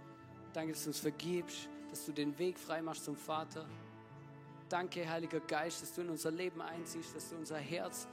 Danke, 0.54 0.72
dass 0.72 0.84
du 0.84 0.90
uns 0.90 1.00
vergibst, 1.00 1.70
dass 1.90 2.06
du 2.06 2.14
den 2.14 2.38
Weg 2.40 2.58
frei 2.58 2.82
machst 2.82 3.04
zum 3.04 3.18
Vater. 3.18 3.66
Danke, 4.70 5.08
Heiliger 5.10 5.42
Geist, 5.42 5.82
dass 5.82 5.94
du 5.94 6.02
in 6.02 6.10
unser 6.10 6.32
Leben 6.32 6.62
einziehst, 6.62 7.16
dass 7.16 7.30
du 7.30 7.36
unser 7.36 7.58
Herz 7.58 8.08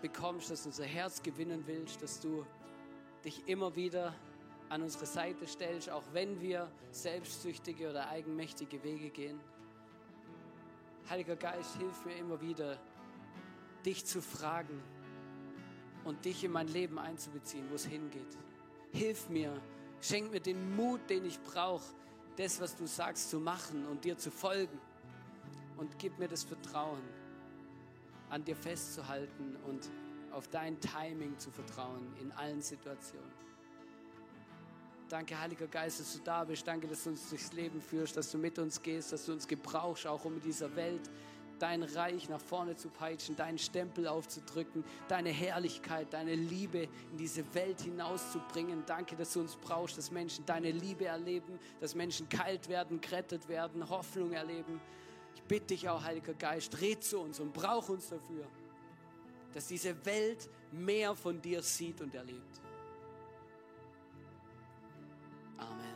bekommst, 0.00 0.50
dass 0.50 0.62
du 0.62 0.70
unser 0.70 0.84
Herz 0.84 1.22
gewinnen 1.22 1.64
willst, 1.66 2.02
dass 2.02 2.20
du 2.20 2.46
dich 3.24 3.46
immer 3.46 3.74
wieder 3.76 4.14
an 4.68 4.82
unsere 4.82 5.06
Seite 5.06 5.46
stellst, 5.46 5.90
auch 5.90 6.04
wenn 6.12 6.40
wir 6.40 6.70
selbstsüchtige 6.90 7.90
oder 7.90 8.08
eigenmächtige 8.08 8.82
Wege 8.82 9.10
gehen. 9.10 9.38
Heiliger 11.10 11.36
Geist, 11.36 11.76
hilf 11.76 12.04
mir 12.04 12.16
immer 12.16 12.40
wieder, 12.40 12.78
dich 13.84 14.04
zu 14.04 14.22
fragen 14.22 14.82
und 16.06 16.24
dich 16.24 16.44
in 16.44 16.52
mein 16.52 16.68
Leben 16.68 16.98
einzubeziehen, 16.98 17.68
wo 17.68 17.74
es 17.74 17.84
hingeht. 17.84 18.38
Hilf 18.92 19.28
mir, 19.28 19.60
schenk 20.00 20.30
mir 20.30 20.40
den 20.40 20.74
Mut, 20.76 21.00
den 21.10 21.24
ich 21.24 21.40
brauche, 21.42 21.84
das, 22.36 22.60
was 22.60 22.76
du 22.76 22.86
sagst, 22.86 23.28
zu 23.28 23.40
machen 23.40 23.86
und 23.86 24.04
dir 24.04 24.16
zu 24.16 24.30
folgen. 24.30 24.78
Und 25.76 25.98
gib 25.98 26.18
mir 26.18 26.28
das 26.28 26.44
Vertrauen, 26.44 27.02
an 28.30 28.44
dir 28.44 28.56
festzuhalten 28.56 29.56
und 29.66 29.88
auf 30.32 30.48
dein 30.48 30.78
Timing 30.80 31.38
zu 31.38 31.50
vertrauen 31.50 32.14
in 32.20 32.30
allen 32.32 32.62
Situationen. 32.62 33.32
Danke, 35.08 35.38
Heiliger 35.38 35.66
Geist, 35.66 36.00
dass 36.00 36.14
du 36.14 36.20
da 36.24 36.44
bist. 36.44 36.66
Danke, 36.66 36.88
dass 36.88 37.04
du 37.04 37.10
uns 37.10 37.28
durchs 37.28 37.52
Leben 37.52 37.80
führst, 37.80 38.16
dass 38.16 38.30
du 38.30 38.38
mit 38.38 38.58
uns 38.58 38.82
gehst, 38.82 39.12
dass 39.12 39.26
du 39.26 39.32
uns 39.32 39.46
gebrauchst, 39.46 40.06
auch 40.06 40.24
um 40.24 40.34
in 40.34 40.40
dieser 40.40 40.74
Welt 40.74 41.10
dein 41.58 41.82
Reich 41.82 42.28
nach 42.28 42.40
vorne 42.40 42.76
zu 42.76 42.88
peitschen, 42.88 43.36
deinen 43.36 43.58
Stempel 43.58 44.06
aufzudrücken, 44.06 44.84
deine 45.08 45.30
Herrlichkeit, 45.30 46.12
deine 46.12 46.34
Liebe 46.34 46.88
in 47.12 47.16
diese 47.18 47.42
Welt 47.54 47.80
hinauszubringen. 47.80 48.84
Danke, 48.86 49.16
dass 49.16 49.32
du 49.32 49.40
uns 49.40 49.56
brauchst, 49.56 49.98
dass 49.98 50.10
Menschen 50.10 50.44
deine 50.46 50.70
Liebe 50.70 51.06
erleben, 51.06 51.58
dass 51.80 51.94
Menschen 51.94 52.28
kalt 52.28 52.68
werden, 52.68 53.00
gerettet 53.00 53.48
werden, 53.48 53.88
Hoffnung 53.88 54.32
erleben. 54.32 54.80
Ich 55.34 55.42
bitte 55.42 55.68
dich 55.68 55.88
auch, 55.88 56.02
Heiliger 56.02 56.34
Geist, 56.34 56.80
red 56.80 57.02
zu 57.02 57.20
uns 57.20 57.40
und 57.40 57.52
brauch 57.52 57.88
uns 57.88 58.08
dafür 58.08 58.46
dass 59.56 59.68
diese 59.68 60.04
Welt 60.04 60.50
mehr 60.70 61.14
von 61.14 61.40
dir 61.40 61.62
sieht 61.62 62.02
und 62.02 62.14
erlebt. 62.14 62.60
Amen. 65.56 65.95